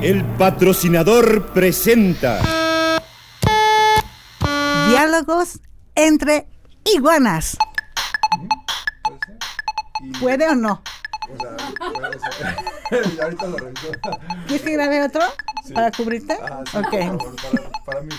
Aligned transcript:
El 0.00 0.24
patrocinador 0.24 1.46
presenta. 1.52 2.40
Diálogos 4.88 5.60
entre 5.96 6.46
iguanas. 6.84 7.56
¿Puede 10.20 10.48
o 10.48 10.54
no? 10.54 10.82
ahorita 13.22 13.46
lo 13.48 13.56
reviso. 13.58 13.88
¿Quieres 14.46 14.62
que 14.64 14.72
grabe 14.72 15.04
otro? 15.04 15.22
¿Para 15.74 15.90
cubrirte? 15.90 16.38
Ah, 16.42 16.62
sí, 16.70 16.76
ok. 16.78 16.90
por 16.90 17.00
favor, 17.00 17.36
para, 17.42 17.70
para 17.84 18.00
mí. 18.02 18.14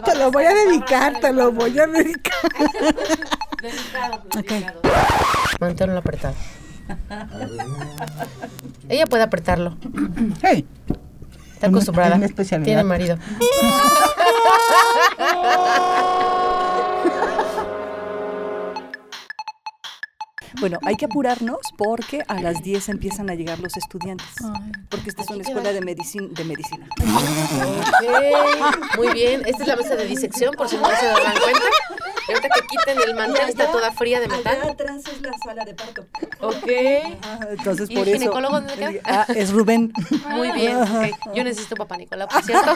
Te 0.04 0.14
lo 0.16 0.30
voy 0.32 0.44
a 0.44 0.54
dedicar, 0.54 1.20
te 1.20 1.32
lo 1.32 1.52
voy 1.52 1.78
a 1.78 1.86
dedicar. 1.86 2.34
Ok. 4.38 4.52
Manténlo 5.60 5.98
apretado. 5.98 6.34
Ella 8.88 9.06
puede 9.06 9.22
apretarlo. 9.22 9.76
Hey. 10.42 10.66
Está 11.54 11.66
acostumbrada. 11.66 12.18
Tiene 12.64 12.84
marido. 12.84 13.18
Bueno, 20.58 20.78
hay 20.84 20.96
que 20.96 21.04
apurarnos 21.04 21.58
porque 21.76 22.22
a 22.26 22.40
las 22.40 22.62
10 22.62 22.88
empiezan 22.88 23.30
a 23.30 23.34
llegar 23.34 23.60
los 23.60 23.76
estudiantes. 23.76 24.26
Porque 24.88 25.10
esta 25.10 25.22
es 25.22 25.30
una 25.30 25.42
escuela 25.42 25.72
de, 25.72 25.80
medicina 25.80 26.26
de 26.30 26.44
medicina. 26.44 26.86
Ok, 27.00 28.96
Muy 28.96 29.12
bien. 29.14 29.42
Esta 29.46 29.62
es 29.62 29.68
la 29.68 29.76
mesa 29.76 29.94
de 29.96 30.06
disección, 30.06 30.54
por 30.54 30.68
si 30.68 30.76
no 30.76 30.86
se 30.86 31.06
dan 31.06 31.34
cuenta. 31.40 31.60
Y 32.28 32.32
ahorita 32.32 32.48
que 32.54 32.66
quiten 32.66 32.98
el 33.08 33.14
mantel, 33.16 33.48
está 33.48 33.72
toda 33.72 33.90
fría 33.92 34.20
de 34.20 34.28
metal. 34.28 34.58
atrás 34.70 35.02
es 35.06 35.20
la 35.22 35.32
sala 35.44 35.64
de 35.64 35.74
parto. 35.74 36.06
Ok. 36.40 36.66
entonces 37.50 37.90
¿Y 37.90 37.94
por 37.94 38.06
el 38.06 38.14
eso. 38.14 38.20
ginecólogo 38.20 38.54
dónde 38.60 38.74
queda? 38.74 38.92
Ah, 39.04 39.26
es 39.34 39.50
Rubén. 39.52 39.92
Muy 40.28 40.50
bien. 40.52 40.78
Yo 41.34 41.44
necesito 41.44 41.74
papá 41.76 41.96
Nicolás, 41.96 42.28
por 42.32 42.42
cierto. 42.44 42.70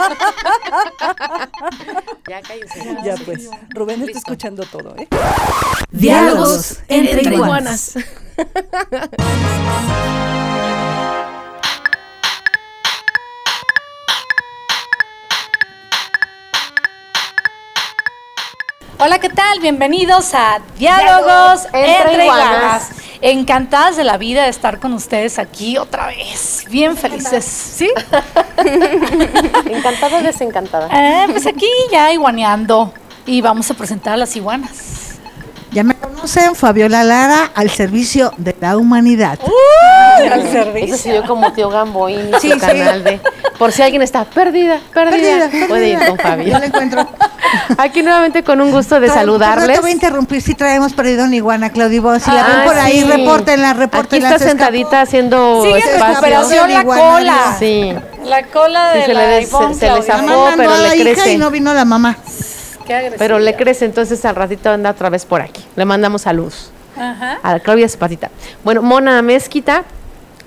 ya 2.29 2.43
cállense. 2.43 2.97
Ya 3.05 3.15
pues. 3.25 3.49
Rubén 3.71 4.01
está 4.01 4.07
Listo. 4.07 4.19
escuchando 4.19 4.65
todo, 4.65 4.97
¿eh? 4.97 5.09
Diálogos 5.91 6.81
entre 6.89 7.19
Entre 7.19 7.35
iguanas. 7.37 7.64
Hola, 18.99 19.19
¿qué 19.19 19.31
tal? 19.31 19.61
Bienvenidos 19.61 20.35
a 20.35 20.61
Diálogos 20.77 21.65
Entre 21.73 21.97
entre, 21.97 22.25
iguanas. 22.25 22.91
Encantadas 23.23 23.97
de 23.97 24.05
la 24.05 24.19
vida 24.19 24.43
de 24.43 24.51
estar 24.51 24.79
con 24.79 24.93
ustedes 24.93 25.39
aquí 25.39 25.79
otra 25.79 26.09
vez. 26.09 26.67
Bien 26.69 26.99
felices, 26.99 27.47
¿sí? 27.47 27.91
Encantada 29.71 30.19
o 30.19 30.23
desencantada. 30.23 30.89
Eh, 30.93 31.29
pues 31.31 31.47
aquí 31.47 31.71
ya 31.91 32.13
iguaneando 32.13 32.93
y 33.25 33.41
vamos 33.41 33.71
a 33.71 33.75
presentar 33.75 34.13
a 34.15 34.17
las 34.19 34.37
iguanas. 34.37 35.04
Ya 35.75 35.83
me 35.83 35.95
conocen, 35.97 36.55
Fabiola 36.55 37.03
Lara, 37.03 37.51
al 37.55 37.69
servicio 37.69 38.33
de 38.37 38.55
la 38.61 38.77
humanidad. 38.79 39.39
Al 40.33 40.41
Eso 40.43 40.53
servicio. 40.53 40.97
sí, 40.97 41.11
yo 41.13 41.25
como 41.27 41.53
tío 41.53 41.69
Gambo 41.69 42.09
y 42.09 42.17
Sí, 42.41 42.49
su 42.51 42.55
sí. 42.55 42.61
canal 42.61 43.03
de. 43.03 43.21
Por 43.59 43.73
si 43.73 43.83
alguien 43.83 44.01
está 44.03 44.25
perdida, 44.25 44.79
perdida, 44.93 45.51
puede 45.69 45.91
ir 45.91 45.99
con 46.07 46.17
Fabi. 46.19 46.45
Yo 46.47 46.59
la 46.59 46.67
encuentro. 46.67 47.07
Aquí 47.79 48.03
nuevamente 48.03 48.43
con 48.45 48.61
un 48.61 48.71
gusto 48.71 49.01
de 49.01 49.09
Tra- 49.09 49.15
saludarles. 49.15 49.67
No 49.69 49.75
te 49.75 49.81
voy 49.81 49.91
a 49.91 49.93
interrumpir 49.95 50.41
si 50.43 50.55
traemos 50.55 50.93
perdido 50.93 51.25
una 51.25 51.35
iguana, 51.37 51.71
Claudio. 51.71 52.03
Vos, 52.03 52.23
Si 52.23 52.31
la 52.31 52.43
ven 52.45 52.57
Ah, 52.61 52.65
por 52.65 52.79
ahí, 52.79 53.01
sí. 53.01 53.05
repórtenla, 53.05 53.71
Aquí 53.71 53.79
repórtenla. 53.81 54.31
está 54.33 54.45
sentadita 54.49 55.01
haciendo 55.03 55.63
Sigue 55.63 55.79
en 55.81 56.01
recuperación 56.01 56.73
la 56.73 56.81
Iguana, 56.83 57.03
cola. 57.03 57.57
Sí. 57.59 57.93
La 58.25 58.43
cola 58.45 58.93
Sí, 58.93 58.99
de 59.01 59.07
se 59.07 59.15
la 59.15 59.27
le 59.27 59.43
Ivonne 59.43 59.75
se- 59.75 59.81
se 59.81 59.91
le 59.93 60.03
zafó. 60.03 60.49
pero 60.57 60.77
le 60.77 60.83
la 60.89 60.95
hija 60.97 61.05
crece. 61.15 61.33
y 61.33 61.37
no 61.37 61.51
vino 61.51 61.75
la 61.75 61.85
mamá. 61.85 62.17
Qué 62.87 62.95
agresiva. 62.95 63.19
Pero 63.19 63.39
le 63.39 63.55
crece, 63.57 63.85
entonces 63.85 64.25
al 64.25 64.37
ratito 64.37 64.71
anda 64.71 64.91
otra 64.91 65.11
vez 65.11 65.25
por 65.25 65.41
aquí. 65.41 65.65
Le 65.77 65.85
mandamos 65.85 66.23
saludos 66.23 66.71
Ajá. 66.97 67.39
a 67.43 67.59
Claudia 67.61 67.89
Zapatita. 67.89 68.31
Bueno, 68.63 68.83
Mona 68.83 69.21
Mezquita. 69.23 69.85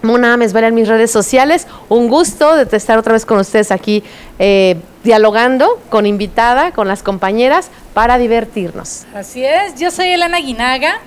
Mona 0.03 0.33
Ames, 0.33 0.53
ver 0.53 0.63
en 0.65 0.75
mis 0.75 0.87
redes 0.87 1.09
sociales. 1.09 1.67
Un 1.89 2.07
gusto 2.07 2.55
de 2.55 2.77
estar 2.77 2.99
otra 2.99 3.13
vez 3.13 3.25
con 3.25 3.39
ustedes 3.39 3.71
aquí 3.71 4.03
eh, 4.37 4.77
dialogando 5.03 5.81
con 5.89 6.05
invitada, 6.05 6.71
con 6.71 6.87
las 6.87 7.01
compañeras, 7.01 7.69
para 7.93 8.17
divertirnos. 8.17 9.05
Así 9.15 9.43
es, 9.43 9.75
yo 9.75 9.89
soy 9.89 10.09
Elena 10.09 10.37
Guinaga 10.37 10.99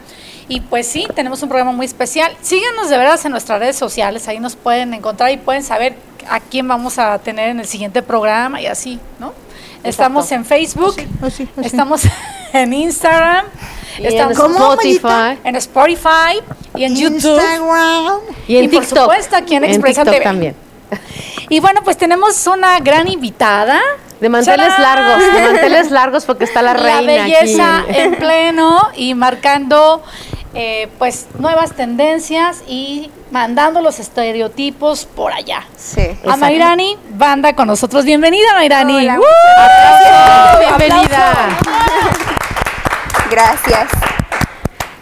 y 0.49 0.61
pues 0.61 0.89
sí, 0.89 1.07
tenemos 1.15 1.43
un 1.43 1.49
programa 1.49 1.71
muy 1.73 1.87
especial. 1.87 2.37
Síganos 2.43 2.91
de 2.91 2.99
veras 2.99 3.25
en 3.25 3.31
nuestras 3.31 3.61
redes 3.61 3.77
sociales, 3.77 4.27
ahí 4.27 4.41
nos 4.41 4.57
pueden 4.57 4.93
encontrar 4.93 5.31
y 5.31 5.37
pueden 5.37 5.63
saber 5.63 5.95
a 6.29 6.41
quién 6.41 6.67
vamos 6.67 6.99
a 6.99 7.19
tener 7.21 7.51
en 7.51 7.61
el 7.61 7.67
siguiente 7.67 8.03
programa 8.03 8.61
y 8.61 8.67
así, 8.67 8.99
¿no? 9.21 9.33
Estamos 9.85 10.31
en 10.33 10.45
Facebook, 10.45 10.95
sí, 10.97 11.07
oh, 11.23 11.31
sí. 11.31 11.49
estamos 11.63 12.03
en 12.53 12.73
Instagram, 12.73 13.47
Y 13.99 14.07
estamos 14.07 14.37
en 14.39 14.43
¿Cómo, 14.43 14.73
Spotify 14.75 15.39
en 15.45 15.57
Spotify 15.57 16.41
y 16.77 16.85
en 16.85 16.97
YouTube. 16.97 17.37
Instagram. 17.41 18.19
Y 18.47 18.57
en 18.57 18.65
Y 18.65 18.69
por 18.69 18.81
TikTok. 18.83 18.99
supuesto 19.03 19.37
aquí 19.37 19.55
en 19.55 19.65
Expresa 19.65 20.03
TikTok 20.03 20.15
TV. 20.15 20.25
también. 20.25 20.57
Y 21.49 21.61
bueno, 21.61 21.81
pues 21.85 21.97
tenemos 21.97 22.47
una 22.47 22.79
gran 22.81 23.09
invitada. 23.09 23.81
De 24.21 24.29
manteles 24.29 24.69
¡Tarán! 24.77 24.83
largos, 24.83 25.33
de 25.33 25.43
manteles 25.43 25.91
largos 25.91 26.25
porque 26.27 26.45
está 26.45 26.61
la 26.61 26.75
la 26.75 26.83
reina 26.83 27.25
belleza 27.25 27.79
aquí. 27.79 27.91
en- 27.97 28.13
en 28.13 28.15
pleno 28.17 28.89
y 28.95 29.15
marcando 29.15 30.03
eh, 30.53 30.89
pues 30.99 31.27
nuevas 31.39 31.73
tendencias 31.75 32.63
y 32.69 33.11
mandando 33.31 33.81
los 33.81 33.99
estereotipos 34.01 35.05
por 35.07 35.33
allá. 35.33 35.65
Sí. 35.77 36.03
A 36.29 36.37
Mayrani, 36.37 36.97
banda 37.11 37.55
con 37.55 37.67
nosotros. 37.69 38.05
Bienvenida, 38.05 38.55
Mayrani. 38.55 38.97
Hola, 38.97 39.19
¡Uh! 39.21 40.59
¡Bienvenida! 40.79 41.35
Gracias. 43.31 43.89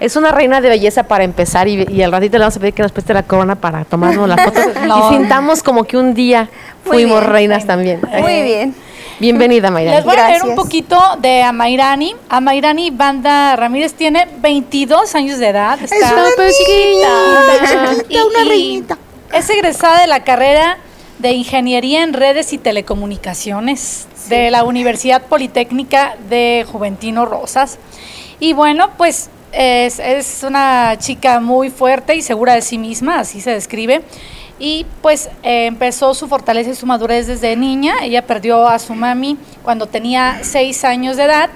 Es 0.01 0.15
una 0.15 0.31
reina 0.31 0.61
de 0.61 0.69
belleza 0.69 1.03
para 1.05 1.25
empezar 1.25 1.67
y, 1.67 1.85
y 1.89 2.03
al 2.03 2.13
ratito 2.13 2.35
le 2.39 2.41
vamos 2.45 2.57
a 2.57 2.61
pedir 2.61 2.75
que 2.75 2.83
nos 2.83 2.93
preste 2.93 3.13
la 3.15 3.25
corona 3.25 3.57
para 3.57 3.85
tomarnos 3.85 4.29
la 4.29 4.37
foto 4.39 4.61
No. 4.87 5.11
y 5.11 5.17
sintamos 5.17 5.63
como 5.63 5.85
que 5.85 5.97
un 5.97 6.15
día 6.15 6.49
Muy 6.85 6.93
fuimos 7.05 7.21
bien. 7.21 7.33
reinas 7.33 7.67
también. 7.67 8.01
Muy 8.21 8.43
bien. 8.43 8.75
Bienvenida, 9.21 9.69
Les 9.69 9.73
Mayra. 9.73 10.01
voy 10.03 10.17
a 10.17 10.29
leer 10.29 10.45
un 10.45 10.55
poquito 10.55 10.97
de 11.21 11.43
Amairani. 11.43 12.15
Amairani 12.29 12.91
Banda 12.91 13.57
Ramírez 13.57 13.95
tiene 13.95 14.29
22 14.39 15.13
años 15.17 15.41
de 15.41 15.49
edad. 15.49 15.77
Está 15.83 15.97
una 16.13 16.23
niñita, 16.23 16.49
chiquita, 17.99 18.25
una 18.27 18.45
reinita. 18.49 18.99
Es 19.33 19.51
egresada 19.51 20.03
de 20.03 20.07
la 20.07 20.23
carrera 20.23 20.79
de 21.19 21.33
Ingeniería 21.33 22.05
en 22.05 22.13
Redes 22.13 22.53
y 22.53 22.59
Telecomunicaciones 22.59 24.07
de 24.29 24.53
la 24.53 24.63
Universidad 24.63 25.23
Politécnica 25.23 26.17
de 26.31 26.65
Juventino 26.71 27.27
Rosas. 27.27 27.79
Y 28.39 28.53
bueno, 28.53 28.91
pues 28.97 29.31
es, 29.51 29.99
es 29.99 30.45
una 30.45 30.97
chica 30.99 31.41
muy 31.41 31.71
fuerte 31.71 32.15
y 32.15 32.23
segura 32.23 32.55
de 32.55 32.63
sí 32.63 32.79
misma, 32.79 33.19
así 33.19 33.41
se 33.41 33.51
describe. 33.51 34.03
Y 34.59 34.87
pues 35.03 35.29
eh, 35.43 35.67
empezó 35.67 36.15
su 36.15 36.29
fortaleza 36.29 36.71
y 36.71 36.75
su 36.75 36.87
madurez 36.87 37.27
desde 37.27 37.57
niña. 37.57 37.97
Ella 38.03 38.27
perdió 38.27 38.67
a 38.67 38.79
su 38.79 38.95
mami 38.95 39.37
cuando 39.63 39.87
tenía 39.87 40.41
6 40.43 40.85
años 40.85 41.17
de 41.17 41.25
edad. 41.25 41.51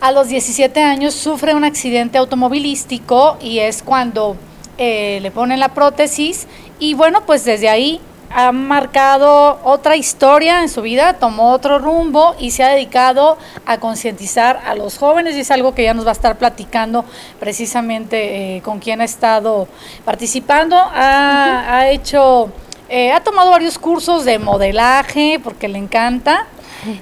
A 0.00 0.12
los 0.12 0.28
17 0.28 0.82
años 0.82 1.14
sufre 1.14 1.54
un 1.54 1.64
accidente 1.64 2.16
automovilístico 2.16 3.36
y 3.40 3.58
es 3.58 3.82
cuando 3.82 4.36
eh, 4.78 5.18
le 5.20 5.30
ponen 5.30 5.60
la 5.60 5.74
prótesis 5.74 6.46
y 6.78 6.94
bueno, 6.94 7.26
pues 7.26 7.44
desde 7.44 7.68
ahí 7.68 8.00
ha 8.30 8.52
marcado 8.52 9.60
otra 9.64 9.96
historia 9.96 10.62
en 10.62 10.68
su 10.68 10.82
vida, 10.82 11.14
tomó 11.14 11.52
otro 11.52 11.78
rumbo 11.78 12.34
y 12.38 12.52
se 12.52 12.62
ha 12.62 12.68
dedicado 12.68 13.36
a 13.66 13.78
concientizar 13.78 14.60
a 14.64 14.74
los 14.74 14.98
jóvenes. 14.98 15.36
Y 15.36 15.40
es 15.40 15.50
algo 15.50 15.74
que 15.74 15.82
ya 15.82 15.94
nos 15.94 16.06
va 16.06 16.10
a 16.10 16.12
estar 16.12 16.38
platicando 16.38 17.04
precisamente 17.38 18.56
eh, 18.56 18.62
con 18.62 18.78
quien 18.78 19.00
ha 19.00 19.04
estado 19.04 19.68
participando. 20.04 20.76
Ha, 20.76 21.78
ha 21.78 21.90
hecho, 21.90 22.50
eh, 22.88 23.12
ha 23.12 23.20
tomado 23.20 23.50
varios 23.50 23.78
cursos 23.78 24.24
de 24.24 24.38
modelaje 24.38 25.40
porque 25.42 25.68
le 25.68 25.78
encanta. 25.78 26.46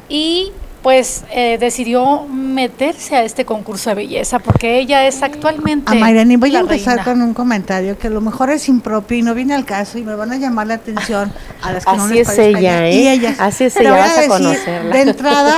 Y 0.09 0.53
pues 0.83 1.25
eh, 1.33 1.59
decidió 1.59 2.23
meterse 2.29 3.17
a 3.17 3.25
este 3.25 3.45
concurso 3.45 3.91
de 3.91 3.97
belleza 3.97 4.39
porque 4.39 4.79
ella 4.79 5.07
es 5.07 5.23
actualmente 5.23 5.91
A 5.91 5.95
Mayrani, 5.95 6.37
voy 6.37 6.55
a 6.55 6.61
empezar 6.61 6.97
reina. 6.99 7.05
con 7.05 7.23
un 7.23 7.35
comentario 7.35 7.99
que 7.99 8.07
a 8.07 8.11
lo 8.11 8.21
mejor 8.21 8.51
es 8.51 8.69
impropio 8.69 9.19
y 9.19 9.23
no 9.23 9.35
viene 9.35 9.55
al 9.55 9.65
caso 9.65 9.99
y 9.99 10.03
me 10.03 10.15
van 10.15 10.31
a 10.33 10.37
llamar 10.37 10.69
la 10.69 10.75
atención 10.75 11.33
a 11.63 11.73
las 11.73 11.85
que 11.85 11.97
no 11.97 12.05
Así 12.05 12.15
les 12.15 12.29
es 12.29 12.39
ella. 12.39 12.87
¿eh? 12.89 13.13
Ellas. 13.13 13.37
Así 13.41 13.65
es 13.65 13.75
Te 13.75 13.81
ella, 13.81 13.91
voy 13.91 14.01
vas 14.01 14.11
a 14.11 14.15
decir, 14.21 14.29
conocerla. 14.29 14.95
De 14.97 15.03
entrada, 15.03 15.55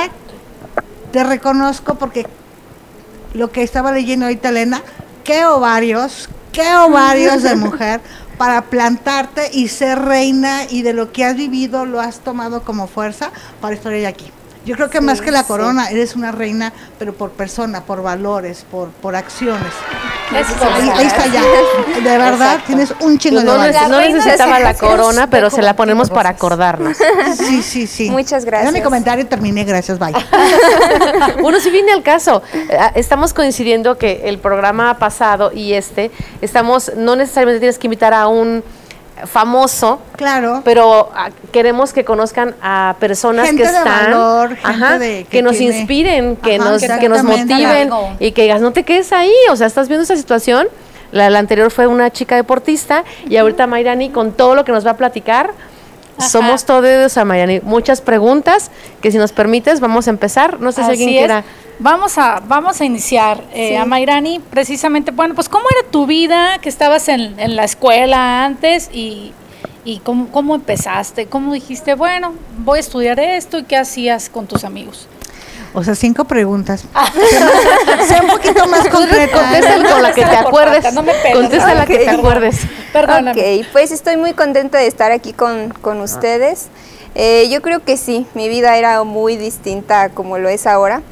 te 1.12 1.25
reconozco 1.25 1.96
porque 1.96 2.26
lo 3.34 3.50
que 3.52 3.62
estaba 3.62 3.93
leyendo 3.93 4.25
ahorita 4.26 4.49
Elena, 4.49 4.82
qué 5.23 5.44
ovarios, 5.44 6.28
qué 6.52 6.75
ovarios 6.76 7.43
de 7.43 7.56
mujer 7.56 8.00
para 8.38 8.62
plantarte 8.62 9.50
y 9.52 9.69
ser 9.69 9.99
reina 9.99 10.62
y 10.70 10.81
de 10.81 10.94
lo 10.94 11.12
que 11.12 11.26
has 11.26 11.37
vivido 11.37 11.84
lo 11.84 12.00
has 12.00 12.20
tomado 12.20 12.62
como 12.62 12.87
fuerza 12.87 13.31
para 13.61 13.75
estar 13.75 13.93
hoy 13.93 14.06
aquí. 14.06 14.31
Yo 14.67 14.77
creo 14.77 14.91
que 14.91 15.01
más 15.01 15.21
que 15.23 15.31
la 15.31 15.45
corona, 15.45 15.89
eres 15.91 16.17
una 16.17 16.33
reina, 16.33 16.73
pero 16.99 17.15
por 17.15 17.31
persona, 17.31 17.81
por 17.83 18.03
valores, 18.03 18.67
por, 18.71 18.89
por 18.91 19.17
acciones. 19.17 19.73
Es 20.37 20.47
Ahí, 20.62 20.89
ahí 20.95 21.07
está 21.07 21.27
ya. 21.27 21.43
De 22.03 22.19
verdad, 22.19 22.61
tienes 22.67 22.93
un 23.01 23.19
chingo 23.19 23.41
de 23.41 23.47
No, 23.47 23.57
valor. 23.57 23.75
neces- 23.75 23.89
no 23.89 23.97
de 23.99 24.12
necesitaba 24.12 24.61
la 24.61 24.75
corona, 24.75 25.23
de 25.23 25.29
pero 25.29 25.49
se 25.51 25.62
la 25.62 25.75
ponemos 25.75 26.11
para 26.11 26.29
acordarnos. 26.31 26.97
Sí, 27.37 27.62
sí, 27.62 27.87
sí. 27.87 28.11
Muchas 28.11 28.45
Era 28.45 28.59
mi 28.59 28.65
gracias. 28.65 28.85
comentario, 28.85 29.27
terminé, 29.27 29.65
gracias, 29.65 29.99
bye. 29.99 30.12
Bueno, 31.43 31.59
sí 31.61 31.71
viene 31.71 31.93
al 31.93 32.03
caso. 32.03 32.43
Eh, 32.55 32.79
Estamos 32.97 33.33
coincidiendo 33.33 33.97
que 33.99 34.23
el 34.25 34.39
programa 34.39 34.99
pasado 34.99 35.53
y 35.55 35.73
este, 35.73 36.11
estamos, 36.43 36.93
no 36.97 37.17
necesariamente 37.17 37.61
tienes 37.61 37.79
que 37.79 37.87
invitar 37.87 38.12
a 38.15 38.27
un 38.29 38.62
famoso, 39.26 40.00
Claro. 40.17 40.62
pero 40.64 41.11
ah, 41.14 41.31
queremos 41.52 41.93
que 41.93 42.05
conozcan 42.05 42.55
a 42.62 42.96
personas 43.00 43.46
Gente 43.46 43.62
que 43.62 43.69
de 43.70 43.76
están, 43.78 44.11
valor, 44.12 44.49
gente 44.56 44.61
ajá, 44.64 44.99
de- 44.99 45.25
que, 45.25 45.28
que 45.31 45.43
nos 45.43 45.56
tiene- 45.56 45.78
inspiren, 45.78 46.37
que 46.37 46.56
Ajá, 46.56 46.70
nos, 46.70 46.82
que 46.82 47.08
nos 47.08 47.22
motiven 47.25 47.90
y 48.19 48.32
que 48.32 48.43
digas, 48.43 48.61
no 48.61 48.72
te 48.72 48.84
quedes 48.84 49.12
ahí, 49.12 49.32
o 49.50 49.56
sea, 49.56 49.67
estás 49.67 49.88
viendo 49.88 50.05
esa 50.05 50.17
situación. 50.17 50.69
La, 51.12 51.28
la 51.28 51.40
anterior 51.40 51.70
fue 51.72 51.87
una 51.88 52.11
chica 52.11 52.37
deportista 52.37 53.02
y 53.28 53.37
ahorita 53.37 53.67
Mayrani 53.67 54.11
con 54.11 54.31
todo 54.32 54.55
lo 54.55 54.64
que 54.64 54.70
nos 54.72 54.87
va 54.87 54.93
a 54.93 54.96
platicar. 54.96 55.50
Somos 56.20 56.64
todos 56.64 57.17
a 57.17 57.25
Mayrani. 57.25 57.61
Muchas 57.62 58.00
preguntas 58.00 58.70
que 59.00 59.11
si 59.12 59.19
nos 59.19 59.32
permites 59.32 59.81
vamos 59.81 60.06
a 60.06 60.11
empezar. 60.11 60.61
No 60.61 60.72
sé 60.72 60.84
si 60.84 60.90
alguien 60.90 61.08
es. 61.11 61.17
quiera. 61.19 61.44
Vamos 61.78 62.19
a, 62.19 62.43
vamos 62.46 62.81
a 62.82 62.84
iniciar, 62.84 63.43
eh, 63.55 63.69
Sí. 63.70 63.75
a 63.76 63.87
Mayrani, 63.87 64.38
precisamente, 64.50 65.12
bueno, 65.12 65.34
pues 65.34 65.49
cómo 65.49 65.64
era 65.70 65.90
tu 65.90 66.06
vida, 66.06 66.58
que 66.58 66.69
estabas 66.69 67.08
en, 67.08 67.40
en 67.40 67.56
la 67.56 67.64
escuela 67.64 68.44
antes 68.44 68.90
y, 68.93 69.32
y 69.87 70.00
cómo, 70.00 70.28
cómo 70.31 70.55
empezaste, 70.55 71.25
cómo 71.26 71.55
dijiste, 71.55 71.94
bueno, 71.94 72.34
voy 72.58 72.76
a 72.76 72.81
estudiar 72.81 73.19
esto 73.19 73.58
y 73.58 73.64
qué 73.64 73.78
hacías 73.78 74.28
con 74.28 74.46
tus 74.46 74.64
amigos. 74.64 75.06
O 75.72 75.84
sea, 75.84 75.94
cinco 75.94 76.25
preguntas. 76.25 76.84
sea 78.06 78.22
un 78.22 78.28
poquito 78.28 78.67
más 78.67 78.88
concreta. 78.88 79.38
Contesta 79.38 79.93
con 79.93 80.02
la 80.02 80.12
que 80.12 80.25
te 80.25 80.37
acuerdes. 80.37 80.94
no 80.94 81.02
me. 81.02 81.12
Contesta 81.32 81.75
la 81.75 81.87
que 81.87 81.99
te 81.99 82.11
acuerdes. 82.11 82.56
Perdóname. 82.93 83.61
Ok, 83.61 83.67
pues 83.72 83.93
estoy 83.93 84.17
muy 84.17 84.32
contenta 84.32 84.78
de 84.78 84.87
estar 84.87 85.12
aquí 85.12 85.32
con, 85.32 85.70
con 85.81 86.00
ustedes. 86.00 86.69
Eh, 87.14 87.49
yo 87.50 87.61
creo 87.62 87.84
que 87.84 87.96
sí, 87.96 88.26
mi 88.34 88.49
vida 88.49 88.76
era 88.76 89.02
muy 89.05 89.37
distinta 89.37 90.02
a 90.02 90.08
como 90.08 90.38
lo 90.38 90.49
es 90.49 90.67
ahora. 90.67 91.02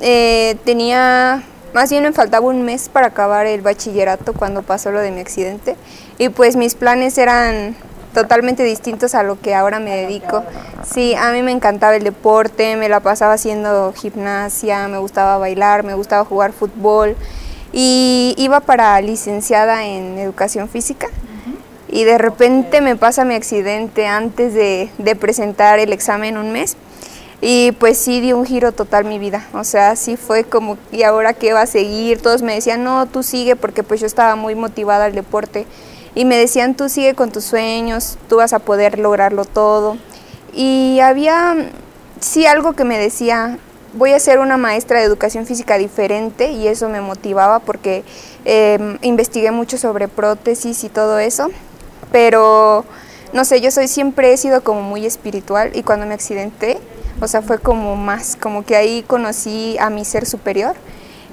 Eh, 0.00 0.56
tenía, 0.64 1.42
más 1.72 1.90
bien 1.90 2.02
me 2.02 2.12
faltaba 2.12 2.46
un 2.46 2.62
mes 2.62 2.88
para 2.88 3.08
acabar 3.08 3.46
el 3.46 3.60
bachillerato 3.60 4.32
cuando 4.32 4.62
pasó 4.62 4.90
lo 4.90 5.00
de 5.00 5.10
mi 5.10 5.20
accidente 5.20 5.76
y 6.18 6.28
pues 6.28 6.56
mis 6.56 6.74
planes 6.74 7.16
eran 7.18 7.76
totalmente 8.14 8.62
distintos 8.62 9.14
a 9.14 9.22
lo 9.22 9.38
que 9.38 9.54
ahora 9.54 9.80
me 9.80 9.94
dedico. 9.94 10.42
Sí, 10.90 11.14
a 11.14 11.32
mí 11.32 11.42
me 11.42 11.52
encantaba 11.52 11.96
el 11.96 12.04
deporte, 12.04 12.76
me 12.76 12.88
la 12.88 13.00
pasaba 13.00 13.34
haciendo 13.34 13.92
gimnasia, 13.92 14.88
me 14.88 14.96
gustaba 14.98 15.36
bailar, 15.36 15.84
me 15.84 15.92
gustaba 15.92 16.24
jugar 16.24 16.52
fútbol 16.52 17.16
y 17.72 18.34
iba 18.38 18.60
para 18.60 18.98
licenciada 19.02 19.84
en 19.84 20.16
educación 20.16 20.68
física 20.68 21.08
y 21.88 22.04
de 22.04 22.18
repente 22.18 22.80
me 22.80 22.96
pasa 22.96 23.24
mi 23.24 23.34
accidente 23.34 24.06
antes 24.06 24.54
de, 24.54 24.90
presentar 25.16 25.78
el 25.78 25.92
examen 25.92 26.36
un 26.36 26.52
mes 26.52 26.76
y 27.40 27.72
pues 27.72 27.98
sí 27.98 28.20
dio 28.20 28.38
un 28.38 28.46
giro 28.46 28.72
total 28.72 29.04
mi 29.04 29.18
vida, 29.18 29.46
o 29.52 29.64
sea, 29.64 29.96
sí 29.96 30.16
fue 30.16 30.44
como, 30.44 30.78
¿y 30.92 31.02
ahora 31.02 31.34
qué 31.34 31.52
va 31.52 31.62
a 31.62 31.66
seguir? 31.66 32.20
Todos 32.20 32.42
me 32.42 32.54
decían, 32.54 32.84
no, 32.84 33.06
tú 33.06 33.22
sigue 33.22 33.54
porque 33.54 33.82
pues 33.82 34.00
yo 34.00 34.06
estaba 34.06 34.34
muy 34.34 34.54
motivada 34.54 35.04
al 35.04 35.14
deporte 35.14 35.66
y 36.14 36.24
me 36.24 36.36
decían, 36.36 36.74
tú 36.74 36.88
sigue 36.88 37.14
con 37.14 37.30
tus 37.30 37.44
sueños, 37.44 38.18
tú 38.28 38.36
vas 38.36 38.52
a 38.52 38.58
poder 38.58 38.98
lograrlo 38.98 39.44
todo 39.44 39.96
y 40.52 41.00
había 41.00 41.56
sí 42.20 42.46
algo 42.46 42.74
que 42.74 42.84
me 42.84 42.98
decía, 42.98 43.58
voy 43.94 44.12
a 44.12 44.18
ser 44.18 44.38
una 44.38 44.56
maestra 44.56 45.00
de 45.00 45.04
educación 45.04 45.46
física 45.46 45.78
diferente 45.78 46.50
y 46.50 46.68
eso 46.68 46.88
me 46.88 47.00
motivaba 47.00 47.58
porque 47.60 48.04
eh, 48.44 48.98
investigué 49.02 49.50
mucho 49.50 49.78
sobre 49.78 50.08
prótesis 50.08 50.84
y 50.84 50.88
todo 50.88 51.18
eso, 51.18 51.50
pero 52.12 52.84
no 53.32 53.44
sé, 53.44 53.60
yo 53.60 53.70
soy 53.70 53.88
siempre 53.88 54.32
he 54.32 54.36
sido 54.36 54.62
como 54.62 54.82
muy 54.82 55.06
espiritual 55.06 55.72
y 55.74 55.82
cuando 55.82 56.06
me 56.06 56.14
accidenté, 56.14 56.78
o 57.20 57.28
sea, 57.28 57.42
fue 57.42 57.58
como 57.58 57.96
más, 57.96 58.36
como 58.40 58.64
que 58.64 58.76
ahí 58.76 59.02
conocí 59.06 59.76
a 59.80 59.90
mi 59.90 60.04
ser 60.04 60.26
superior. 60.26 60.74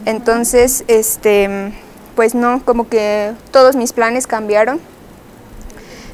Entonces, 0.05 0.83
este, 0.87 1.73
pues 2.21 2.35
no, 2.35 2.61
como 2.63 2.87
que 2.87 3.33
todos 3.49 3.75
mis 3.75 3.93
planes 3.93 4.27
cambiaron. 4.27 4.79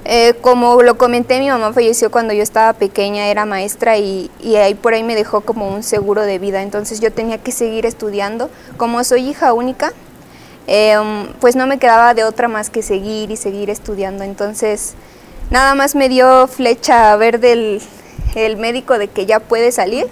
Eh, 0.06 0.36
como 0.39 0.81
lo 0.81 0.98
comenté, 0.98 1.38
mi 1.38 1.50
mamá 1.50 1.74
falleció 1.74 2.09
cuando 2.09 2.33
yo 2.33 2.42
estaba 2.42 2.71
pequeña, 2.71 3.27
era 3.27 3.44
maestra 3.44 3.98
y, 3.98 4.31
y 4.39 4.56
ahí 4.56 4.74
por 4.74 4.94
ahí 4.94 5.04
me 5.04 5.15
dejó 5.15 5.42
como 5.42 5.68
un 5.68 5.83
seguro 5.83 6.21
de 6.21 6.39
vida. 6.39 6.62
Entonces 6.62 7.01
yo 7.01 7.12
tenía 7.12 7.39
que 7.39 7.51
seguir 7.51 7.86
estudiando. 7.86 8.50
Como 8.77 9.04
soy 9.04 9.27
hija 9.27 9.51
única, 9.51 9.92
eh, 10.65 10.95
pues 11.42 11.57
no 11.57 11.68
me 11.68 11.77
quedaba 11.77 12.13
de 12.13 12.24
otra 12.24 12.48
más 12.48 12.69
que 12.69 12.83
seguir 12.83 13.30
y 13.30 13.36
seguir 13.36 13.69
estudiando. 13.69 14.24
Entonces 14.24 14.94
nada 15.50 15.75
más 15.75 15.94
me 15.94 16.07
dio 16.07 16.48
flecha 16.48 17.13
verde 17.18 17.51
el, 17.51 17.81
el 18.36 18.56
médico 18.56 18.98
de 18.98 19.10
que 19.10 19.25
ya 19.25 19.42
puede 19.42 19.74
salir. 19.74 20.07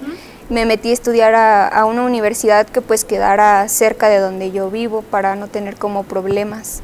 Me 0.49 0.65
metí 0.65 0.91
a 0.91 0.93
estudiar 0.93 1.33
a, 1.33 1.67
a 1.67 1.85
una 1.85 2.03
universidad 2.03 2.67
que 2.67 2.81
pues 2.81 3.03
quedara 3.03 3.67
cerca 3.67 4.09
de 4.09 4.19
donde 4.19 4.51
yo 4.51 4.69
vivo 4.69 5.01
para 5.01 5.35
no 5.35 5.47
tener 5.47 5.75
como 5.75 6.03
problemas. 6.03 6.81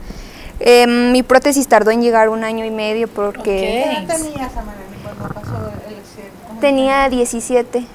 Eh, 0.59 0.87
mi 0.87 1.23
prótesis 1.23 1.67
tardó 1.67 1.91
en 1.91 2.01
llegar 2.01 2.29
un 2.29 2.43
año 2.43 2.65
y 2.65 2.71
medio 2.71 3.07
porque 3.07 3.41
¿Qué 3.43 3.83
edad 3.83 4.07
tenías, 4.07 4.51
Amarani, 4.57 4.95
cuando 5.03 5.27
pasó 5.33 5.57
el 5.87 5.95
accidente? 5.97 6.31
¿Cómo 6.47 6.59
tenía 6.59 7.09
17, 7.09 7.85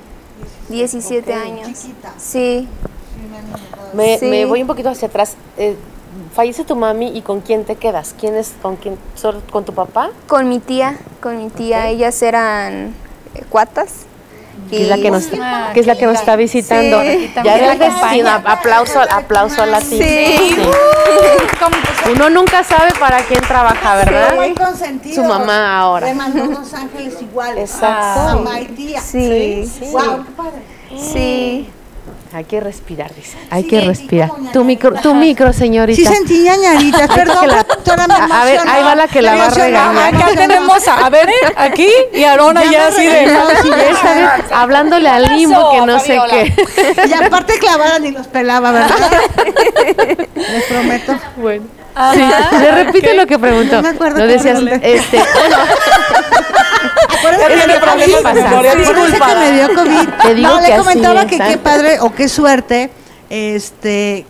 17 0.68 1.32
Ok, 1.32 1.36
años. 1.42 1.66
chiquita. 1.80 2.12
Sí. 2.19 2.69
Me, 3.92 4.19
Sí. 4.19 4.26
me 4.26 4.44
voy 4.46 4.62
un 4.62 4.66
poquito 4.69 4.90
hacia 4.90 5.08
atrás. 5.08 5.36
Eh, 5.56 5.76
fallece 6.34 6.64
tu 6.64 6.76
mami 6.76 7.16
y 7.16 7.22
con 7.22 7.40
quién 7.40 7.64
te 7.64 7.76
quedas? 7.76 8.14
¿Quién 8.19 8.36
es 8.36 8.52
con 8.62 8.76
quién? 8.76 8.98
¿Solo 9.14 9.42
¿Con 9.50 9.64
tu 9.64 9.72
papá? 9.72 10.10
con 10.28 10.48
mi 10.48 10.58
tía, 10.60 10.96
con 11.20 11.38
mi 11.38 11.50
tía, 11.50 11.84
Ok. 11.84 11.90
ellas 11.90 12.20
eran 12.22 12.94
eh, 13.34 13.44
cuatas. 13.48 14.06
Que 14.70 14.82
es 14.82 14.88
la 14.88 14.97
que 14.97 15.11
nos, 15.11 15.29
Ah, 15.41 15.70
que 15.73 15.81
es 15.81 15.87
la 15.87 15.94
que 15.97 16.06
nos 16.06 16.17
está 16.19 16.35
visitando. 16.37 17.00
Sí. 17.03 17.32
Ya 17.44 17.73
acompaña. 17.73 18.35
Aplauso, 18.44 19.00
aplauso 19.00 19.62
a 19.62 19.67
la 19.67 19.81
tía. 19.81 20.05
Sí. 20.05 20.56
¿Cómo 21.61 21.76
empezó? 21.76 22.12
Uno 22.12 22.31
nunca 22.31 22.64
sabe 22.64 22.91
para 22.99 23.19
quién 23.23 23.41
trabaja, 23.43 23.97
¿verdad? 23.97 24.35
Muy 24.35 24.55
consentido. 24.55 25.14
Su 25.14 25.25
mamá 25.25 25.79
ahora. 25.79 26.06
Le 26.08 26.14
mandó 26.14 26.47
dos 26.47 26.75
ángeles 26.75 27.14
iguales. 27.23 27.70
Exacto. 27.70 28.38
Mamá 28.43 28.61
y 28.61 28.64
tía. 28.67 29.00
Sí, 29.00 29.70
sí, 29.73 29.87
Guau, 29.91 30.25
qué 30.25 30.31
padre. 30.32 30.62
sí. 31.12 31.70
Hay 32.36 32.44
que 32.44 32.60
respirar, 32.60 33.14
dice. 33.14 33.38
Hay 33.50 33.62
Sí, 33.62 33.68
que 33.70 33.80
respirar. 33.80 34.30
Tu 34.52 34.62
micro, 34.62 34.92
tu 35.00 35.14
micro, 35.14 35.54
señorita. 35.54 35.96
Sí 35.96 36.04
sentí 36.04 36.40
ñañaritas, 36.42 37.08
perdón, 37.08 37.38
que 37.40 37.46
la- 37.46 37.64
productora, 37.64 38.06
me 38.06 38.14
A- 38.14 38.42
a 38.42 38.44
ver, 38.44 38.60
ahí 38.68 38.82
va 38.84 38.94
la 38.94 39.08
que 39.08 39.22
la 39.22 39.32
Me 39.32 39.38
va 39.38 39.46
a 39.46 39.50
regañar. 39.50 40.14
Acá 40.14 40.26
tenemos 40.34 40.86
a, 40.88 41.06
a 41.06 41.08
ver, 41.08 41.31
¿eh? 41.31 41.32
aquí 41.56 41.88
y 42.12 42.24
Arona 42.24 42.62
Ya 42.70 42.88
así 42.88 43.06
de... 43.06 43.24
ya 43.26 44.38
hablándole 44.52 45.08
al 45.08 45.22
limbo 45.34 45.70
que 45.70 45.81
no 45.86 45.98
sé 45.98 46.19
qué. 46.31 46.55
Y 47.08 47.12
aparte 47.14 47.58
clavada 47.58 47.98
ni 48.00 48.10
los 48.10 48.26
pelaba, 48.26 48.70
¿verdad? 48.70 48.96
Les 50.36 50.64
prometo. 50.64 51.14
Bueno. 51.36 51.64
Sí, 52.12 52.20
le 52.60 52.70
repite 52.84 53.14
lo 53.14 53.26
que 53.26 53.38
preguntó. 53.38 53.76
No 53.76 53.82
me 53.82 53.88
acuerdo 53.88 54.16
cómo 54.16 54.26
decías, 54.31 54.58
este, 54.82 55.16
bueno, 55.16 55.56
Acuérdate 57.08 57.55
que- 57.55 58.06
disculpa. 58.06 59.26
que 59.26 59.34
me 59.36 59.52
dio 59.52 59.69
COVID. 59.74 60.08
Te 60.22 60.34
digo 60.34 60.48
no, 60.50 60.60
que 60.60 60.69
le 60.69 60.76
comentaba 60.76 61.26
que 61.26 61.38
qué 61.38 61.56
padre 61.58 61.98
o 62.00 62.12
qué 62.14 62.25
suerte 62.28 62.90
este 63.30 64.26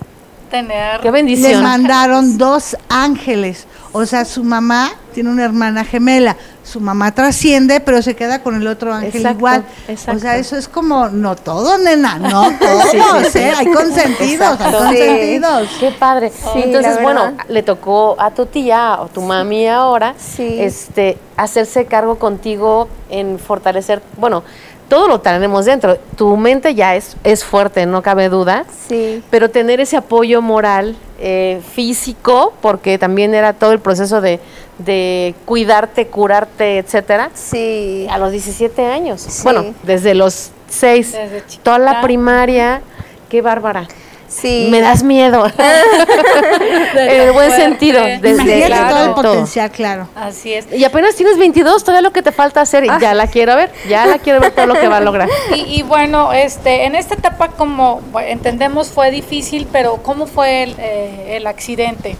Tener... 0.50 1.00
qué 1.00 1.06
le 1.06 1.10
bendición. 1.10 1.62
mandaron 1.62 2.38
dos 2.38 2.76
ángeles. 2.88 3.66
O 3.92 4.04
sea, 4.06 4.24
su 4.24 4.44
mamá 4.44 4.92
tiene 5.14 5.30
una 5.30 5.44
hermana 5.44 5.84
gemela. 5.84 6.36
Su 6.62 6.80
mamá 6.80 7.12
trasciende, 7.14 7.80
pero 7.80 8.02
se 8.02 8.14
queda 8.16 8.42
con 8.42 8.54
el 8.56 8.66
otro 8.66 8.92
ángel 8.92 9.14
Exacto, 9.16 9.38
igual. 9.38 9.64
exacto. 9.88 10.16
O 10.16 10.20
sea, 10.20 10.36
eso 10.36 10.56
es 10.56 10.68
como, 10.68 11.08
no 11.08 11.34
todo, 11.36 11.78
nena, 11.78 12.18
no 12.18 12.50
todos, 12.58 12.84
Sí, 12.90 12.98
sí, 12.98 13.30
sí. 13.32 13.38
¿eh? 13.38 13.52
Hay 13.56 13.66
consentidos, 13.66 14.60
hay 14.60 14.72
consentidos. 14.72 15.68
Qué 15.80 15.90
padre. 15.92 16.30
Sí, 16.30 16.62
Entonces, 16.64 17.00
bueno, 17.02 17.32
le 17.48 17.62
tocó 17.62 18.16
a 18.18 18.30
tu 18.32 18.46
tía 18.46 18.98
o 19.00 19.06
tu 19.08 19.22
mami 19.22 19.66
ahora 19.68 20.14
Sí. 20.18 20.56
este 20.60 21.18
hacerse 21.36 21.86
cargo 21.86 22.18
contigo 22.18 22.88
en 23.10 23.38
fortalecer, 23.38 24.02
bueno, 24.18 24.42
todo 24.88 25.08
lo 25.08 25.20
tenemos 25.20 25.64
dentro. 25.64 25.96
Tu 26.16 26.36
mente 26.36 26.74
ya 26.74 26.96
es, 26.96 27.16
es 27.24 27.44
fuerte, 27.44 27.86
no 27.86 28.02
cabe 28.02 28.28
duda. 28.28 28.64
Sí, 28.88 29.22
Pero 29.30 29.50
tener 29.50 29.80
ese 29.80 29.96
apoyo 29.96 30.42
moral, 30.42 30.96
eh, 31.18 31.60
físico, 31.74 32.52
porque 32.60 32.98
también 32.98 33.34
era 33.34 33.52
todo 33.52 33.72
el 33.72 33.80
proceso 33.80 34.20
de, 34.20 34.40
de 34.78 35.34
cuidarte, 35.44 36.06
curarte, 36.06 36.78
etcétera, 36.78 37.30
sí. 37.34 38.06
a 38.10 38.18
los 38.18 38.32
17 38.32 38.86
años. 38.86 39.22
Sí. 39.22 39.42
Bueno, 39.42 39.74
desde 39.82 40.14
los 40.14 40.50
6, 40.68 41.12
Desde 41.12 41.42
toda 41.62 41.78
la 41.78 42.00
primaria, 42.00 42.82
qué 43.28 43.42
bárbara. 43.42 43.88
Sí. 44.28 44.68
Me 44.70 44.80
das 44.80 45.02
miedo. 45.02 45.46
en 46.96 47.20
el 47.20 47.32
buen 47.32 47.50
sentido. 47.52 48.02
Desde 48.02 48.30
Imagínate 48.30 48.66
claro, 48.66 48.88
todo 48.88 49.04
el 49.04 49.14
todo. 49.14 49.22
potencial, 49.32 49.70
claro. 49.70 50.08
Así 50.14 50.52
es. 50.52 50.66
Y 50.72 50.84
apenas 50.84 51.14
tienes 51.14 51.38
22, 51.38 51.84
todavía 51.84 52.02
lo 52.02 52.12
que 52.12 52.22
te 52.22 52.32
falta 52.32 52.60
hacer. 52.60 52.84
Y 52.84 52.88
ya 53.00 53.14
la 53.14 53.26
quiero 53.26 53.54
ver, 53.56 53.70
ya 53.88 54.06
la 54.06 54.18
quiero 54.18 54.40
ver 54.40 54.52
todo 54.52 54.66
lo 54.66 54.74
que 54.74 54.88
va 54.88 54.98
a 54.98 55.00
lograr. 55.00 55.28
Y, 55.54 55.78
y 55.78 55.82
bueno, 55.82 56.32
este, 56.32 56.84
en 56.86 56.94
esta 56.96 57.14
etapa, 57.14 57.48
como 57.48 58.02
entendemos, 58.26 58.88
fue 58.88 59.10
difícil, 59.10 59.68
pero 59.70 59.98
¿cómo 60.02 60.26
fue 60.26 60.64
el, 60.64 60.74
eh, 60.78 61.36
el 61.36 61.46
accidente? 61.46 62.16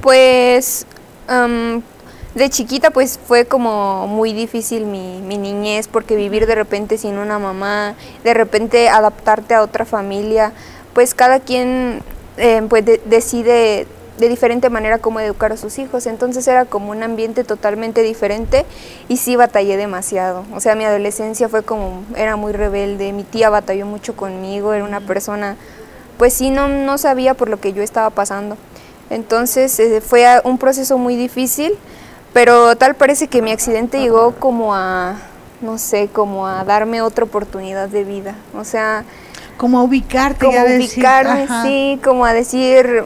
Pues 0.00 0.86
am, 1.28 1.82
de 2.34 2.48
chiquita 2.50 2.90
pues 2.90 3.20
fue 3.26 3.44
como 3.44 4.06
muy 4.06 4.32
difícil 4.32 4.86
mi, 4.86 5.20
mi 5.20 5.36
niñez 5.36 5.86
porque 5.88 6.16
vivir 6.16 6.46
de 6.46 6.54
repente 6.54 6.96
sin 6.98 7.18
una 7.18 7.38
mamá, 7.38 7.94
de 8.24 8.34
repente 8.34 8.88
adaptarte 8.88 9.54
a 9.54 9.62
otra 9.62 9.84
familia, 9.84 10.52
pues 10.94 11.14
cada 11.14 11.40
quien 11.40 12.02
eh, 12.36 12.62
pues 12.68 12.84
de- 12.84 13.00
decide 13.04 13.86
de 14.18 14.28
diferente 14.28 14.68
manera 14.70 14.98
cómo 14.98 15.20
educar 15.20 15.52
a 15.52 15.56
sus 15.56 15.78
hijos, 15.78 16.06
entonces 16.06 16.46
era 16.46 16.64
como 16.66 16.90
un 16.90 17.02
ambiente 17.02 17.44
totalmente 17.44 18.02
diferente 18.02 18.64
y 19.08 19.16
sí 19.16 19.36
batallé 19.36 19.76
demasiado, 19.76 20.44
o 20.54 20.60
sea 20.60 20.74
mi 20.74 20.84
adolescencia 20.84 21.48
fue 21.48 21.62
como, 21.62 22.02
era 22.14 22.36
muy 22.36 22.52
rebelde, 22.52 23.12
mi 23.12 23.24
tía 23.24 23.48
batalló 23.50 23.86
mucho 23.86 24.14
conmigo, 24.14 24.74
era 24.74 24.84
una 24.84 25.00
persona, 25.00 25.56
pues 26.18 26.34
sí 26.34 26.50
no, 26.50 26.68
no 26.68 26.98
sabía 26.98 27.34
por 27.34 27.48
lo 27.48 27.58
que 27.58 27.72
yo 27.72 27.82
estaba 27.82 28.10
pasando. 28.10 28.56
Entonces 29.10 29.78
eh, 29.80 30.00
fue 30.00 30.26
un 30.44 30.56
proceso 30.56 30.96
muy 30.98 31.16
difícil, 31.16 31.72
pero 32.32 32.76
tal 32.76 32.94
parece 32.94 33.28
que 33.28 33.42
mi 33.42 33.50
accidente 33.52 33.98
llegó 34.00 34.34
como 34.36 34.74
a, 34.74 35.16
no 35.60 35.76
sé, 35.78 36.08
como 36.10 36.46
a 36.46 36.64
darme 36.64 37.02
otra 37.02 37.24
oportunidad 37.24 37.88
de 37.88 38.04
vida. 38.04 38.34
O 38.56 38.64
sea, 38.64 39.04
Como 39.56 39.78
a 39.78 39.82
ubicarte, 39.82 40.44
como 40.46 40.58
decir, 40.58 40.98
ubicarme, 40.98 41.42
ajá. 41.44 41.62
sí, 41.62 42.00
como 42.04 42.24
a 42.24 42.32
decir, 42.32 43.04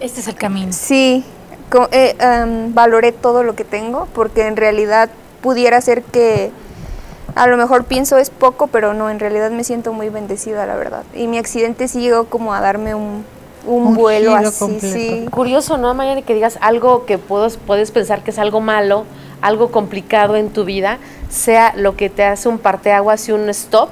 Este 0.00 0.20
es 0.20 0.28
el 0.28 0.34
camino. 0.34 0.72
sí, 0.72 1.24
co- 1.70 1.88
eh, 1.92 2.16
em, 2.18 2.74
valoré 2.74 3.12
todo 3.12 3.42
lo 3.42 3.54
que 3.54 3.64
tengo, 3.64 4.08
porque 4.14 4.46
en 4.46 4.56
realidad 4.56 5.10
pudiera 5.40 5.80
ser 5.80 6.02
que 6.02 6.50
a 7.36 7.46
lo 7.46 7.56
mejor 7.56 7.84
pienso 7.84 8.16
es 8.18 8.30
poco, 8.30 8.66
pero 8.68 8.94
no, 8.94 9.10
en 9.10 9.18
realidad 9.20 9.50
me 9.50 9.64
siento 9.64 9.92
muy 9.92 10.08
bendecida, 10.08 10.66
la 10.66 10.76
verdad. 10.76 11.02
Y 11.14 11.26
mi 11.26 11.38
accidente 11.38 11.88
sí 11.88 12.00
llegó 12.00 12.26
como 12.26 12.54
a 12.54 12.60
darme 12.60 12.94
un, 12.94 13.24
un, 13.66 13.86
Un 13.88 13.94
vuelo 13.94 14.34
así, 14.36 14.58
completo. 14.58 14.94
sí. 14.96 15.26
Curioso, 15.30 15.76
¿no, 15.76 15.94
Mayani? 15.94 16.22
Que 16.22 16.34
digas 16.34 16.58
algo 16.60 17.06
que 17.06 17.18
puedes, 17.18 17.56
puedes 17.56 17.90
pensar 17.90 18.22
que 18.22 18.30
es 18.30 18.38
algo 18.38 18.60
malo, 18.60 19.04
algo 19.40 19.70
complicado 19.70 20.36
en 20.36 20.50
tu 20.50 20.64
vida, 20.64 20.98
sea 21.28 21.72
lo 21.76 21.96
que 21.96 22.08
te 22.08 22.24
hace 22.24 22.48
un 22.48 22.58
parteaguas 22.58 23.28
y 23.28 23.32
un 23.32 23.48
stop 23.50 23.90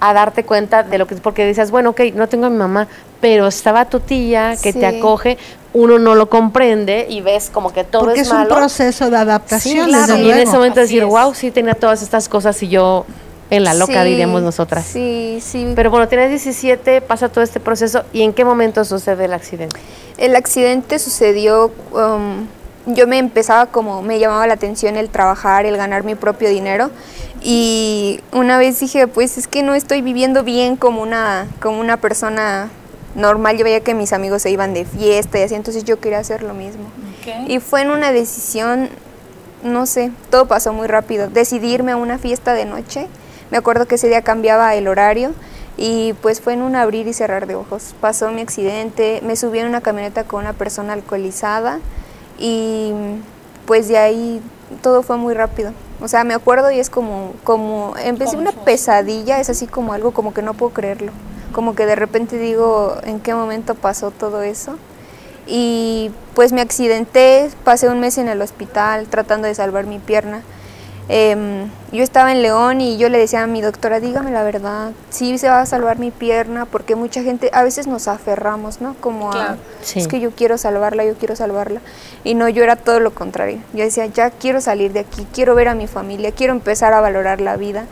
a 0.00 0.12
darte 0.12 0.44
cuenta 0.44 0.82
de 0.82 0.98
lo 0.98 1.06
que 1.06 1.16
porque 1.16 1.46
dices, 1.46 1.70
bueno, 1.70 1.90
ok, 1.90 2.00
no 2.14 2.28
tengo 2.28 2.46
a 2.46 2.50
mi 2.50 2.56
mamá, 2.58 2.86
pero 3.20 3.46
estaba 3.48 3.84
tu 3.86 4.00
tía 4.00 4.54
que 4.62 4.72
Sí. 4.72 4.78
te 4.78 4.86
acoge, 4.86 5.38
uno 5.74 5.98
no 5.98 6.14
lo 6.14 6.28
comprende 6.30 7.06
y 7.08 7.20
ves 7.20 7.50
como 7.52 7.72
que 7.72 7.84
todo 7.84 8.04
Porque 8.04 8.20
es, 8.20 8.26
es, 8.28 8.32
un 8.32 8.38
malo. 8.38 8.54
proceso 8.54 9.10
de 9.10 9.16
adaptación, 9.16 9.86
Sí, 9.86 9.90
claro. 9.90 10.12
desde 10.14 10.26
Y 10.26 10.30
en 10.30 10.38
ese 10.38 10.52
momento 10.52 10.80
Así 10.80 10.94
decir, 10.94 11.02
es. 11.02 11.08
wow, 11.08 11.34
sí 11.34 11.50
tenía 11.50 11.74
todas 11.74 12.02
estas 12.02 12.28
cosas 12.28 12.62
y 12.62 12.68
yo 12.68 13.04
en 13.50 13.64
la 13.64 13.74
loca 13.74 14.02
Sí, 14.04 14.08
diríamos 14.10 14.42
nosotras. 14.42 14.84
Sí, 14.84 15.38
sí. 15.42 15.72
Pero 15.74 15.90
bueno, 15.90 16.06
tienes 16.06 16.28
17, 16.30 17.00
pasa 17.00 17.28
todo 17.28 17.42
este 17.42 17.60
proceso 17.60 18.04
y 18.12 18.22
¿en 18.22 18.32
qué 18.34 18.44
momento 18.44 18.84
sucede 18.84 19.24
el 19.24 19.32
accidente? 19.32 19.78
El 20.16 20.36
accidente 20.36 20.98
sucedió, 20.98 21.72
um, 21.92 22.46
yo 22.94 23.06
me 23.06 23.18
empezaba 23.18 23.66
como, 23.66 24.02
me 24.02 24.18
llamaba 24.18 24.46
la 24.46 24.54
atención 24.54 24.96
el 24.96 25.10
trabajar, 25.10 25.66
el 25.66 25.76
ganar 25.76 26.04
mi 26.04 26.14
propio 26.14 26.48
dinero 26.48 26.90
y 27.42 28.20
una 28.32 28.58
vez 28.58 28.80
dije, 28.80 29.06
pues 29.06 29.38
es 29.38 29.46
que 29.46 29.62
no 29.62 29.74
estoy 29.74 30.02
viviendo 30.02 30.42
bien 30.42 30.76
como 30.76 31.02
una, 31.02 31.46
como 31.60 31.80
una 31.80 31.98
persona 31.98 32.70
normal, 33.14 33.58
yo 33.58 33.64
veía 33.64 33.80
que 33.80 33.94
mis 33.94 34.12
amigos 34.12 34.42
se 34.42 34.50
iban 34.50 34.74
de 34.74 34.84
fiesta 34.84 35.38
y 35.38 35.42
así, 35.42 35.54
entonces 35.54 35.84
yo 35.84 36.00
quería 36.00 36.18
hacer 36.18 36.42
lo 36.42 36.54
mismo. 36.54 36.84
Y 37.46 37.58
fue 37.60 37.82
en 37.82 37.90
una 37.90 38.10
decisión, 38.10 38.88
no 39.62 39.84
sé, 39.84 40.10
todo 40.30 40.46
pasó 40.46 40.72
muy 40.72 40.86
rápido. 40.86 41.28
Decidí 41.28 41.74
irme 41.74 41.92
a 41.92 41.96
una 41.96 42.16
fiesta 42.16 42.54
de 42.54 42.64
noche. 42.64 43.06
Me 43.50 43.58
acuerdo 43.58 43.86
que 43.86 43.96
ese 43.96 44.08
día 44.08 44.22
cambiaba 44.22 44.74
el 44.74 44.88
horario 44.88 45.34
y 45.76 46.14
pues 46.22 46.40
fue 46.40 46.54
en 46.54 46.62
un 46.62 46.74
abrir 46.74 47.06
y 47.06 47.12
cerrar 47.12 47.46
de 47.46 47.54
ojos. 47.54 47.94
Pasó 48.00 48.30
mi 48.30 48.40
accidente, 48.40 49.20
me 49.22 49.36
subí 49.36 49.58
en 49.58 49.66
una 49.66 49.82
camioneta 49.82 50.24
con 50.24 50.40
una 50.40 50.54
persona 50.54 50.94
alcoholizada 50.94 51.80
y 52.38 52.92
pues 53.66 53.88
de 53.88 53.98
ahí 53.98 54.40
todo 54.82 55.02
fue 55.02 55.16
muy 55.16 55.34
rápido. 55.34 55.72
O 56.00 56.08
sea, 56.08 56.24
me 56.24 56.34
acuerdo 56.34 56.70
y 56.70 56.78
es 56.78 56.90
como, 56.90 57.32
como, 57.44 57.94
empecé 58.02 58.36
una 58.36 58.52
pesadilla, 58.52 59.40
es 59.40 59.50
así 59.50 59.66
como 59.66 59.92
algo 59.92 60.12
como 60.12 60.32
que 60.32 60.42
no 60.42 60.54
puedo 60.54 60.72
creerlo. 60.72 61.12
Como 61.52 61.74
que 61.74 61.86
de 61.86 61.96
repente 61.96 62.38
digo, 62.38 62.96
¿en 63.02 63.20
qué 63.20 63.34
momento 63.34 63.74
pasó 63.74 64.10
todo 64.10 64.42
eso? 64.42 64.76
y 65.48 66.10
pues 66.34 66.52
me 66.52 66.60
accidenté, 66.60 67.50
pasé 67.64 67.88
un 67.88 67.98
mes 68.00 68.18
en 68.18 68.28
el 68.28 68.42
hospital 68.42 69.06
tratando 69.08 69.48
de 69.48 69.54
salvar 69.54 69.86
mi 69.86 69.98
pierna. 69.98 70.42
Em, 71.10 71.70
yo 71.90 72.02
estaba 72.02 72.32
en 72.32 72.42
León 72.42 72.82
y 72.82 72.98
yo 72.98 73.08
le 73.08 73.16
decía 73.16 73.42
a 73.42 73.46
mi 73.46 73.62
doctora, 73.62 73.98
dígame 73.98 74.30
la 74.30 74.42
verdad, 74.42 74.92
sí 75.08 75.38
se 75.38 75.48
va 75.48 75.62
a 75.62 75.66
salvar 75.66 75.98
mi 75.98 76.10
pierna, 76.10 76.66
porque 76.66 76.96
mucha 76.96 77.22
gente, 77.22 77.48
a 77.54 77.62
veces 77.62 77.86
nos 77.86 78.08
aferramos, 78.08 78.82
¿no? 78.82 78.94
Como 79.00 79.32
a. 79.32 79.56
Sí. 79.80 80.00
es 80.00 80.08
que 80.08 80.20
yo 80.20 80.32
quiero 80.32 80.58
salvarla, 80.58 81.06
yo 81.06 81.14
quiero 81.14 81.34
salvarla. 81.34 81.80
Y 82.24 82.34
no, 82.34 82.48
yo 82.50 82.62
era 82.62 82.76
todo 82.76 83.00
lo 83.00 83.14
contrario. 83.14 83.58
Yo 83.72 83.84
decía, 83.84 84.04
ya 84.04 84.30
quiero 84.30 84.60
salir 84.60 84.92
de 84.92 85.00
aquí, 85.00 85.26
quiero 85.32 85.54
ver 85.54 85.68
a 85.68 85.74
mi 85.74 85.86
familia, 85.86 86.30
quiero 86.32 86.52
empezar 86.52 86.92
a 86.92 87.00
valorar 87.00 87.40
la 87.40 87.56
vida. 87.56 87.86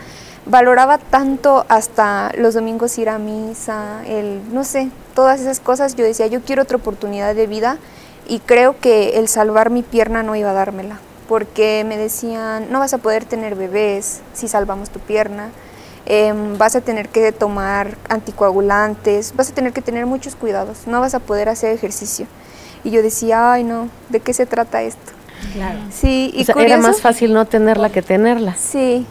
Valoraba 0.45 0.99
tanto 0.99 1.65
hasta 1.69 2.31
los 2.37 2.55
domingos 2.55 2.99
ir 2.99 3.09
a 3.09 3.19
misa, 3.19 4.03
el, 4.07 4.43
no 4.53 4.63
sé, 4.63 4.91
todas 5.15 5.41
esas 5.41 5.59
cosas. 5.59 5.97
Yo 5.97 6.05
decía, 6.05 6.27
yo 6.27 6.43
quiero 6.43 6.63
otra 6.63 6.77
oportunidad 6.77 7.35
de 7.35 7.47
vida 7.47 7.79
y 8.29 8.41
creo 8.41 8.79
que 8.79 9.19
el 9.19 9.29
salvar 9.29 9.71
mi 9.71 9.83
pierna 9.83 10.23
no 10.23 10.37
iba 10.37 10.51
a 10.51 10.55
dármela. 10.55 11.01
Porque 11.29 11.85
me 11.87 11.97
decían, 11.97 12.67
no 12.71 12.79
vas 12.79 12.95
a 12.95 12.99
poder 12.99 13.25
tener 13.25 13.55
bebés 13.57 14.21
si 14.33 14.49
salvamos 14.49 14.91
tu 14.91 15.01
pierna. 15.01 15.51
em, 16.09 16.57
vas 16.57 16.77
a 16.77 16.81
tener 16.81 17.09
que 17.09 17.33
tomar 17.33 17.97
anticoagulantes, 18.09 19.35
vas 19.35 19.51
a 19.51 19.55
tener 19.55 19.73
que 19.73 19.83
tener 19.83 20.07
muchos 20.07 20.37
cuidados, 20.37 20.87
no 20.87 21.01
vas 21.01 21.15
a 21.15 21.19
poder 21.19 21.49
hacer 21.49 21.73
ejercicio. 21.73 22.27
Y 22.85 22.91
yo 22.93 23.03
decía, 23.03 23.53
ay 23.53 23.65
no, 23.65 23.89
¿de 24.09 24.21
qué 24.21 24.33
se 24.33 24.47
trata 24.47 24.83
esto? 24.83 25.13
Claro. 25.53 25.81
Sí, 25.91 26.31
y 26.33 26.43
O 26.43 26.45
sea, 26.45 26.55
era 26.63 26.79
más 26.79 27.01
fácil 27.01 27.33
no 27.33 27.45
tenerla 27.45 27.91
que 27.91 28.03
tenerla. 28.03 28.55
Sí, 28.55 29.05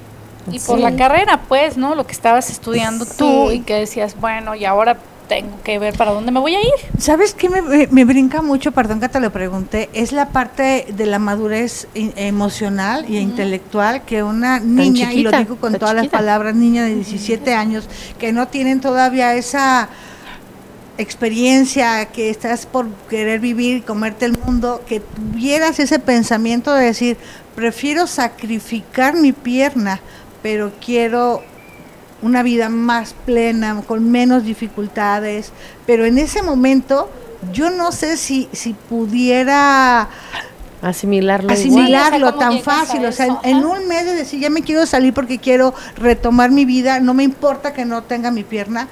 Y 0.50 0.60
por 0.60 0.80
la 0.80 0.96
carrera, 0.96 1.42
pues, 1.50 1.76
¿no? 1.76 1.96
Lo 1.96 2.06
que 2.06 2.14
estabas 2.14 2.50
estudiando 2.50 3.06
tú 3.06 3.48
Sí. 3.50 3.56
y 3.56 3.60
que 3.62 3.74
decías, 3.76 4.16
bueno, 4.20 4.56
y 4.56 4.64
ahora 4.64 4.96
tengo 5.28 5.62
que 5.64 5.80
ver 5.80 5.96
para 5.98 6.12
dónde 6.12 6.32
me 6.32 6.40
voy 6.40 6.56
a 6.56 6.62
ir. 6.62 6.70
¿Sabes 7.00 7.34
qué 7.34 7.50
me, 7.50 7.62
me- 7.62 7.88
me 7.88 8.06
brinca 8.06 8.42
mucho? 8.42 8.72
Perdón 8.72 9.00
que 9.00 9.10
te 9.10 9.20
lo 9.20 9.32
pregunté. 9.32 9.90
Es 9.94 10.12
la 10.12 10.30
parte 10.30 10.86
de 10.96 11.06
la 11.06 11.20
madurez 11.20 11.88
i- 11.96 12.12
emocional 12.16 13.06
y 13.10 13.18
intelectual 13.18 14.04
que 14.06 14.24
una 14.24 14.60
niña, 14.60 15.12
y 15.14 15.24
lo 15.24 15.32
digo 15.32 15.56
con 15.58 15.74
todas 15.76 15.96
las 15.96 16.08
palabras, 16.08 16.56
niña 16.56 16.84
de 16.86 16.96
17 16.96 17.54
años, 17.54 17.88
que 18.20 18.32
no 18.34 18.48
tienen 18.48 18.82
todavía 18.82 19.34
esa 19.36 19.90
experiencia 20.98 22.06
que 22.06 22.30
estás 22.30 22.66
por 22.66 22.88
querer 23.10 23.40
vivir 23.40 23.78
y 23.78 23.82
comerte 23.82 24.26
el 24.26 24.38
mundo, 24.46 24.82
que 24.88 25.02
tuvieras 25.02 25.80
ese 25.80 26.00
pensamiento 26.00 26.74
de 26.74 26.86
decir, 26.86 27.18
prefiero 27.56 28.08
sacrificar 28.08 29.16
mi 29.16 29.34
pierna, 29.34 30.00
pero 30.42 30.72
quiero 30.84 31.44
una 32.26 32.42
vida 32.42 32.70
más 32.70 33.14
plena, 33.26 33.82
con 33.88 34.10
menos 34.10 34.44
dificultades, 34.44 35.52
pero 35.86 36.06
en 36.06 36.18
ese 36.18 36.42
momento 36.42 37.10
yo 37.54 37.70
no 37.70 37.92
sé 37.92 38.18
si, 38.18 38.50
si 38.52 38.74
pudiera 38.74 40.10
Asimilarlo. 40.82 41.52
asimilarlo 41.54 42.34
¿cómo 42.34 42.40
tan 42.40 42.62
fácil, 42.62 43.06
o 43.06 43.12
sea, 43.12 43.28
en, 43.28 43.38
en 43.44 43.66
un 43.66 43.88
mes 43.88 44.06
de 44.06 44.16
decir, 44.16 44.40
ya 44.40 44.50
me 44.50 44.64
quiero 44.64 44.86
salir 44.88 45.14
porque 45.14 45.38
quiero 45.38 45.74
retomar 45.98 46.50
mi 46.50 46.66
vida, 46.66 47.00
no 47.00 47.14
me 47.14 47.24
importa 47.24 47.74
que 47.74 47.86
no 47.86 48.02
tenga 48.04 48.32
mi 48.32 48.44
pierna. 48.44 48.88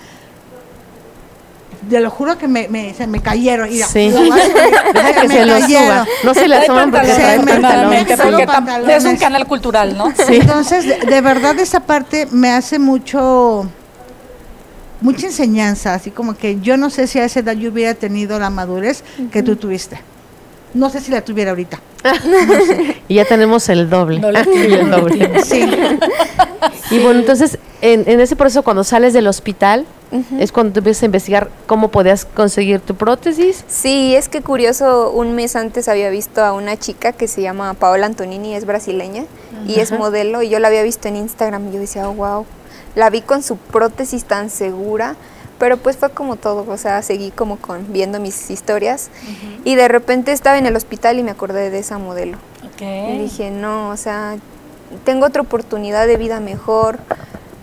Te 1.90 2.00
lo 2.00 2.10
juro 2.10 2.38
que 2.38 2.48
me, 2.48 2.68
me- 2.70 2.94
se 2.94 3.08
me 3.08 3.22
cayeron. 3.22 3.70
Mira, 3.70 3.88
Sí. 3.88 4.10
lo 4.12 4.20
a 4.34 4.38
que 5.22 5.28
me 5.28 5.34
se 5.36 5.68
suba. 5.68 6.08
No 6.24 6.34
se 6.34 6.48
le 6.48 6.56
Trae 6.56 6.64
asoman 6.66 6.92
porque 6.92 7.08
pantalones, 7.08 8.08
se 8.08 8.86
me- 8.88 8.96
es 8.96 9.06
un 9.06 9.16
canal 9.18 9.46
cultural, 9.48 9.98
¿no? 9.98 10.12
Sí. 10.16 10.36
Entonces, 10.36 10.86
de, 10.88 10.98
de 11.00 11.22
verdad 11.22 11.58
esa 11.60 11.82
parte 11.82 12.28
me 12.32 12.50
hace 12.52 12.80
mucho 12.80 13.68
mucha 15.02 15.26
enseñanza, 15.28 15.94
así 15.94 16.12
como 16.12 16.36
que 16.36 16.62
yo 16.62 16.78
no 16.78 16.90
sé 16.90 17.08
si 17.08 17.20
a 17.20 17.26
esa 17.26 17.42
edad 17.42 17.54
yo 17.54 17.72
hubiera 17.72 17.94
tenido 17.94 18.40
la 18.40 18.50
madurez 18.50 19.04
que 19.32 19.44
tú 19.44 19.56
tuviste. 19.58 20.00
No 20.74 20.90
sé 20.90 21.02
si 21.02 21.12
la 21.12 21.22
tuviera 21.22 21.52
ahorita. 21.52 21.80
Y 23.10 23.16
ya 23.16 23.26
tenemos 23.26 23.68
el 23.70 23.90
doble. 23.90 24.20
No 24.20 24.32
le 24.32 24.40
Y 24.42 24.74
el 24.74 24.90
doble. 24.90 25.44
Sí. 25.44 25.66
Y 26.90 27.00
bueno, 27.00 27.20
entonces, 27.20 27.60
en, 27.82 28.04
en 28.08 28.20
ese 28.22 28.36
proceso, 28.38 28.64
cuando 28.64 28.84
sales 28.86 29.12
del 29.14 29.28
hospital, 29.28 29.86
es 30.40 30.52
cuando 30.52 30.74
tú 30.74 30.80
empiezas 30.80 31.04
a 31.04 31.06
investigar 31.08 31.50
cómo 31.66 31.90
podías 31.90 32.26
conseguir 32.26 32.80
tu 32.80 32.96
prótesis. 32.96 33.64
sí, 33.68 34.16
es 34.16 34.30
que 34.30 34.42
curioso, 34.42 35.12
un 35.12 35.36
mes 35.36 35.56
antes 35.56 35.88
había 35.88 36.10
visto 36.10 36.44
a 36.44 36.54
una 36.54 36.78
chica 36.78 37.12
que 37.14 37.28
se 37.28 37.42
llama 37.42 37.74
Paola 37.74 38.06
Antonini, 38.06 38.56
es 38.56 38.66
brasileña 38.66 39.26
y 39.68 39.80
es 39.80 39.92
modelo 39.92 40.42
y 40.42 40.50
yo 40.50 40.60
la 40.60 40.68
había 40.68 40.84
visto 40.84 41.08
en 41.08 41.16
Instagram 41.16 41.70
y 41.70 41.74
yo 41.74 41.80
decía, 41.80 42.10
oh, 42.10 42.14
wow, 42.14 42.46
la 42.96 43.10
vi 43.10 43.22
con 43.22 43.42
su 43.44 43.58
prótesis 43.58 44.26
tan 44.26 44.50
segura, 44.50 45.16
pero 45.58 45.78
pues 45.78 45.98
fue 45.98 46.10
como 46.10 46.36
todo, 46.36 46.66
o 46.68 46.78
sea, 46.78 47.02
seguí 47.02 47.32
como 47.32 47.58
con 47.58 47.92
viendo 47.94 48.20
mis 48.20 48.50
historias 48.50 49.10
y 49.64 49.76
de 49.76 49.88
repente 49.88 50.32
estaba 50.32 50.58
en 50.58 50.66
el 50.66 50.76
hospital 50.76 51.20
y 51.20 51.24
me 51.24 51.32
acordé 51.32 51.70
de 51.70 51.80
esa 51.80 51.98
modelo. 51.98 52.38
Ok. 52.66 52.82
Y 52.82 53.18
dije, 53.20 53.52
no, 53.52 53.90
o 53.90 53.98
sea, 53.98 54.36
tengo 55.06 55.26
otra 55.26 55.42
oportunidad 55.42 56.08
de 56.08 56.18
vida 56.18 56.40
mejor. 56.40 57.00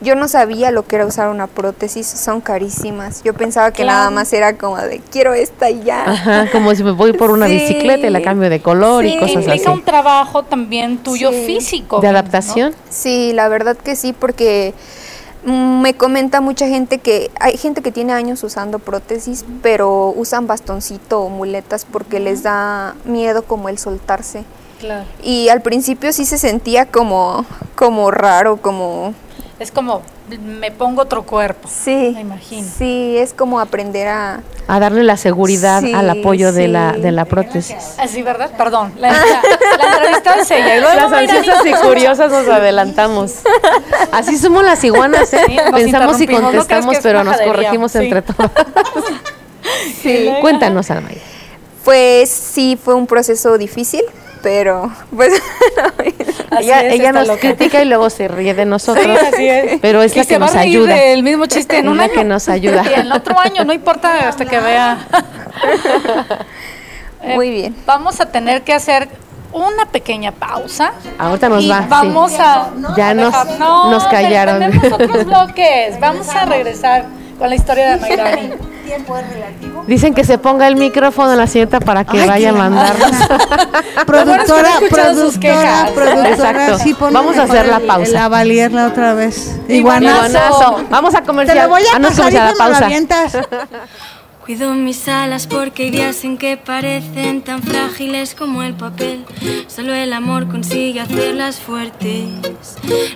Yo 0.03 0.15
no 0.15 0.29
sabía 0.29 0.71
lo 0.71 0.87
que 0.87 0.97
era 0.97 1.05
usar 1.07 1.29
una 1.29 1.47
prótesis, 1.47 2.07
son 2.07 2.41
carísimas. 2.41 3.23
Yo 3.23 3.35
pensaba 3.35 3.71
que 3.71 3.83
Claro. 3.83 3.99
nada 3.99 4.11
más 4.11 4.33
era 4.33 4.57
como 4.57 4.79
de 4.79 5.01
quiero 5.11 5.35
esta 5.35 5.69
y 5.69 5.83
ya. 5.83 6.05
Ajá, 6.11 6.49
como 6.51 6.75
si 6.75 6.83
me 6.83 6.93
voy 6.93 7.13
por 7.13 7.31
una 7.31 7.47
Sí. 7.47 7.53
bicicleta 7.55 8.07
y 8.07 8.11
la 8.11 8.23
cambio 8.23 8.49
de 8.49 8.61
color 8.63 9.05
y 9.05 9.19
cosas 9.19 9.37
así. 9.39 9.45
Implica 9.49 9.71
un 9.73 9.85
trabajo 9.85 10.43
también 10.43 10.99
tuyo 10.99 11.31
Sí. 11.33 11.45
físico. 11.47 12.01
De 12.01 12.07
¿no? 12.07 12.19
adaptación. 12.19 12.75
Sí, 12.89 13.33
la 13.35 13.49
verdad 13.49 13.77
que 13.77 13.95
sí, 13.95 14.15
porque 14.19 14.73
mm, 15.45 15.81
me 15.81 15.95
comenta 15.95 16.41
mucha 16.43 16.67
gente 16.69 16.99
que 16.99 17.31
hay 17.41 17.57
gente 17.57 17.81
que 17.83 17.93
tiene 17.93 18.13
años 18.13 18.43
usando 18.45 18.79
prótesis, 18.79 19.45
pero 19.63 20.13
usan 20.17 20.47
bastoncito 20.47 21.21
o 21.23 21.29
muletas 21.31 21.87
porque 21.91 22.21
les 22.21 22.43
da 22.43 22.95
miedo 23.05 23.43
como 23.45 23.69
el 23.71 23.79
soltarse. 23.79 24.45
Claro. 24.81 25.05
Y 25.23 25.49
al 25.51 25.61
principio 25.63 26.13
sí 26.13 26.25
se 26.25 26.39
sentía 26.39 26.87
como, 26.87 27.45
como 27.75 28.11
raro, 28.11 28.57
como... 28.59 29.13
Es 29.61 29.71
como, 29.71 30.01
me 30.43 30.71
pongo 30.73 31.03
otro 31.03 31.23
cuerpo. 31.25 31.69
Sí, 31.71 32.13
Me 32.15 32.23
imagino. 32.23 32.67
sí, 32.79 33.17
es 33.19 33.33
como 33.35 33.61
aprender 33.61 34.09
a... 34.09 34.41
A 34.67 34.81
darle 34.81 35.05
la 35.05 35.17
seguridad 35.19 35.83
Sí, 35.83 35.93
al 35.93 36.09
apoyo 36.09 36.53
de, 36.53 36.67
la, 36.67 36.93
de 36.93 37.13
la 37.13 37.27
prótesis. 37.27 37.77
Así, 37.99 38.23
¿verdad? 38.23 38.51
Perdón. 38.57 38.93
La, 38.99 39.13
la, 39.13 39.19
la 39.19 39.97
entrevista 39.97 40.35
es 40.41 40.51
ella. 40.51 40.81
Las 40.81 41.13
ansiosas 41.13 41.67
y 41.67 41.73
curiosas 41.87 42.33
nos 42.33 42.49
adelantamos. 42.49 43.35
Así 44.13 44.39
somos 44.39 44.65
las 44.65 44.83
iguanas, 44.83 45.33
¿eh? 45.35 45.45
Pensamos 45.75 46.19
y 46.21 46.25
interrumpimos. 46.25 46.43
¿No 46.43 46.49
crees 46.67 46.87
contestamos, 46.87 46.97
pero 47.03 47.23
nos 47.23 47.39
corregimos 47.41 47.93
Sí. 47.93 47.99
entre 47.99 48.23
todas. 48.23 48.51
Sí. 50.03 50.31
Cuéntanos, 50.41 50.91
Almay. 50.91 51.19
Pues 51.85 52.31
sí, 52.31 52.79
fue 52.83 52.95
un 52.95 53.07
proceso 53.07 53.59
difícil, 53.59 54.03
pero 54.43 54.91
pues... 55.15 55.33
Ella, 56.59 56.81
es 56.83 56.95
ella 56.95 57.09
esta 57.11 57.13
nos 57.13 57.29
loca. 57.29 57.41
critica 57.41 57.81
y 57.81 57.85
luego 57.85 58.11
se 58.11 58.27
ríe 58.27 58.55
de 58.55 58.65
nosotros. 58.67 59.07
Sí, 59.21 59.27
así 59.33 59.49
es. 59.49 59.79
Pero 59.81 60.03
es 60.03 60.15
Y 60.17 60.19
la 60.19 60.25
que 60.25 60.39
nos 60.39 60.55
ayuda. 60.57 60.95
del 60.97 61.23
mismo 61.23 61.47
chiste 61.47 61.79
en 61.79 61.87
Es 61.87 61.91
un 61.93 61.97
la 61.97 62.05
año. 62.05 62.13
que 62.13 62.25
nos 62.25 62.49
ayuda. 62.49 62.83
Y 62.91 63.01
el 63.01 63.13
otro 63.13 63.39
año, 63.39 63.65
no 63.65 63.73
importa 63.73 64.29
hasta 64.29 64.45
que 64.45 64.59
vea. 64.59 64.99
Eh, 67.23 67.35
Muy 67.37 67.51
bien. 67.51 67.77
Vamos 67.87 68.21
a 68.21 68.27
tener 68.27 68.63
que 68.63 68.73
hacer 68.73 69.09
una 69.53 69.87
pequeña 69.87 70.33
pausa. 70.33 70.93
Ahorita 71.19 71.49
nos 71.49 71.63
y 71.65 71.69
va. 71.69 71.83
sí. 71.83 71.87
vamos 71.89 72.33
a 72.39 72.71
Ya 72.97 73.15
nos- 73.15 73.59
no, 73.59 73.91
nos 73.93 74.05
callaron. 74.09 74.59
Tenemos 74.59 74.93
otros 74.93 75.25
bloques. 75.27 76.01
Vamos 76.01 76.29
a 76.31 76.47
regresar 76.47 77.07
con 77.41 77.49
la 77.49 77.57
historia 77.57 77.97
de 77.97 78.01
Mayrani. 78.01 78.51
Dicen 79.87 80.15
que 80.15 80.25
se 80.25 80.37
ponga 80.37 80.69
el 80.69 80.77
micrófono 80.77 81.35
la 81.35 81.47
señorita 81.47 81.81
para 81.81 82.05
que 82.05 82.21
Ay, 82.21 82.29
vaya 82.29 82.51
a 82.51 82.53
mandarnos. 82.53 83.11
Productora, 84.07 84.71
productora, 84.91 85.89
productora, 85.95 86.31
Exacto. 86.31 86.79
sí, 86.81 86.95
Vamos 86.99 87.39
a 87.39 87.43
hacer 87.45 87.67
la 87.67 87.81
pausa. 87.81 88.13
La 88.13 88.29
valierla 88.29 88.87
otra 88.89 89.15
vez. 89.15 89.57
Iguanazo. 89.69 90.27
Iguanazo. 90.27 90.85
Vamos 90.91 91.15
a 91.15 91.21
Te 91.21 91.27
comercial. 91.27 91.59
lo 91.65 91.69
voy 91.71 91.83
a 91.83 91.97
Ah, 91.97 91.99
no, 91.99 92.09
pasar 92.09 92.31
y 92.33 92.37
cuando 92.37 92.53
lo 92.53 92.59
pausa. 92.59 92.85
avientas. 92.85 93.33
Cuido 94.51 94.75
mis 94.75 95.07
alas 95.07 95.47
porque 95.47 95.85
hay 95.85 95.91
días 95.93 96.25
en 96.25 96.37
que 96.37 96.57
parecen 96.57 97.41
tan 97.43 97.63
frágiles 97.63 98.35
como 98.35 98.65
el 98.65 98.75
papel. 98.75 99.25
Solo 99.69 99.95
el 99.95 100.13
amor 100.13 100.49
consigue 100.49 100.99
hacerlas 100.99 101.61
fuertes. 101.61 102.27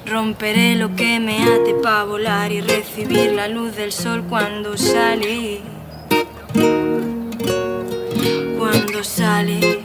Romperé 0.06 0.76
lo 0.76 0.94
que 0.94 1.18
me 1.18 1.42
ate 1.42 1.74
para 1.82 2.04
volar 2.04 2.52
y 2.52 2.60
recibir 2.60 3.32
la 3.32 3.48
luz 3.48 3.74
del 3.74 3.90
sol 3.90 4.22
cuando 4.28 4.78
sale. 4.78 5.60
Cuando 8.56 9.02
sale. 9.02 9.80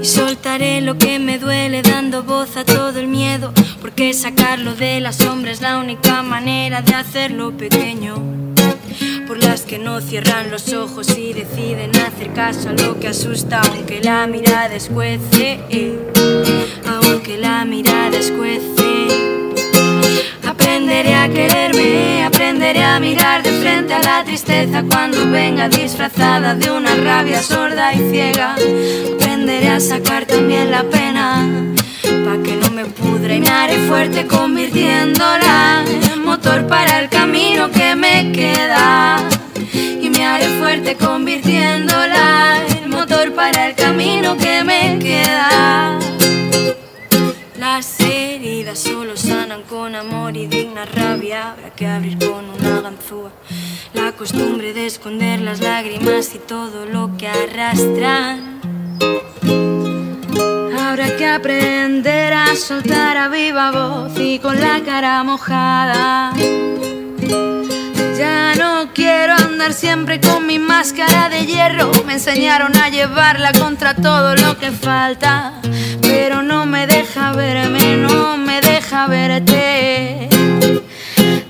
Y 0.00 0.04
soltaré 0.06 0.80
lo 0.80 0.96
que 0.96 1.18
me 1.18 1.38
duele 1.38 1.82
dando 1.82 2.22
voz 2.22 2.56
a 2.56 2.64
todo 2.64 3.00
el 3.00 3.08
miedo 3.08 3.52
Porque 3.82 4.14
sacarlo 4.14 4.74
de 4.76 5.00
la 5.00 5.12
sombra 5.12 5.50
es 5.50 5.60
la 5.60 5.78
única 5.78 6.22
manera 6.22 6.80
de 6.80 6.94
hacerlo 6.94 7.54
pequeño 7.54 8.46
Por 9.26 9.42
las 9.42 9.62
que 9.62 9.78
no 9.78 10.00
cierran 10.00 10.50
los 10.50 10.72
ojos 10.72 11.16
y 11.16 11.32
deciden 11.32 11.90
hacer 11.96 12.32
caso 12.32 12.70
a 12.70 12.72
lo 12.72 12.98
que 12.98 13.08
asusta 13.08 13.60
Aunque 13.60 14.00
la 14.00 14.26
mirada 14.26 14.74
escuece 14.74 15.60
Aunque 16.86 17.36
la 17.38 17.64
mirada 17.64 18.16
escuece 18.16 18.86
Aprenderé 20.46 21.14
a 21.14 21.28
quererme, 21.28 22.24
aprenderé 22.24 22.82
a 22.82 23.00
mirar 23.00 23.42
de 23.42 23.50
frente 23.50 23.94
a 23.94 24.02
la 24.02 24.24
tristeza 24.24 24.84
cuando 24.88 25.28
venga 25.30 25.68
disfrazada 25.68 26.54
de 26.54 26.70
una 26.70 26.94
rabia 26.94 27.42
sorda 27.42 27.92
y 27.94 28.10
ciega. 28.10 28.54
Aprenderé 29.14 29.68
a 29.68 29.80
sacar 29.80 30.26
también 30.26 30.70
la 30.70 30.84
pena, 30.84 31.46
pa' 32.02 32.42
que 32.42 32.56
no 32.56 32.70
me 32.70 32.84
pudra 32.84 33.34
y 33.34 33.40
me 33.40 33.48
haré 33.48 33.78
fuerte 33.88 34.26
convirtiéndola 34.26 35.84
en 35.88 36.05
motor 36.26 36.66
para 36.66 36.98
el 37.00 37.08
camino 37.08 37.70
que 37.70 37.94
me 37.94 38.32
queda. 38.32 39.28
Y 40.02 40.10
me 40.10 40.26
haré 40.26 40.48
fuerte 40.58 40.96
convirtiéndola 40.96 42.62
en 42.68 42.90
motor 42.90 43.32
para 43.32 43.68
el 43.68 43.74
camino 43.76 44.36
que 44.36 44.64
me 44.64 44.98
queda. 44.98 45.98
Las 47.58 48.00
heridas 48.00 48.80
solo 48.80 49.16
sanan 49.16 49.62
con 49.62 49.94
amor 49.94 50.36
y 50.36 50.48
digna 50.48 50.84
rabia. 50.84 51.52
Habrá 51.52 51.70
que 51.70 51.86
abrir 51.86 52.18
con 52.18 52.50
una 52.50 52.80
ganzúa. 52.80 53.30
La 53.94 54.10
costumbre 54.12 54.74
de 54.74 54.86
esconder 54.86 55.40
las 55.40 55.60
lágrimas 55.60 56.34
y 56.34 56.38
todo 56.38 56.86
lo 56.86 57.16
que 57.16 57.28
arrastran. 57.28 58.60
Habrá 60.88 61.16
que 61.16 61.26
aprender 61.26 62.32
a 62.32 62.54
soltar 62.54 63.16
a 63.16 63.28
viva 63.28 63.72
voz 63.72 64.12
y 64.20 64.38
con 64.38 64.60
la 64.60 64.80
cara 64.84 65.24
mojada. 65.24 66.32
Ya 68.16 68.54
no 68.54 68.92
quiero 68.94 69.34
andar 69.34 69.72
siempre 69.72 70.20
con 70.20 70.46
mi 70.46 70.60
máscara 70.60 71.28
de 71.28 71.44
hierro. 71.44 71.90
Me 72.06 72.14
enseñaron 72.14 72.74
a 72.76 72.88
llevarla 72.88 73.50
contra 73.52 73.96
todo 73.96 74.36
lo 74.36 74.56
que 74.58 74.70
falta. 74.70 75.54
Pero 76.02 76.42
no 76.42 76.66
me 76.66 76.86
deja 76.86 77.32
verme, 77.32 77.96
no 77.96 78.36
me 78.36 78.60
deja 78.60 79.08
verte. 79.08 80.28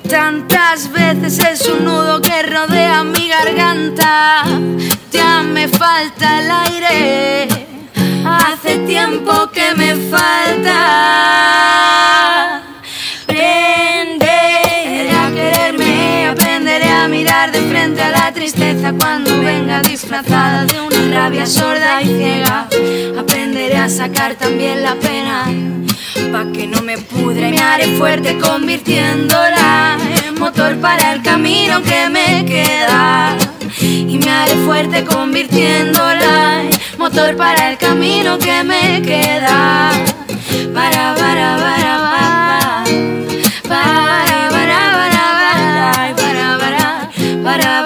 Tantas 0.09 0.91
veces 0.91 1.39
es 1.45 1.69
un 1.69 1.85
nudo 1.85 2.23
que 2.23 2.43
rodea 2.43 3.05
mi 3.05 3.29
garganta. 3.29 4.45
Ya 5.13 5.43
me 5.43 5.69
falta 5.69 6.41
el 6.41 6.51
aire. 6.51 7.56
Hace 8.29 8.79
tiempo 8.79 9.49
que 9.53 9.75
me 9.77 9.95
falta. 10.11 10.77
Aprenderé 13.23 15.11
a 15.11 15.31
quererme, 15.31 16.27
aprenderé 16.27 16.91
a 16.91 17.07
mirar 17.09 17.53
de 17.53 17.61
frente 17.61 18.03
a 18.03 18.11
la 18.11 18.33
tristeza 18.33 18.93
cuando 18.99 19.31
venga 19.41 19.81
disfrazada 19.83 20.65
de 20.67 20.81
una 20.81 21.03
rabia 21.15 21.47
sorda 21.47 22.03
y 22.03 22.07
ciega. 22.07 22.67
Aprenderé 23.19 23.77
a 23.77 23.89
sacar 23.89 24.35
también 24.35 24.83
la 24.83 24.97
pena, 24.97 25.45
pa' 26.33 26.51
que 26.53 26.67
no 26.67 26.83
me 26.83 26.99
pudre 26.99 27.51
me 27.51 27.59
haré 27.59 27.97
fuerte 27.97 28.39
convirtiéndola 28.39 29.99
en 30.27 30.39
motor 30.39 30.77
para 30.79 31.13
el 31.13 31.23
camino 31.23 31.83
que 31.83 32.09
me 32.09 32.45
queda. 32.45 33.37
Y 33.81 34.19
me 34.19 34.31
haré 34.31 34.55
fuerte 34.65 35.05
convirtiéndola 35.05 36.63
en 36.63 36.76
motor 36.99 37.37
para 37.37 37.71
el 37.71 37.79
camino 37.79 38.39
que 38.39 38.63
me 38.65 39.03
queda. 39.03 39.91
Para, 40.75 41.15
para, 41.15 41.57
para, 41.57 41.93
para. 42.13 42.85
Para, 43.69 44.49
para, 44.51 44.81
para, 45.01 45.11
para, 45.11 46.15
para, 46.17 46.59
para, 46.59 47.11
para, 47.43 47.83
para, 47.83 47.86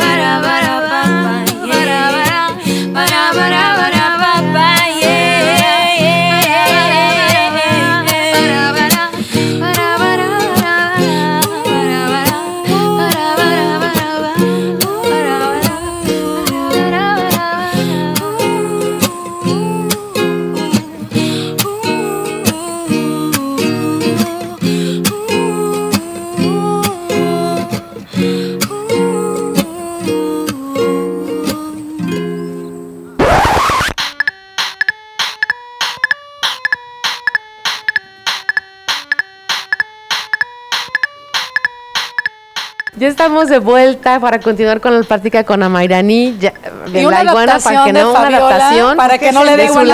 Ya 43.00 43.08
estamos 43.08 43.48
de 43.48 43.58
vuelta 43.60 44.20
para 44.20 44.38
continuar 44.40 44.78
con 44.82 44.94
la 44.94 45.02
práctica 45.02 45.42
con 45.42 45.62
Amairani 45.62 46.36
ya, 46.38 46.52
de 46.92 47.00
Y 47.00 47.06
una 47.06 47.24
la 47.24 47.30
iguana 47.30 47.58
para 47.58 47.84
que 47.84 47.92
de 47.94 48.02
no 48.02 48.10
una 48.10 48.26
adaptación 48.26 48.96
para 48.98 49.16
que 49.16 49.32
no 49.32 49.42
le 49.42 49.56
dé 49.56 49.70
pues. 49.72 49.88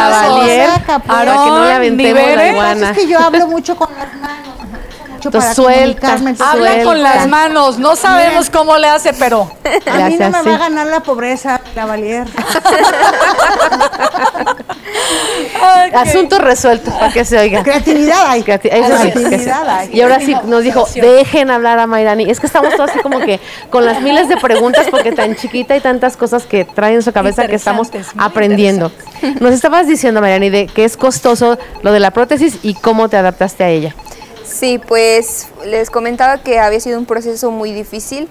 para 1.06 1.32
que 1.32 1.50
no 1.50 1.64
le 1.66 1.72
aventemos 1.72 2.20
la 2.20 2.26
Niveles. 2.30 2.52
iguana. 2.52 2.90
Es 2.90 2.98
que 2.98 3.06
yo 3.06 3.20
hablo 3.20 3.46
mucho 3.46 3.76
con 3.76 3.90
las 3.96 4.12
manos. 4.16 4.45
Mucho 5.26 5.38
Entonces, 5.38 5.64
para 5.64 5.74
suelta, 5.76 6.12
comunicarme, 6.16 6.50
Habla 6.50 6.70
Suelta. 6.72 6.84
con 6.84 7.02
las 7.02 7.28
manos, 7.28 7.78
no 7.78 7.96
sabemos 7.96 8.50
cómo 8.50 8.76
le 8.78 8.88
hace, 8.88 9.12
pero 9.14 9.50
A 9.90 10.08
mí 10.08 10.16
no 10.18 10.30
me 10.30 10.36
así. 10.38 10.48
va 10.48 10.54
a 10.54 10.58
ganar 10.58 10.86
la 10.86 11.00
pobreza, 11.00 11.60
la 11.74 11.86
valier. 11.86 12.26
Asunto 15.94 16.38
resuelto, 16.38 16.90
para 16.92 17.12
que 17.12 17.24
se 17.24 17.38
oiga. 17.38 17.62
Creatividad 17.62 18.26
hay. 18.28 18.42
Creati- 18.42 18.68
eso 18.72 18.96
sí, 19.02 19.10
Creatividad 19.12 19.30
que 19.30 19.38
sí. 19.38 19.50
hay. 19.68 19.90
Y 19.92 20.00
ahora 20.00 20.20
sí 20.20 20.36
nos 20.46 20.62
dijo, 20.62 20.86
dejen 20.94 21.50
hablar 21.50 21.78
a 21.78 21.86
Mayrani. 21.86 22.30
Es 22.30 22.40
que 22.40 22.46
estamos 22.46 22.74
todos 22.76 22.90
así 22.90 23.00
como 23.00 23.18
que 23.20 23.40
con 23.70 23.84
las 23.84 24.00
miles 24.02 24.28
de 24.28 24.36
preguntas 24.36 24.86
porque 24.90 25.12
tan 25.12 25.36
chiquita 25.36 25.76
y 25.76 25.80
tantas 25.80 26.16
cosas 26.16 26.44
que 26.44 26.64
trae 26.64 26.94
en 26.94 27.02
su 27.02 27.12
cabeza 27.12 27.46
que 27.46 27.54
estamos 27.56 27.88
aprendiendo. 28.18 28.92
Nos 29.40 29.52
estabas 29.52 29.86
diciendo, 29.86 30.20
Mayrani, 30.20 30.50
de 30.50 30.66
que 30.66 30.84
es 30.84 30.96
costoso 30.96 31.58
lo 31.82 31.92
de 31.92 32.00
la 32.00 32.10
prótesis 32.10 32.58
y 32.62 32.74
cómo 32.74 33.08
te 33.08 33.16
adaptaste 33.16 33.64
a 33.64 33.68
ella. 33.68 33.94
Sí, 34.46 34.78
pues 34.78 35.48
les 35.64 35.90
comentaba 35.90 36.38
que 36.38 36.58
había 36.58 36.80
sido 36.80 36.98
un 36.98 37.06
proceso 37.06 37.50
muy 37.50 37.72
difícil, 37.72 38.28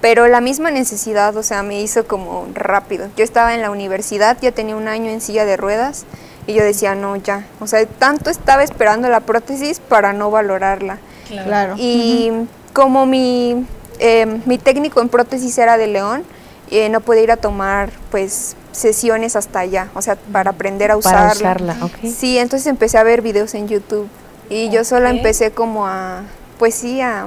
pero 0.00 0.26
la 0.28 0.40
misma 0.40 0.70
necesidad, 0.70 1.36
o 1.36 1.42
sea, 1.42 1.62
me 1.62 1.80
hizo 1.80 2.06
como 2.06 2.46
rápido. 2.54 3.08
Yo 3.16 3.24
estaba 3.24 3.54
en 3.54 3.62
la 3.62 3.70
universidad, 3.70 4.38
ya 4.40 4.52
tenía 4.52 4.76
un 4.76 4.88
año 4.88 5.10
en 5.10 5.20
silla 5.20 5.44
de 5.44 5.56
ruedas 5.56 6.04
y 6.46 6.54
yo 6.54 6.64
decía, 6.64 6.94
no, 6.94 7.16
ya. 7.16 7.44
O 7.60 7.66
sea, 7.66 7.84
tanto 7.86 8.30
estaba 8.30 8.62
esperando 8.62 9.08
la 9.08 9.20
prótesis 9.20 9.80
para 9.80 10.12
no 10.12 10.30
valorarla. 10.30 10.98
Claro. 11.28 11.74
Y 11.76 12.32
como 12.72 13.04
mi, 13.06 13.66
eh, 13.98 14.40
mi 14.46 14.56
técnico 14.56 15.00
en 15.00 15.08
prótesis 15.08 15.58
era 15.58 15.76
de 15.76 15.88
León, 15.88 16.24
eh, 16.70 16.88
no 16.88 17.00
pude 17.00 17.22
ir 17.22 17.32
a 17.32 17.36
tomar 17.36 17.90
pues 18.10 18.54
sesiones 18.72 19.36
hasta 19.36 19.60
allá, 19.60 19.88
o 19.94 20.02
sea, 20.02 20.16
para 20.32 20.50
aprender 20.50 20.90
a 20.90 20.96
usarla. 20.96 21.20
Para 21.20 21.32
usarla, 21.34 21.76
ok. 21.82 21.92
Sí, 22.14 22.38
entonces 22.38 22.66
empecé 22.66 22.98
a 22.98 23.02
ver 23.02 23.22
videos 23.22 23.54
en 23.54 23.68
YouTube 23.68 24.08
y 24.50 24.70
yo 24.70 24.84
solo 24.84 25.08
empecé 25.08 25.50
como 25.52 25.86
a, 25.86 26.22
pues 26.58 26.74
sí, 26.74 27.00
a 27.00 27.26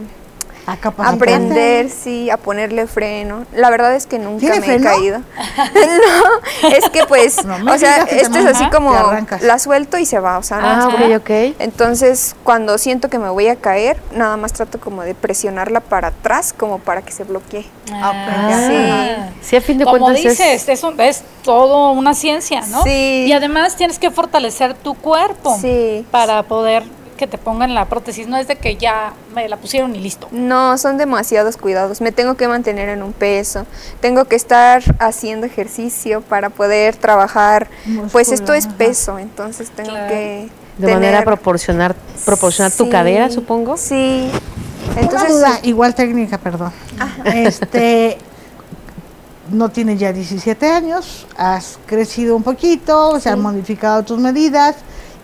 A 0.68 0.78
aprender, 1.10 1.90
sí, 1.90 2.30
a 2.30 2.38
ponerle 2.38 2.86
freno. 2.86 3.46
La 3.54 3.72
verdad 3.72 3.96
es 3.96 4.06
que 4.06 4.20
nunca 4.20 4.40
¿Tiene 4.42 4.60
me 4.60 4.66
freno? 4.68 4.90
he 4.90 4.94
caído. 4.94 5.18
no, 5.76 6.70
es 6.70 6.88
que 6.92 7.04
pues, 7.08 7.44
No 7.44 7.74
o 7.74 7.78
sea, 7.80 8.04
esto 8.04 8.38
es 8.38 8.46
así 8.46 8.70
como 8.70 8.94
la 9.42 9.58
suelto 9.60 9.98
y 9.98 10.06
se 10.06 10.20
va, 10.20 10.38
o 10.38 10.44
sea, 10.44 10.60
no 10.60 10.68
Ah, 10.68 10.78
es 10.80 10.86
como- 10.94 11.06
ok, 11.16 11.22
ok. 11.22 11.56
entonces, 11.60 12.36
cuando 12.44 12.78
siento 12.78 13.10
que 13.10 13.18
me 13.18 13.30
voy 13.30 13.48
a 13.48 13.56
caer, 13.56 13.98
nada 14.14 14.38
más 14.38 14.54
trato 14.54 14.80
como 14.80 15.02
de 15.02 15.16
presionarla 15.16 15.80
para 15.80 16.10
atrás, 16.10 16.54
como 16.56 16.78
para 16.78 17.02
que 17.02 17.12
se 17.12 17.24
bloquee. 17.24 17.66
Ah, 17.92 19.30
sí, 19.42 19.56
a 19.56 19.62
fin 19.62 19.80
de 19.80 19.86
como 19.86 19.98
cuentas 19.98 20.24
es- 20.26 20.38
dices, 20.38 20.70
es, 20.70 20.84
un- 20.84 21.00
es 21.02 21.24
todo 21.44 21.92
una 21.92 22.14
ciencia, 22.14 22.62
¿no? 22.68 22.84
Sí. 22.84 23.26
Y 23.28 23.34
además 23.34 23.76
tienes 23.76 23.98
que 23.98 24.12
fortalecer 24.12 24.76
tu 24.76 24.94
cuerpo 24.94 25.58
Sí. 25.60 26.06
para 26.12 26.44
poder 26.44 26.84
que 27.22 27.28
te 27.28 27.38
pongan 27.38 27.76
la 27.76 27.86
prótesis. 27.86 28.28
No 28.28 28.36
es 28.38 28.48
de 28.48 28.56
que 28.56 28.78
ya 28.78 29.14
me 29.36 29.48
la 29.48 29.56
pusieron 29.58 29.96
y 29.96 30.00
listo. 30.00 30.28
No, 30.32 30.76
son 30.80 30.98
demasiados 30.98 31.56
cuidados. 31.56 32.02
Me 32.02 32.12
tengo 32.12 32.34
que 32.34 32.48
mantener 32.48 32.90
en 32.90 33.04
un 33.04 33.14
peso. 33.14 33.68
Tengo 34.00 34.26
que 34.26 34.36
estar 34.36 34.82
haciendo 34.98 35.46
ejercicio 35.46 36.22
para 36.22 36.50
poder 36.50 36.96
trabajar. 36.96 37.68
pues 38.12 38.32
esto 38.32 38.54
es 38.56 38.66
ajá. 38.66 38.76
peso, 38.78 39.20
entonces 39.20 39.70
tengo 39.70 39.92
Claro. 39.92 40.08
que 40.08 40.50
de 40.80 40.94
manera 40.94 41.20
tener- 41.20 41.26
proporcionar, 41.26 41.96
proporcionar 42.26 42.72
tu 42.72 42.90
cadera, 42.90 43.30
supongo. 43.30 43.78
Sí. 43.78 44.32
Una 44.94 45.02
Entonces, 45.02 45.30
duda, 45.30 45.60
igual 45.62 45.94
técnica, 45.94 46.40
perdón. 46.40 46.72
Este, 47.26 48.18
no 49.52 49.70
tienes 49.70 50.00
ya 50.00 50.12
17 50.12 50.68
años, 50.68 51.28
has 51.38 51.78
crecido 51.86 52.36
un 52.36 52.42
poquito, 52.44 53.20
se 53.20 53.30
han 53.30 53.40
modificado 53.42 54.02
tus 54.04 54.18
medidas, 54.18 54.76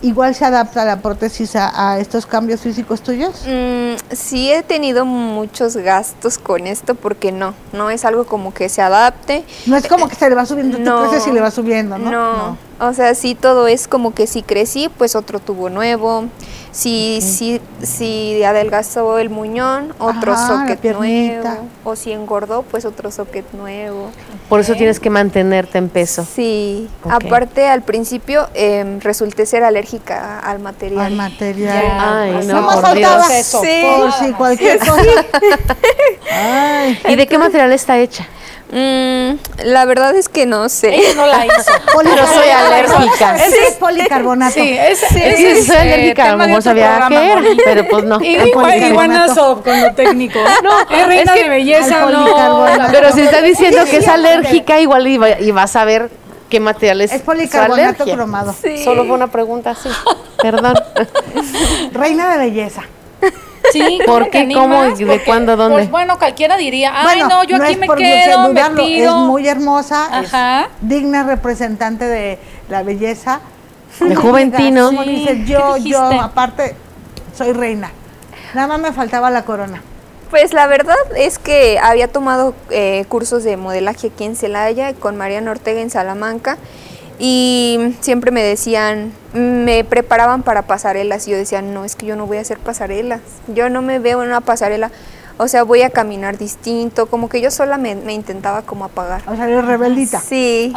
igual 0.02 0.36
se 0.36 0.46
adapta 0.46 0.86
la 0.86 1.02
prótesis 1.02 1.56
a, 1.56 1.92
a 1.94 2.00
estos 2.00 2.26
cambios 2.26 2.62
físicos 2.62 3.02
tuyos. 3.02 3.44
Mm, 3.48 3.96
sí 4.16 4.52
he 4.52 4.64
tenido 4.64 5.06
muchos 5.06 5.76
gastos 5.78 6.38
con 6.38 6.68
esto 6.68 6.96
porque 6.96 7.32
no, 7.32 7.54
no 7.74 7.90
es 7.90 8.06
algo 8.06 8.26
como 8.26 8.54
que 8.54 8.70
se 8.70 8.82
adapte. 8.82 9.44
No 9.66 9.76
es 9.78 9.88
como 9.88 10.08
que 10.08 10.16
se 10.16 10.30
le 10.30 10.36
va 10.36 10.46
subiendo, 10.46 10.78
No. 10.80 11.04
tú 11.04 11.10
creces 11.10 11.28
y 11.28 11.32
le 11.32 11.42
va 11.42 11.52
subiendo, 11.52 11.98
¿no? 11.98 12.12
No, 12.12 12.58
o 12.80 12.94
sea, 12.94 13.16
sí 13.16 13.36
todo 13.36 13.68
es 13.68 13.88
como 13.88 14.13
que 14.13 14.28
si 14.28 14.42
crecí, 14.44 14.90
pues 14.98 15.16
otro 15.16 15.40
tubo 15.40 15.70
nuevo. 15.70 16.26
Si, 16.72 17.22
si, 17.22 17.60
si 17.82 18.44
adelgazó 18.44 19.18
el 19.18 19.32
muñón, 19.32 19.96
otro 19.98 20.34
Ajá, 20.34 20.48
socket 20.68 20.96
nuevo. 20.96 21.50
O 21.84 21.96
si 21.96 22.12
engordó, 22.12 22.62
pues 22.62 22.86
otro 22.86 23.10
socket 23.10 23.46
nuevo. 23.54 24.12
Por 24.48 24.60
eso 24.60 24.76
tienes 24.76 25.00
que 25.00 25.10
mantenerte 25.10 25.80
en 25.80 25.90
peso. 25.90 26.24
Sí, 26.24 26.88
aparte 27.10 27.68
al 27.68 27.82
principio 27.82 28.48
em, 28.54 29.00
resulté 29.00 29.48
ser 29.48 29.63
alérgica 29.63 30.40
al 30.40 30.60
material. 30.60 31.06
Al 31.06 31.13
material. 31.16 31.82
Ya. 31.84 32.22
Ay, 32.22 32.36
Así 32.36 32.48
no, 32.48 32.54
Nomás 32.62 32.76
por 32.76 32.84
faltaba 32.84 33.28
Dios. 33.28 33.32
Eso, 33.40 33.62
Sí. 33.63 33.84
por 33.98 34.12
si 34.13 34.32
cualquier 34.34 34.78
cosa. 34.80 35.02
Ay, 36.32 37.00
¿Y 37.10 37.16
de 37.16 37.26
qué 37.28 37.38
material 37.40 37.72
está 37.72 37.98
hecha? 37.98 38.28
Mm, 38.70 39.38
la 39.64 39.86
verdad 39.86 40.14
es 40.16 40.28
que 40.28 40.46
no 40.46 40.68
sé. 40.68 40.94
Ella 40.94 41.14
no 41.16 41.26
la 41.26 41.46
hizo. 41.46 41.56
Yo 42.04 42.28
soy 42.28 42.50
alérgica. 42.50 43.36
Ese 43.38 43.68
es 43.70 43.74
policarbonato. 43.76 44.54
Sí, 44.56 44.78
ese, 44.78 45.06
Es 45.06 45.16
ese 45.16 45.36
que 45.38 45.52
es, 45.60 45.68
soy 45.68 45.76
eh, 45.76 45.80
alérgica, 45.80 46.26
a 46.26 46.32
lo 46.34 46.38
mejor 46.40 46.62
sabía 46.62 47.06
qué 47.08 47.32
era, 47.32 47.42
pero 47.66 47.88
pues 47.88 48.04
no. 48.04 48.20
Y, 48.22 48.36
Al 48.36 48.48
y, 48.50 48.52
policarbonato. 48.52 48.94
guanazo 48.94 49.62
con 49.64 49.82
lo 49.82 49.94
técnico. 49.94 50.40
No, 50.64 50.80
es 50.98 51.08
reina 51.08 51.34
que 51.34 51.44
de 51.44 51.50
belleza, 51.50 52.00
no. 52.02 52.24
policarbonato. 52.26 52.92
Pero 52.92 53.12
si 53.14 53.22
está 53.22 53.42
diciendo 53.42 53.86
que 53.90 53.98
es 53.98 54.08
alérgica, 54.08 54.80
igual 54.82 55.08
iba- 55.08 55.40
y 55.40 55.52
vas 55.52 55.76
a 55.78 55.86
ver 55.86 56.10
qué 56.50 56.60
material 56.60 57.02
es. 57.02 57.14
Es 57.14 57.22
policarbonato 57.22 58.04
cromado. 58.06 58.54
Solo 58.84 59.06
fue 59.06 59.16
una 59.16 59.28
pregunta 59.28 59.72
así. 59.72 59.90
Perdón. 60.42 60.74
Reina 61.94 62.32
de 62.32 62.38
belleza. 62.38 62.84
Sí, 63.72 64.00
¿Por 64.06 64.30
¿cómo. 64.54 64.84
¿De 64.84 65.06
Porque, 65.06 65.24
cuándo? 65.26 65.56
¿Dónde? 65.56 65.76
Pues 65.78 65.92
bueno, 65.92 66.18
cualquiera 66.18 66.58
diría, 66.58 66.92
ay 66.96 67.20
Bueno, 67.22 67.28
no, 67.30 67.44
yo 67.44 67.58
aquí 67.58 67.74
es 67.74 67.80
me 67.80 67.88
por 67.88 67.98
quedo, 67.98 68.42
me 68.44 68.50
dudarlo, 68.50 68.86
tiro. 68.86 69.10
Es 69.10 69.16
muy 69.16 69.48
hermosa, 69.48 70.08
Ajá. 70.12 70.64
es 70.66 70.70
digna 70.82 71.24
representante 71.24 72.06
de 72.06 72.40
la 72.70 72.84
belleza. 72.84 73.40
De 74.00 74.16
Juventino. 74.16 74.88
Como 74.88 75.04
Sí, 75.04 75.10
dices, 75.10 75.38
¿qué 75.40 75.46
yo, 75.46 75.78
yo, 75.78 76.02
aparte, 76.22 76.76
soy 77.36 77.54
reina. 77.54 77.92
Nada 78.54 78.68
más 78.68 78.80
me 78.80 78.92
faltaba 78.92 79.30
la 79.30 79.44
corona. 79.44 79.82
Pues 80.30 80.54
la 80.54 80.68
verdad 80.68 80.96
es 81.16 81.40
que 81.40 81.80
había 81.82 82.10
tomado 82.10 82.54
eh, 82.70 83.06
cursos 83.08 83.44
de 83.44 83.56
modelaje 83.56 84.08
aquí 84.08 84.26
en 84.26 84.36
Celaya 84.36 84.94
con 84.94 85.16
Mariana 85.16 85.52
Ortega 85.52 85.80
en 85.82 85.90
Salamanca 85.90 86.58
y 87.20 87.96
siempre 88.02 88.32
me 88.32 88.44
decían, 88.44 89.12
me 89.34 89.84
preparaban 89.84 90.44
para 90.44 90.64
pasarelas 90.64 91.28
y 91.28 91.32
yo 91.32 91.38
decía, 91.38 91.62
no, 91.62 91.86
es 91.86 91.96
que 91.96 92.06
yo 92.06 92.16
no 92.16 92.28
voy 92.28 92.38
a 92.38 92.42
hacer 92.42 92.60
pasarelas, 92.60 93.22
yo 93.48 93.70
no 93.70 93.82
me 93.82 94.00
veo 94.00 94.22
en 94.22 94.30
una 94.30 94.42
pasarela, 94.42 94.92
o 95.38 95.48
sea, 95.48 95.64
voy 95.64 95.84
a 95.84 95.90
caminar 95.90 96.38
distinto, 96.38 97.06
como 97.08 97.30
que 97.30 97.42
yo 97.42 97.52
sola 97.52 97.78
me, 97.78 97.96
me 97.96 98.14
intentaba 98.14 98.64
como 98.64 98.86
apagar. 98.86 99.22
O 99.28 99.36
sea, 99.36 99.48
eres 99.48 99.66
rebeldita. 99.66 100.20
Sí. 100.20 100.74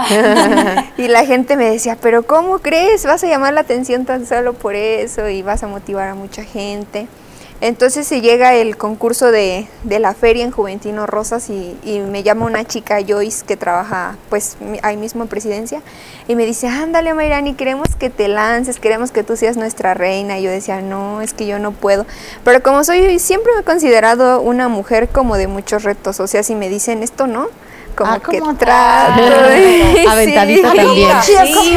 y 0.98 1.09
la 1.09 1.24
gente 1.24 1.57
me 1.57 1.70
decía, 1.70 1.96
pero 2.00 2.22
¿cómo 2.24 2.59
crees? 2.59 3.07
Vas 3.07 3.24
a 3.24 3.26
llamar 3.26 3.55
la 3.55 3.61
atención 3.61 4.05
tan 4.05 4.26
solo 4.26 4.53
por 4.53 4.74
eso 4.74 5.29
y 5.29 5.42
vas 5.42 5.62
a 5.62 5.66
motivar 5.66 6.09
a 6.09 6.14
mucha 6.14 6.44
gente. 6.44 7.09
Entonces 7.62 8.06
se 8.06 8.22
llega 8.22 8.54
el 8.54 8.78
concurso 8.78 9.30
de, 9.30 9.68
de 9.84 9.98
la 9.98 10.14
feria 10.14 10.44
en 10.44 10.50
Juventino 10.50 11.06
Rosas 11.06 11.50
y, 11.50 11.76
y 11.84 11.98
me 12.00 12.22
llama 12.22 12.46
una 12.46 12.64
chica, 12.64 12.98
Joyce, 13.06 13.44
que 13.44 13.56
trabaja 13.58 14.16
pues 14.30 14.56
mi- 14.60 14.78
ahí 14.82 14.96
mismo 14.96 15.22
en 15.24 15.28
presidencia, 15.28 15.82
y 16.26 16.36
me 16.36 16.46
dice, 16.46 16.68
ándale 16.68 17.12
Mayrani, 17.12 17.52
queremos 17.54 17.88
que 17.98 18.08
te 18.08 18.28
lances, 18.28 18.80
queremos 18.80 19.10
que 19.10 19.24
tú 19.24 19.36
seas 19.36 19.58
nuestra 19.58 19.92
reina. 19.92 20.38
Y 20.38 20.42
yo 20.44 20.50
decía, 20.50 20.80
no, 20.80 21.20
es 21.20 21.34
que 21.34 21.46
yo 21.46 21.58
no 21.58 21.72
puedo. 21.72 22.06
Pero 22.44 22.62
como 22.62 22.82
soy, 22.82 23.18
siempre 23.18 23.52
me 23.54 23.60
he 23.60 23.64
considerado 23.64 24.40
una 24.40 24.68
mujer 24.68 25.08
como 25.10 25.36
de 25.36 25.46
muchos 25.46 25.82
retos, 25.82 26.18
o 26.20 26.26
sea, 26.26 26.42
si 26.42 26.54
me 26.54 26.68
dicen 26.70 27.02
esto 27.02 27.26
no, 27.26 27.48
como 27.94 28.12
Ah, 28.12 28.20
que 28.20 28.38
¿cómo 28.38 28.56
trato. 28.56 29.20
Ah, 29.22 29.50
Sí. 29.94 30.06
aventadita 30.08 30.72
también. 30.72 31.10
Sí. 31.22 31.76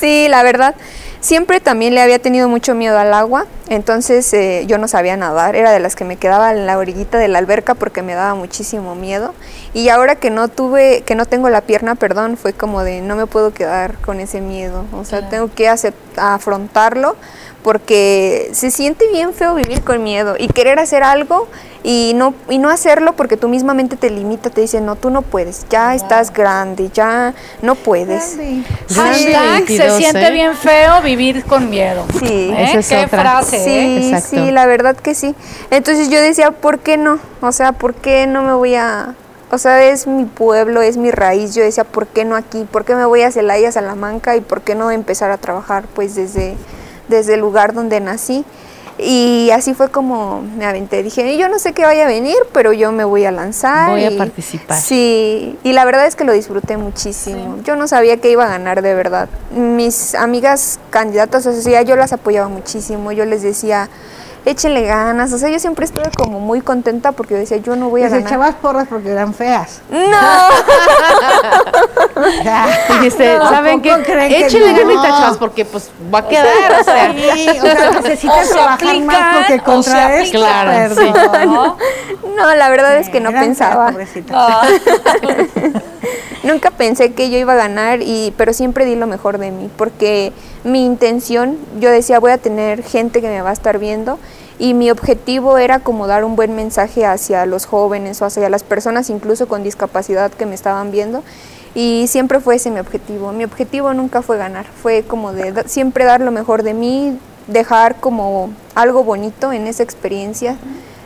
Sí, 0.00 0.26
la 0.28 0.42
verdad. 0.42 0.74
Siempre 1.24 1.58
también 1.58 1.94
le 1.94 2.02
había 2.02 2.18
tenido 2.18 2.50
mucho 2.50 2.74
miedo 2.74 2.98
al 2.98 3.14
agua, 3.14 3.46
entonces 3.70 4.30
eh, 4.34 4.64
yo 4.66 4.76
no 4.76 4.88
sabía 4.88 5.16
nadar, 5.16 5.56
era 5.56 5.72
de 5.72 5.80
las 5.80 5.96
que 5.96 6.04
me 6.04 6.16
quedaba 6.16 6.52
en 6.52 6.66
la 6.66 6.76
orillita 6.76 7.16
de 7.16 7.28
la 7.28 7.38
alberca 7.38 7.74
porque 7.74 8.02
me 8.02 8.12
daba 8.12 8.34
muchísimo 8.34 8.94
miedo. 8.94 9.32
Y 9.72 9.88
ahora 9.88 10.16
que 10.16 10.28
no 10.28 10.48
tuve, 10.48 11.00
que 11.06 11.14
no 11.14 11.24
tengo 11.24 11.48
la 11.48 11.62
pierna, 11.62 11.94
perdón, 11.94 12.36
fue 12.36 12.52
como 12.52 12.84
de 12.84 13.00
no 13.00 13.16
me 13.16 13.24
puedo 13.24 13.54
quedar 13.54 13.96
con 14.02 14.20
ese 14.20 14.42
miedo, 14.42 14.84
o 14.92 15.06
sea, 15.06 15.26
tengo 15.30 15.50
que 15.50 15.66
afrontarlo 16.18 17.16
porque 17.64 18.50
se 18.52 18.70
siente 18.70 19.08
bien 19.10 19.32
feo 19.32 19.54
vivir 19.54 19.82
con 19.82 20.04
miedo 20.04 20.36
y 20.38 20.48
querer 20.48 20.78
hacer 20.78 21.02
algo 21.02 21.48
y 21.82 22.12
no 22.14 22.34
y 22.50 22.58
no 22.58 22.68
hacerlo 22.68 23.14
porque 23.16 23.38
tu 23.38 23.48
misma 23.48 23.72
mente 23.72 23.96
te 23.96 24.10
limita, 24.10 24.50
te 24.50 24.60
dice, 24.60 24.82
"No, 24.82 24.96
tú 24.96 25.08
no 25.08 25.22
puedes, 25.22 25.66
ya 25.70 25.94
estás 25.94 26.30
grande, 26.30 26.90
ya 26.92 27.34
no 27.62 27.74
puedes." 27.74 28.36
Grande. 28.36 28.64
Hashtag 28.94 29.66
se 29.66 29.78
22, 29.78 29.96
siente 29.96 30.26
¿eh? 30.26 30.30
bien 30.30 30.54
feo 30.54 31.00
vivir 31.02 31.44
con 31.44 31.70
miedo. 31.70 32.04
Sí. 32.18 32.50
¿Eh? 32.52 32.64
Esa 32.68 32.78
es 32.80 32.88
Qué 32.88 32.96
otra. 33.06 33.20
frase, 33.22 33.56
¿eh? 33.56 34.20
Sí, 34.20 34.36
sí, 34.36 34.50
la 34.50 34.66
verdad 34.66 34.94
que 34.94 35.14
sí. 35.14 35.34
Entonces 35.70 36.10
yo 36.10 36.20
decía, 36.20 36.50
¿por 36.50 36.80
qué 36.80 36.98
no? 36.98 37.18
O 37.40 37.50
sea, 37.50 37.72
¿por 37.72 37.94
qué 37.94 38.26
no 38.26 38.42
me 38.42 38.52
voy 38.52 38.74
a... 38.74 39.14
O 39.50 39.56
sea, 39.58 39.82
es 39.84 40.06
mi 40.06 40.24
pueblo, 40.24 40.82
es 40.82 40.98
mi 40.98 41.10
raíz. 41.10 41.54
Yo 41.54 41.62
decía, 41.62 41.84
¿por 41.84 42.08
qué 42.08 42.24
no 42.26 42.36
aquí? 42.36 42.66
¿Por 42.70 42.84
qué 42.84 42.94
me 42.94 43.06
voy 43.06 43.22
a 43.22 43.30
Celaya, 43.30 43.72
Salamanca? 43.72 44.36
¿Y 44.36 44.40
por 44.42 44.60
qué 44.60 44.74
no 44.74 44.90
empezar 44.90 45.30
a 45.30 45.38
trabajar 45.38 45.84
pues 45.94 46.14
desde, 46.14 46.56
desde 47.08 47.34
el 47.34 47.40
lugar 47.40 47.74
donde 47.74 48.00
nací? 48.00 48.44
Y 48.96 49.50
así 49.50 49.74
fue 49.74 49.90
como 49.90 50.42
me 50.56 50.66
aventé. 50.66 51.02
Dije, 51.02 51.36
yo 51.36 51.48
no 51.48 51.58
sé 51.58 51.72
qué 51.72 51.82
vaya 51.82 52.04
a 52.04 52.06
venir, 52.06 52.36
pero 52.52 52.72
yo 52.72 52.92
me 52.92 53.02
voy 53.02 53.24
a 53.24 53.32
lanzar. 53.32 53.90
Voy 53.90 54.04
a 54.04 54.16
participar. 54.16 54.80
Sí, 54.80 55.58
y 55.64 55.72
la 55.72 55.84
verdad 55.84 56.06
es 56.06 56.14
que 56.14 56.24
lo 56.24 56.32
disfruté 56.32 56.76
muchísimo. 56.76 57.58
Yo 57.64 57.74
no 57.74 57.88
sabía 57.88 58.18
que 58.18 58.30
iba 58.30 58.44
a 58.44 58.48
ganar 58.48 58.82
de 58.82 58.94
verdad. 58.94 59.28
Mis 59.50 60.14
amigas 60.14 60.78
candidatas, 60.90 61.44
o 61.46 61.52
sea, 61.52 61.82
yo 61.82 61.96
las 61.96 62.12
apoyaba 62.12 62.48
muchísimo. 62.48 63.10
Yo 63.10 63.24
les 63.24 63.42
decía, 63.42 63.88
échenle 64.44 64.82
ganas. 64.82 65.32
O 65.32 65.38
sea, 65.38 65.48
yo 65.48 65.58
siempre 65.58 65.84
estuve 65.84 66.10
como 66.16 66.40
muy 66.40 66.60
contenta 66.60 67.12
porque 67.12 67.34
yo 67.34 67.40
decía, 67.40 67.56
yo 67.58 67.76
no 67.76 67.88
voy 67.88 68.02
a 68.02 68.04
Les 68.04 68.12
ganar. 68.12 68.26
echabas 68.28 68.54
porras 68.56 68.86
porque 68.88 69.10
eran 69.10 69.34
feas. 69.34 69.80
No, 69.90 69.98
Dijiste, 72.94 73.38
No, 73.38 73.48
¿saben 73.48 73.80
qué? 73.80 73.90
¿tampoco 73.90 74.12
creen 74.12 74.28
que 74.28 74.46
Échenle 74.46 74.72
no? 74.72 74.78
ganitas, 74.78 75.18
chavas, 75.20 75.36
porque 75.38 75.64
pues 75.64 75.90
va 76.14 76.18
a 76.20 76.28
quedar, 76.28 76.80
o 76.80 76.84
sea. 76.84 77.12
Sí, 77.34 77.48
o 77.48 77.62
sea, 77.62 77.90
necesitas 78.02 78.38
O 78.38 78.44
se 78.44 78.52
trabajar 78.54 78.88
aplican, 78.88 79.06
más 79.06 79.36
porque 79.36 79.60
contra 79.60 80.16
esto. 80.16 80.38
Claro, 80.38 80.94
sí. 80.94 81.12
no, 82.36 82.54
la 82.54 82.68
verdad 82.70 82.96
es 82.98 83.08
que 83.08 83.20
no 83.20 83.30
feas, 83.30 83.40
pensaba. 83.40 83.92
Ah, 84.32 84.62
Nunca 86.44 86.70
pensé 86.70 87.12
que 87.14 87.30
yo 87.30 87.38
iba 87.38 87.54
a 87.54 87.56
ganar, 87.56 88.02
y, 88.02 88.34
pero 88.36 88.52
siempre 88.52 88.84
di 88.84 88.96
lo 88.96 89.06
mejor 89.06 89.38
de 89.38 89.50
mí, 89.50 89.70
porque 89.78 90.32
mi 90.62 90.84
intención, 90.84 91.56
yo 91.80 91.90
decía, 91.90 92.20
voy 92.20 92.32
a 92.32 92.38
tener 92.38 92.82
gente 92.82 93.22
que 93.22 93.28
me 93.28 93.40
va 93.40 93.48
a 93.50 93.54
estar 93.54 93.78
viendo, 93.78 94.18
y 94.58 94.74
mi 94.74 94.90
objetivo 94.90 95.56
era 95.56 95.80
como 95.80 96.06
dar 96.06 96.22
un 96.22 96.36
buen 96.36 96.54
mensaje 96.54 97.06
hacia 97.06 97.46
los 97.46 97.64
jóvenes 97.64 98.20
o 98.20 98.26
hacia 98.26 98.48
las 98.50 98.62
personas 98.62 99.10
incluso 99.10 99.48
con 99.48 99.64
discapacidad 99.64 100.30
que 100.30 100.44
me 100.46 100.54
estaban 100.54 100.90
viendo, 100.92 101.24
y 101.74 102.06
siempre 102.08 102.38
fue 102.40 102.56
ese 102.56 102.70
mi 102.70 102.78
objetivo. 102.78 103.32
Mi 103.32 103.44
objetivo 103.44 103.94
nunca 103.94 104.20
fue 104.20 104.36
ganar, 104.36 104.66
fue 104.66 105.02
como 105.02 105.32
de 105.32 105.50
da- 105.50 105.64
siempre 105.66 106.04
dar 106.04 106.20
lo 106.20 106.30
mejor 106.30 106.62
de 106.62 106.74
mí, 106.74 107.18
dejar 107.48 107.96
como 107.96 108.50
algo 108.74 109.02
bonito 109.02 109.50
en 109.52 109.66
esa 109.66 109.82
experiencia. 109.82 110.56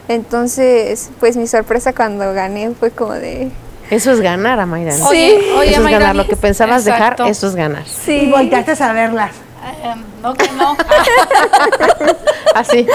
Entonces, 0.08 1.10
pues 1.20 1.36
mi 1.36 1.46
sorpresa 1.46 1.92
cuando 1.92 2.32
gané 2.34 2.70
fue 2.70 2.90
como 2.90 3.12
de... 3.12 3.50
Eso 3.90 4.12
es 4.12 4.20
ganar, 4.20 4.60
Amaira. 4.60 4.96
¿no? 4.96 5.08
Oye, 5.08 5.38
oye, 5.56 5.70
eso 5.72 5.84
es 5.84 5.90
ganar. 5.90 6.14
Lo 6.14 6.26
que 6.26 6.36
pensabas 6.36 6.86
exacto. 6.86 7.24
dejar, 7.24 7.30
eso 7.30 7.48
es 7.48 7.54
ganar. 7.54 7.82
Y 8.06 8.30
volteaste 8.30 8.82
a 8.82 8.92
verlas. 8.92 9.30
eh, 9.82 9.94
no 10.22 10.34
que 10.34 10.48
no. 10.52 10.76
Así. 12.54 12.86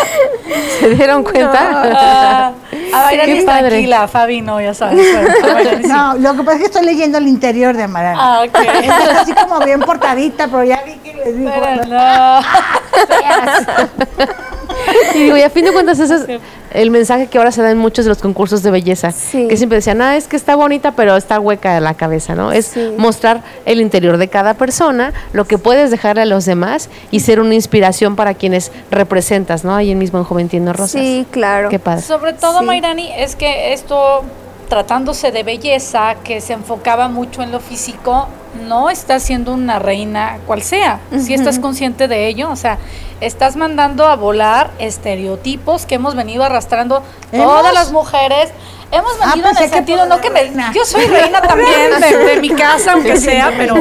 ¿Se 0.80 0.90
dieron 0.90 1.24
cuenta? 1.24 1.60
Ah, 1.96 2.52
a 2.94 3.04
Mayrani 3.06 3.34
Qué 3.34 3.40
es 3.40 3.46
padre. 3.46 3.70
tranquila, 3.70 4.08
Fabi 4.08 4.42
no, 4.42 4.62
ya 4.62 4.74
sabes. 4.74 5.06
Mayrani 5.42 5.84
sí. 5.84 5.90
No, 5.90 6.16
lo 6.16 6.36
que 6.36 6.44
pasa 6.44 6.54
es 6.54 6.60
que 6.60 6.66
estoy 6.66 6.86
leyendo 6.86 7.18
el 7.18 7.28
interior 7.28 7.76
de 7.76 7.84
Amarana. 7.84 8.18
Ah, 8.20 8.44
ok. 8.44 8.60
Entonces, 8.84 9.18
así 9.18 9.34
como 9.34 9.60
bien 9.62 9.80
portadita, 9.80 10.48
pero 10.48 10.64
ya 10.64 10.82
vi 10.86 10.94
que 10.98 11.14
les 11.14 11.38
digo. 11.38 11.52
Pero 11.60 11.86
¿no? 11.86 11.96
no. 11.96 12.42
Y 15.16 15.20
digo, 15.24 15.38
y 15.38 15.42
a 15.42 15.50
fin 15.50 15.66
de 15.66 15.72
cuentas, 15.72 16.00
ese 16.00 16.16
es 16.16 16.26
el 16.72 16.90
mensaje 16.92 17.28
que 17.28 17.38
ahora 17.38 17.52
se 17.52 17.62
da 17.62 17.70
en 17.72 17.78
muchos 17.78 18.06
de 18.06 18.10
los 18.10 18.18
concursos 18.20 18.64
de 18.64 18.72
belleza. 18.72 19.12
Sí. 19.12 19.48
Que 19.48 19.58
siempre 19.58 19.78
decían, 19.78 20.02
ah, 20.02 20.18
es 20.18 20.28
que 20.28 20.36
está 20.36 20.56
bonita, 20.56 20.92
pero 20.94 21.16
está 21.16 21.40
hueca 21.40 21.74
de 21.76 21.82
la 21.82 21.94
cabeza, 21.94 22.34
¿no? 22.36 22.52
Es 22.52 22.66
Sí. 22.68 22.94
mostrar 22.98 23.44
el 23.66 23.80
interior 23.80 24.18
de 24.18 24.28
cada 24.28 24.56
persona, 24.56 25.14
lo 25.34 25.46
que 25.46 25.58
puedes 25.58 25.92
dejarle 25.92 26.24
a 26.24 26.26
los 26.26 26.46
demás 26.46 26.90
y 27.12 27.20
ser 27.20 27.40
una 27.40 27.54
inspiración 27.54 28.16
para 28.16 28.34
quienes 28.34 28.72
representas, 28.90 29.64
¿no? 29.64 29.76
Ahí 29.76 29.94
mismo 29.96 30.20
en 30.20 30.26
Juventino 30.26 30.74
Rosas. 30.74 30.92
Sí, 31.02 31.28
claro. 31.32 31.70
Qué 31.70 31.80
padre. 31.80 32.02
Sobre 32.02 32.34
todo, 32.34 32.60
Sí. 32.60 32.66
Mayrani, 32.66 33.10
es 33.18 33.36
que 33.36 33.74
esto, 33.74 34.24
tratándose 34.68 35.32
de 35.32 35.44
belleza, 35.44 36.16
que 36.24 36.42
se 36.42 36.54
enfocaba 36.54 37.08
mucho 37.08 37.42
en 37.42 37.52
lo 37.52 37.60
físico, 37.60 38.28
no 38.68 38.90
estás 38.90 39.24
siendo 39.24 39.54
una 39.54 39.80
reina 39.80 40.38
cual 40.46 40.62
sea. 40.62 41.00
Si 41.20 41.34
estás 41.34 41.60
consciente 41.60 42.08
de 42.08 42.28
ello, 42.28 42.50
o 42.52 42.56
sea, 42.56 42.78
estás 43.20 43.56
mandando 43.56 44.06
a 44.08 44.16
volar 44.16 44.72
estereotipos 44.80 45.86
que 45.86 45.96
hemos 45.96 46.16
venido 46.16 46.44
arrastrando 46.44 47.02
¿Hemos? 47.32 47.46
todas 47.48 47.74
las 47.74 47.92
mujeres. 47.92 48.50
Hemos 48.92 49.14
Ah, 49.22 49.30
venido 49.32 49.50
en 49.50 49.56
pensé 49.56 49.64
el 49.64 49.70
sentido, 49.72 50.06
no 50.06 50.22
que 50.22 50.30
me, 50.30 50.52
yo 50.74 50.86
soy 50.86 51.06
reina 51.08 51.42
también 51.42 52.00
de, 52.00 52.18
de 52.18 52.42
mi 52.42 52.50
casa, 52.52 52.92
aunque 52.94 53.18
sea, 53.18 53.52
pero, 53.58 53.76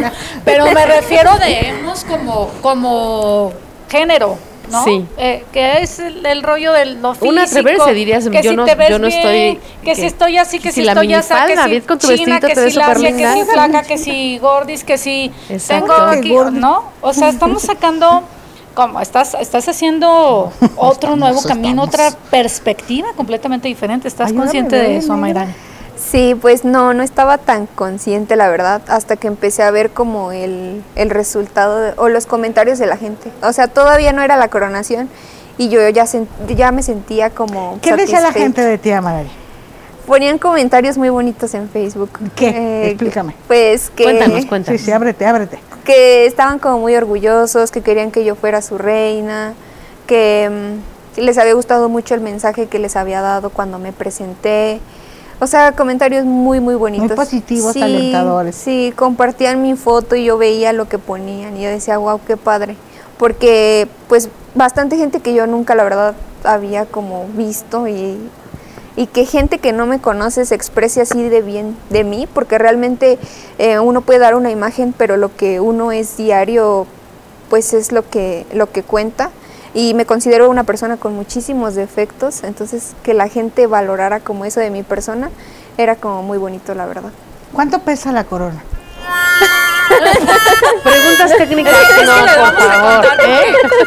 pero 0.44 0.64
me 0.72 0.86
refiero 0.86 1.36
de 1.38 1.68
hemos 1.68 2.04
como, 2.04 2.48
como 2.62 3.52
género, 3.90 4.38
¿no? 4.72 4.84
Sí. 4.84 5.04
Eh, 5.18 5.44
que 5.52 5.82
es 5.82 5.98
el, 6.00 6.26
el 6.26 6.42
rollo 6.42 6.72
de 6.72 6.86
lo 6.86 7.12
físico. 7.14 7.28
Un 7.30 7.38
atreverse, 7.38 7.92
dirías, 7.94 8.28
que 8.28 8.42
yo 8.42 8.50
si 8.50 8.56
no- 8.56 8.64
te 8.64 8.74
ves 8.74 8.88
yo 8.90 8.98
no 8.98 9.06
bien, 9.06 9.18
estoy- 9.20 9.60
Que, 9.82 9.90
que- 9.90 9.94
si 9.94 10.06
estoy 10.06 10.38
así, 10.38 10.56
que, 10.58 10.64
que 10.64 10.68
si, 10.72 10.80
si 10.80 10.86
la 10.86 10.92
estoy 10.92 11.12
así, 11.12 11.28
que 11.46 11.74
si 11.74 11.80
con 11.82 11.98
tu 11.98 12.14
china, 12.16 12.40
que 12.40 12.54
te 12.54 12.70
si 12.70 12.76
lacia, 12.78 13.16
que 13.16 13.32
si 13.32 13.44
flaca, 13.44 13.82
que 13.82 13.98
si 13.98 14.38
gordis, 14.42 14.82
que 14.84 14.98
si 14.98 15.30
Exacto. 15.48 15.86
tengo 15.94 16.08
aquí. 16.08 16.34
¿no? 16.58 16.84
O 17.00 17.12
sea, 17.12 17.28
estamos 17.28 17.62
sacando... 17.62 18.24
Como 18.74 19.02
estás, 19.02 19.34
estás 19.34 19.68
haciendo 19.68 20.50
otro 20.76 21.14
nuevo 21.16 21.42
camino, 21.42 21.82
otra 21.82 22.10
perspectiva 22.30 23.08
completamente 23.14 23.68
diferente. 23.68 24.08
¿Estás 24.08 24.28
Ayúdame, 24.28 24.44
consciente 24.44 24.76
de 24.76 24.96
eso, 24.96 25.14
negra. 25.14 25.46
Sí, 26.10 26.34
pues 26.40 26.64
no, 26.64 26.94
no 26.94 27.02
estaba 27.02 27.38
tan 27.38 27.66
consciente, 27.66 28.36
la 28.36 28.48
verdad, 28.48 28.82
hasta 28.88 29.16
que 29.16 29.28
empecé 29.28 29.62
a 29.62 29.70
ver 29.70 29.90
como 29.90 30.32
el, 30.32 30.82
el 30.96 31.10
resultado 31.10 31.78
de- 31.78 31.92
o 31.96 32.08
los 32.08 32.26
comentarios 32.26 32.78
de 32.78 32.86
la 32.86 32.96
gente. 32.96 33.30
O 33.42 33.52
sea, 33.52 33.68
todavía 33.68 34.12
no 34.12 34.22
era 34.22 34.36
la 34.36 34.48
coronación 34.48 35.08
y 35.58 35.68
yo 35.68 35.86
ya, 35.88 36.04
ya 36.54 36.72
me 36.72 36.82
sentía 36.82 37.30
como... 37.30 37.78
¿Qué 37.80 37.94
decía 37.96 38.20
la 38.20 38.32
gente 38.32 38.62
de 38.62 38.78
ti, 38.78 38.90
Amarana? 38.90 39.28
Ponían 40.06 40.38
comentarios 40.38 40.98
muy 40.98 41.08
bonitos 41.10 41.54
en 41.54 41.68
Facebook. 41.70 42.10
¿Qué? 42.34 42.88
Explícame. 42.88 43.36
Pues 43.46 43.90
que... 43.90 44.02
Cuéntanos, 44.04 44.44
cuéntanos. 44.46 44.80
Sí, 44.80 44.86
sí, 44.86 44.92
ábrete, 44.92 45.24
ábrete. 45.24 45.60
que 45.84 46.26
estaban 46.26 46.58
como 46.58 46.80
muy 46.80 46.96
orgullosos, 46.96 47.70
que 47.70 47.82
querían 47.82 48.10
que 48.10 48.24
yo 48.24 48.34
fuera 48.34 48.60
su 48.62 48.76
reina, 48.78 49.54
que 50.08 50.50
mm, 51.16 51.20
les 51.20 51.38
había 51.38 51.54
gustado 51.54 51.88
mucho 51.88 52.14
el 52.14 52.20
mensaje 52.20 52.66
que 52.66 52.78
les 52.80 52.96
había 52.96 53.20
dado 53.20 53.50
cuando 53.50 53.78
me 53.78 53.92
presenté. 53.92 54.80
O 55.42 55.48
sea, 55.48 55.72
comentarios 55.72 56.24
muy, 56.24 56.60
muy 56.60 56.76
bonitos. 56.76 57.16
positivos, 57.16 57.72
Sí, 57.72 57.82
alentadores. 57.82 58.54
Sí, 58.54 58.92
compartían 58.94 59.60
mi 59.60 59.74
foto 59.74 60.14
y 60.14 60.26
yo 60.26 60.38
veía 60.38 60.72
lo 60.72 60.88
que 60.88 60.98
ponían 60.98 61.56
y 61.56 61.62
yo 61.62 61.68
decía, 61.68 61.98
wow, 61.98 62.20
qué 62.24 62.36
padre. 62.36 62.76
Porque, 63.18 63.88
pues, 64.08 64.28
bastante 64.54 64.96
gente 64.96 65.18
que 65.18 65.34
yo 65.34 65.48
nunca, 65.48 65.74
la 65.74 65.82
verdad, 65.82 66.14
había 66.44 66.86
como 66.86 67.26
visto 67.36 67.88
y, 67.88 68.18
y 68.94 69.06
que 69.08 69.24
gente 69.24 69.58
que 69.58 69.72
no 69.72 69.84
me 69.84 69.98
conoce 69.98 70.46
se 70.46 70.54
exprese 70.54 71.00
así 71.00 71.28
de 71.28 71.42
bien 71.42 71.76
de 71.90 72.04
mí, 72.04 72.28
porque 72.32 72.56
realmente 72.56 73.18
eh, 73.58 73.80
uno 73.80 74.00
puede 74.00 74.20
dar 74.20 74.36
una 74.36 74.52
imagen, 74.52 74.94
pero 74.96 75.16
lo 75.16 75.34
que 75.34 75.58
uno 75.58 75.90
es 75.90 76.16
diario, 76.16 76.86
pues 77.50 77.72
es 77.72 77.90
lo 77.90 78.08
que, 78.08 78.46
lo 78.52 78.70
que 78.70 78.84
cuenta. 78.84 79.32
Y 79.74 79.94
me 79.94 80.04
considero 80.04 80.50
una 80.50 80.64
persona 80.64 80.96
con 80.98 81.14
muchísimos 81.16 81.74
defectos, 81.74 82.44
entonces 82.44 82.92
que 83.02 83.14
la 83.14 83.28
gente 83.28 83.66
valorara 83.66 84.20
como 84.20 84.44
eso 84.44 84.60
de 84.60 84.70
mi 84.70 84.82
persona 84.82 85.30
era 85.78 85.96
como 85.96 86.22
muy 86.22 86.36
bonito, 86.38 86.74
la 86.74 86.84
verdad. 86.86 87.10
¿Cuánto 87.52 87.78
pesa 87.78 88.12
la 88.12 88.24
corona? 88.24 88.62
Preguntas 90.82 91.32
técnicas, 91.36 91.72
no, 92.04 92.26
le 92.26 92.32
por 92.32 92.42
a 92.42 92.52
favor. 92.52 93.08
contar 93.08 93.28
¿eh? 93.28 93.42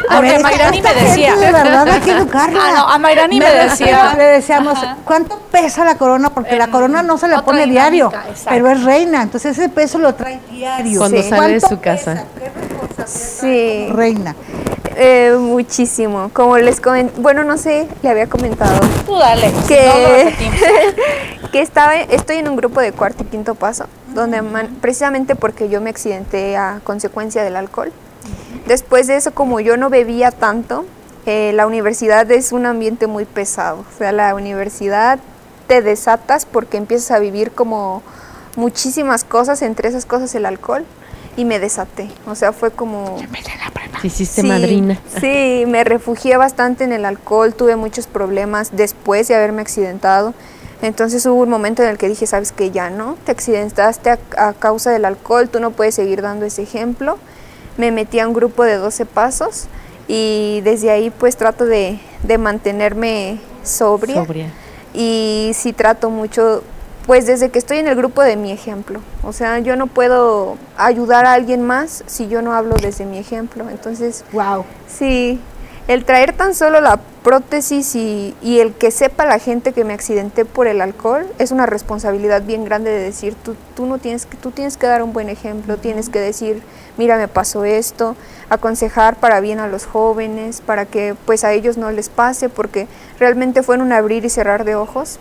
Porque 0.08 0.28
esta- 0.36 0.42
Mayrani 0.42 0.80
me 0.82 0.94
decía. 0.94 1.36
De 1.36 1.52
verdad, 1.52 1.88
hay 1.88 2.00
que 2.00 2.10
educarla. 2.12 2.60
Ah, 2.62 2.72
no, 2.74 2.88
a 2.88 2.98
Mayrani 2.98 3.38
me 3.40 3.50
decía. 3.52 4.14
Le 4.16 4.24
decíamos, 4.24 4.78
¿cuánto 5.04 5.38
pesa 5.50 5.84
la 5.84 5.96
corona? 5.96 6.30
Porque 6.30 6.56
la 6.56 6.68
corona 6.68 7.02
no 7.02 7.18
se 7.18 7.28
la 7.28 7.42
pone 7.42 7.66
dinámica, 7.66 7.90
diario, 7.90 8.12
exacto. 8.30 8.50
pero 8.50 8.70
es 8.70 8.84
reina, 8.84 9.22
entonces 9.22 9.58
ese 9.58 9.68
peso 9.68 9.98
lo 9.98 10.14
trae 10.14 10.40
diario. 10.50 10.98
Cuando 11.00 11.22
Sí. 11.22 11.28
sale 11.28 11.54
de 11.54 11.60
¿Cuánto 11.60 11.68
su 11.68 11.80
casa. 11.80 12.12
pesa? 12.12 12.24
¿Qué 12.38 12.50
responsabilidad 12.50 13.06
Sí. 13.06 13.88
reina? 13.92 14.34
Eh, 14.98 15.36
muchísimo. 15.38 16.30
Como 16.32 16.56
les 16.56 16.80
comenté, 16.80 17.20
bueno, 17.20 17.44
no 17.44 17.58
sé, 17.58 17.86
le 18.02 18.08
había 18.08 18.28
comentado 18.28 18.80
Tú 19.04 19.14
dale, 19.18 19.50
si 19.50 19.54
no 19.54 19.58
lo 19.58 19.68
que, 19.68 20.34
que 21.52 21.60
estaba, 21.60 21.96
estoy 21.96 22.36
en 22.36 22.48
un 22.48 22.56
grupo 22.56 22.80
de 22.80 22.92
cuarto 22.92 23.22
y 23.22 23.26
quinto 23.26 23.54
paso, 23.54 23.86
donde 24.14 24.40
man- 24.40 24.78
precisamente 24.80 25.34
porque 25.36 25.68
yo 25.68 25.82
me 25.82 25.90
accidenté 25.90 26.56
a 26.56 26.80
consecuencia 26.82 27.44
del 27.44 27.56
alcohol. 27.56 27.92
Después 28.66 29.06
de 29.06 29.16
eso, 29.16 29.32
como 29.34 29.60
yo 29.60 29.76
no 29.76 29.90
bebía 29.90 30.30
tanto, 30.30 30.86
eh, 31.26 31.52
la 31.54 31.66
universidad 31.66 32.30
es 32.30 32.52
un 32.52 32.64
ambiente 32.64 33.06
muy 33.06 33.26
pesado. 33.26 33.80
O 33.94 33.98
sea, 33.98 34.12
la 34.12 34.34
universidad 34.34 35.18
te 35.66 35.82
desatas 35.82 36.46
porque 36.46 36.78
empiezas 36.78 37.10
a 37.10 37.18
vivir 37.18 37.52
como 37.52 38.02
muchísimas 38.56 39.24
cosas, 39.24 39.60
entre 39.60 39.88
esas 39.90 40.06
cosas 40.06 40.34
el 40.34 40.46
alcohol, 40.46 40.84
y 41.36 41.44
me 41.44 41.58
desaté. 41.58 42.08
O 42.26 42.34
sea, 42.34 42.52
fue 42.52 42.70
como... 42.70 43.16
Te 44.00 44.06
hiciste 44.08 44.42
Sí, 44.42 44.46
madrina. 44.46 44.98
Sí, 45.20 45.64
me 45.66 45.84
refugié 45.84 46.36
bastante 46.36 46.84
en 46.84 46.92
el 46.92 47.04
alcohol, 47.04 47.54
tuve 47.54 47.76
muchos 47.76 48.06
problemas 48.06 48.76
después 48.76 49.28
de 49.28 49.34
haberme 49.34 49.62
accidentado. 49.62 50.34
Entonces 50.82 51.24
hubo 51.26 51.42
un 51.42 51.48
momento 51.48 51.82
en 51.82 51.88
el 51.88 51.98
que 51.98 52.08
dije, 52.08 52.26
sabes 52.26 52.52
que 52.52 52.70
ya 52.70 52.90
no, 52.90 53.16
te 53.24 53.32
accidentaste 53.32 54.10
a, 54.10 54.18
a 54.36 54.52
causa 54.52 54.90
del 54.90 55.06
alcohol, 55.06 55.48
tú 55.48 55.60
no 55.60 55.70
puedes 55.70 55.94
seguir 55.94 56.20
dando 56.20 56.44
ese 56.44 56.62
ejemplo. 56.62 57.18
Me 57.78 57.90
metí 57.90 58.20
a 58.20 58.28
un 58.28 58.34
grupo 58.34 58.64
de 58.64 58.76
12 58.76 59.06
pasos 59.06 59.68
y 60.08 60.60
desde 60.62 60.90
ahí 60.90 61.10
pues 61.10 61.36
trato 61.36 61.64
de, 61.64 61.98
de 62.22 62.38
mantenerme 62.38 63.38
sobria. 63.62 64.16
Sobria. 64.16 64.52
Y 64.94 65.52
sí 65.54 65.72
trato 65.72 66.10
mucho, 66.10 66.62
pues 67.06 67.26
desde 67.26 67.50
que 67.50 67.58
estoy 67.58 67.78
en 67.78 67.88
el 67.88 67.94
grupo 67.94 68.22
de 68.22 68.36
mi 68.36 68.50
ejemplo. 68.50 69.00
O 69.22 69.32
sea, 69.32 69.58
yo 69.60 69.76
no 69.76 69.86
puedo 69.86 70.56
ayudar 70.76 71.24
a 71.24 71.32
alguien 71.32 71.62
más 71.64 72.02
si 72.06 72.28
yo 72.28 72.42
no 72.42 72.52
hablo 72.52 72.74
desde 72.80 73.06
mi 73.06 73.18
ejemplo. 73.18 73.68
Entonces, 73.70 74.24
Wow. 74.32 74.64
Sí, 74.88 75.40
el 75.88 76.04
traer 76.04 76.32
tan 76.32 76.54
solo 76.54 76.80
la 76.80 76.98
prótesis 77.22 77.94
y, 77.94 78.34
y 78.42 78.58
el 78.58 78.74
que 78.74 78.90
sepa 78.90 79.24
la 79.24 79.38
gente 79.38 79.72
que 79.72 79.84
me 79.84 79.94
accidenté 79.94 80.44
por 80.44 80.66
el 80.66 80.80
alcohol 80.80 81.26
es 81.38 81.52
una 81.52 81.64
responsabilidad 81.64 82.42
bien 82.42 82.64
grande 82.64 82.90
de 82.90 83.00
decir, 83.00 83.36
tú, 83.36 83.54
tú, 83.76 83.86
no 83.86 83.98
tienes 83.98 84.26
que, 84.26 84.36
tú 84.36 84.50
tienes 84.50 84.76
que 84.76 84.88
dar 84.88 85.02
un 85.02 85.12
buen 85.12 85.28
ejemplo, 85.28 85.76
tienes 85.76 86.08
que 86.08 86.18
decir, 86.18 86.60
mira, 86.96 87.16
me 87.18 87.28
pasó 87.28 87.64
esto, 87.64 88.16
aconsejar 88.48 89.16
para 89.16 89.38
bien 89.40 89.60
a 89.60 89.68
los 89.68 89.86
jóvenes, 89.86 90.60
para 90.60 90.86
que 90.86 91.14
pues 91.24 91.44
a 91.44 91.52
ellos 91.52 91.76
no 91.76 91.92
les 91.92 92.08
pase, 92.08 92.48
porque 92.48 92.88
realmente 93.20 93.62
fue 93.62 93.76
en 93.76 93.82
un 93.82 93.92
abrir 93.92 94.24
y 94.24 94.28
cerrar 94.28 94.64
de 94.64 94.74
ojos. 94.74 95.20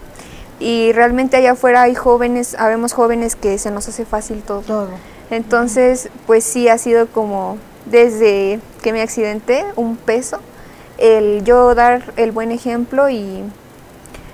Y 0.60 0.92
realmente 0.94 1.38
allá 1.38 1.52
afuera 1.52 1.82
hay 1.82 1.96
jóvenes, 1.96 2.56
habemos 2.58 2.94
jóvenes 2.94 3.36
que 3.36 3.58
se 3.58 3.72
nos 3.72 3.88
hace 3.88 4.06
fácil 4.06 4.42
todo. 4.42 4.62
Todo. 4.62 4.90
Entonces, 5.30 6.10
pues 6.28 6.44
sí 6.44 6.70
ha 6.70 6.78
sido 6.78 7.08
como 7.08 7.58
desde 7.86 8.60
que 8.82 8.94
me 8.94 9.02
accidenté 9.02 9.66
un 9.76 9.98
peso 9.98 10.40
el 10.98 11.44
yo 11.44 11.76
dar 11.76 12.14
el 12.16 12.32
buen 12.32 12.52
ejemplo 12.52 13.10
y, 13.10 13.44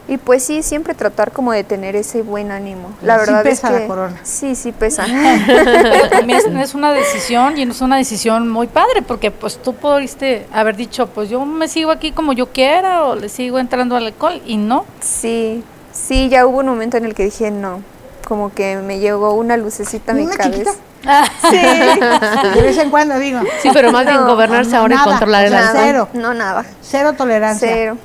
y 0.07 0.17
pues 0.17 0.43
sí 0.43 0.61
siempre 0.61 0.93
tratar 0.93 1.31
como 1.31 1.51
de 1.53 1.63
tener 1.63 1.95
ese 1.95 2.21
buen 2.21 2.51
ánimo. 2.51 2.91
La 3.01 3.15
Sí 3.15 3.31
verdad 3.31 3.43
pesa 3.43 3.67
es 3.67 3.73
la 3.73 3.79
que 3.79 3.87
corona. 3.87 4.19
sí 4.23 4.55
sí 4.55 4.71
pesa. 4.71 5.05
Pero 5.07 6.09
también 6.11 6.39
es, 6.39 6.45
es 6.45 6.75
una 6.75 6.93
decisión 6.93 7.57
y 7.57 7.63
es 7.63 7.81
una 7.81 7.97
decisión 7.97 8.47
muy 8.47 8.67
padre 8.67 9.01
porque 9.01 9.31
pues 9.31 9.57
tú 9.57 9.73
pudiste 9.73 10.45
haber 10.53 10.75
dicho 10.75 11.07
pues 11.07 11.29
yo 11.29 11.43
me 11.45 11.67
sigo 11.67 11.89
aquí 11.91 12.11
como 12.11 12.33
yo 12.33 12.47
quiera 12.51 13.05
o 13.05 13.15
le 13.15 13.29
sigo 13.29 13.57
entrando 13.57 13.95
al 13.95 14.05
alcohol 14.05 14.41
y 14.45 14.57
no. 14.57 14.85
sí, 14.99 15.63
sí 15.93 16.29
ya 16.29 16.45
hubo 16.45 16.59
un 16.59 16.65
momento 16.67 16.97
en 16.97 17.05
el 17.05 17.13
que 17.13 17.23
dije 17.25 17.51
no, 17.51 17.81
como 18.27 18.53
que 18.53 18.77
me 18.77 18.99
llegó 18.99 19.33
una 19.33 19.57
lucecita 19.57 20.11
a 20.11 20.15
mi 20.15 20.23
¿Una 20.23 20.35
cabeza. 20.35 20.57
chiquita? 20.57 20.71
De 22.53 22.61
vez 22.61 22.77
en 22.77 22.89
cuando 22.91 23.17
digo, 23.17 23.39
Sí, 23.61 23.69
pero 23.73 23.91
más 23.91 24.05
bien 24.05 24.17
No, 24.17 24.27
gobernarse 24.27 24.75
ahora 24.75 24.95
nada, 24.95 25.07
y 25.07 25.09
controlar 25.09 25.45
el 25.45 25.53
alcohol. 25.55 25.81
Cero. 25.83 26.07
No 26.13 26.33
nada, 26.33 26.63
cero 26.81 27.13
tolerancia. 27.17 27.67
cero. 27.71 27.97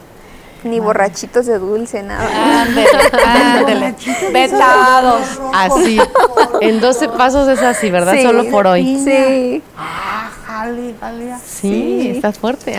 Ni 0.64 0.81
borrachitos 0.81 1.46
de 1.46 1.59
dulce, 1.61 2.03
nada. 2.03 2.27
Ándele, 2.62 2.88
ándele. 3.25 3.94
Vetados. 4.33 5.22
Así. 5.53 6.01
En 6.61 6.81
12 6.81 7.09
pasos 7.11 7.46
es 7.49 7.61
así, 7.61 7.90
¿verdad? 7.90 8.14
Sí. 8.14 8.22
Solo 8.22 8.51
por 8.51 8.66
hoy. 8.66 8.99
Sí. 9.05 9.62
Jale, 10.66 10.94
jale. 11.00 11.33
Sí, 11.44 11.98
Sí. 12.02 12.09
estás 12.16 12.38
fuerte. 12.40 12.76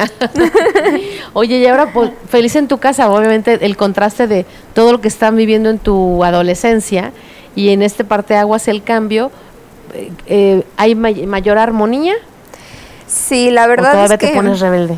Oye, 1.33 1.57
y 1.59 1.67
ahora 1.67 1.93
pues, 1.93 2.11
feliz 2.29 2.55
en 2.57 2.67
tu 2.67 2.79
casa, 2.79 3.09
obviamente 3.09 3.65
el 3.65 3.77
contraste 3.77 4.27
de 4.27 4.45
todo 4.73 4.91
lo 4.91 4.99
que 4.99 5.07
están 5.07 5.35
viviendo 5.37 5.69
en 5.69 5.79
tu 5.79 6.21
adolescencia 6.23 7.13
y 7.55 7.69
en 7.69 7.81
este 7.81 8.03
parte 8.03 8.35
aguas 8.35 8.67
el 8.67 8.83
cambio, 8.83 9.31
eh, 9.93 10.11
eh, 10.27 10.63
¿hay 10.75 10.95
may- 10.95 11.25
mayor 11.25 11.57
armonía 11.57 12.15
Sí, 13.07 13.51
la 13.51 13.63
o 13.65 13.67
verdad 13.69 13.91
todavía 13.93 14.15
es 14.15 14.19
que 14.19 14.27
te 14.27 14.33
pones 14.35 14.59
rebelde? 14.59 14.95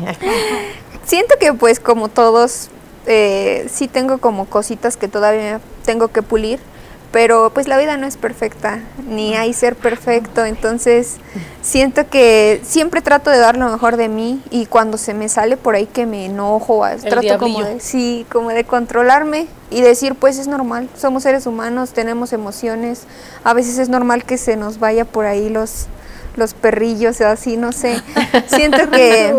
Siento 1.04 1.36
que 1.38 1.52
pues 1.54 1.78
como 1.78 2.08
todos, 2.08 2.70
eh, 3.06 3.68
sí 3.70 3.86
tengo 3.86 4.18
como 4.18 4.46
cositas 4.46 4.96
que 4.96 5.06
todavía 5.06 5.60
tengo 5.84 6.08
que 6.08 6.22
pulir, 6.22 6.58
pero 7.12 7.50
pues 7.52 7.66
la 7.66 7.76
vida 7.76 7.96
no 7.96 8.06
es 8.06 8.16
perfecta, 8.16 8.80
ni 9.08 9.34
hay 9.34 9.52
ser 9.52 9.74
perfecto, 9.74 10.44
entonces 10.44 11.16
siento 11.60 12.08
que 12.08 12.60
siempre 12.62 13.02
trato 13.02 13.30
de 13.30 13.38
dar 13.38 13.56
lo 13.56 13.68
mejor 13.68 13.96
de 13.96 14.08
mí 14.08 14.40
y 14.50 14.66
cuando 14.66 14.96
se 14.96 15.12
me 15.12 15.28
sale 15.28 15.56
por 15.56 15.74
ahí 15.74 15.86
que 15.86 16.06
me 16.06 16.26
enojo, 16.26 16.84
a- 16.84 16.96
trato 16.96 17.20
como 17.38 17.58
de, 17.74 17.80
sí, 17.80 18.26
como 18.30 18.50
de 18.50 18.62
controlarme 18.64 19.48
y 19.70 19.80
decir 19.80 20.14
pues 20.14 20.38
es 20.38 20.46
normal, 20.46 20.88
somos 20.96 21.24
seres 21.24 21.46
humanos, 21.46 21.90
tenemos 21.92 22.32
emociones, 22.32 23.02
a 23.42 23.54
veces 23.54 23.78
es 23.78 23.88
normal 23.88 24.24
que 24.24 24.38
se 24.38 24.56
nos 24.56 24.78
vaya 24.78 25.04
por 25.04 25.26
ahí 25.26 25.48
los 25.48 25.86
los 26.36 26.54
perrillos 26.54 27.20
o 27.20 27.26
así, 27.26 27.56
no 27.56 27.72
sé. 27.72 28.00
Siento 28.48 28.88
que 28.90 29.34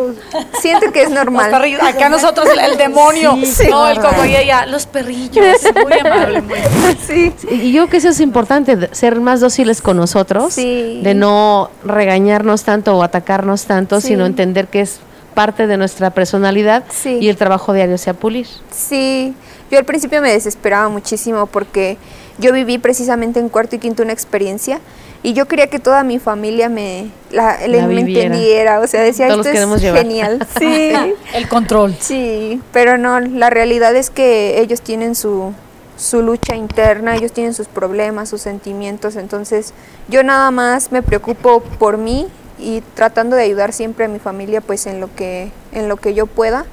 siento 0.61 0.91
que 0.91 1.03
es 1.03 1.09
Los 1.09 1.17
normal. 1.19 1.51
perrillos. 1.51 1.81
Acá 1.83 2.09
nosotros 2.09 2.47
el, 2.49 2.59
el 2.59 2.77
demonio. 2.77 3.37
Sí, 3.45 3.67
no, 3.69 3.87
el 3.87 3.95
sí. 3.95 4.01
coco 4.01 4.25
y 4.25 4.35
ella, 4.35 4.65
los 4.65 4.85
perrillos. 4.85 5.45
Muy 5.83 5.93
amable, 5.99 6.41
muy 6.41 6.57
Sí. 7.07 7.33
Y 7.49 7.71
yo 7.71 7.83
creo 7.83 7.89
que 7.89 7.97
eso 7.97 8.09
es 8.09 8.19
importante, 8.19 8.75
de 8.75 8.93
ser 8.93 9.19
más 9.19 9.39
dóciles 9.39 9.81
con 9.81 9.97
nosotros, 9.97 10.53
Sí. 10.53 11.01
de 11.03 11.13
no 11.13 11.69
regañarnos 11.83 12.63
tanto 12.63 12.97
o 12.97 13.03
atacarnos 13.03 13.65
tanto, 13.65 14.01
Sí. 14.01 14.09
sino 14.09 14.25
entender 14.25 14.67
que 14.67 14.81
es 14.81 14.99
parte 15.33 15.65
de 15.67 15.77
nuestra 15.77 16.09
personalidad 16.09 16.83
Sí. 16.91 17.17
y 17.21 17.29
el 17.29 17.37
trabajo 17.37 17.71
diario 17.73 17.97
sea 17.97 18.13
pulir. 18.13 18.47
Sí, 18.69 19.33
yo 19.71 19.77
al 19.79 19.85
principio 19.85 20.21
me 20.21 20.31
desesperaba 20.31 20.89
muchísimo 20.89 21.45
porque 21.47 21.97
yo 22.37 22.51
viví 22.51 22.77
precisamente 22.79 23.39
en 23.39 23.47
cuarto 23.49 23.75
y 23.77 23.79
quinto 23.79 24.03
una 24.03 24.11
experiencia 24.13 24.79
y 25.23 25.33
yo 25.33 25.47
quería 25.47 25.67
que 25.67 25.79
toda 25.79 26.03
mi 26.03 26.19
familia 26.19 26.67
me, 26.69 27.09
la, 27.31 27.57
La 27.67 27.87
me 27.87 28.01
entendiera, 28.01 28.79
o 28.79 28.87
sea, 28.87 29.01
decía, 29.01 29.27
Todos 29.27 29.45
esto 29.45 29.75
es 29.75 29.81
llevar". 29.81 30.01
genial. 30.01 30.47
Sí, 30.59 30.91
El 31.33 31.47
control. 31.47 31.95
sí, 31.99 32.61
pero 32.73 32.97
no, 32.97 33.19
la 33.19 33.49
realidad 33.49 33.95
es 33.95 34.09
que 34.09 34.59
ellos 34.59 34.81
tienen 34.81 35.15
su, 35.15 35.53
su 35.97 36.21
lucha 36.21 36.55
interna, 36.55 37.15
ellos 37.15 37.31
tienen 37.31 37.53
sus 37.53 37.67
problemas, 37.67 38.29
sus 38.29 38.41
sentimientos, 38.41 39.15
entonces 39.15 39.73
yo 40.07 40.23
nada 40.23 40.49
más 40.51 40.91
me 40.91 41.03
preocupo 41.03 41.61
por 41.61 41.97
mí 41.97 42.27
y 42.57 42.81
tratando 42.95 43.35
de 43.35 43.43
ayudar 43.43 43.73
siempre 43.73 44.05
a 44.05 44.07
mi 44.07 44.19
familia 44.19 44.61
pues 44.61 44.85
en 44.87 44.99
lo 44.99 45.13
que, 45.15 45.51
en 45.71 45.87
lo 45.87 45.97
que 45.97 46.13
yo 46.13 46.25
pueda, 46.25 46.65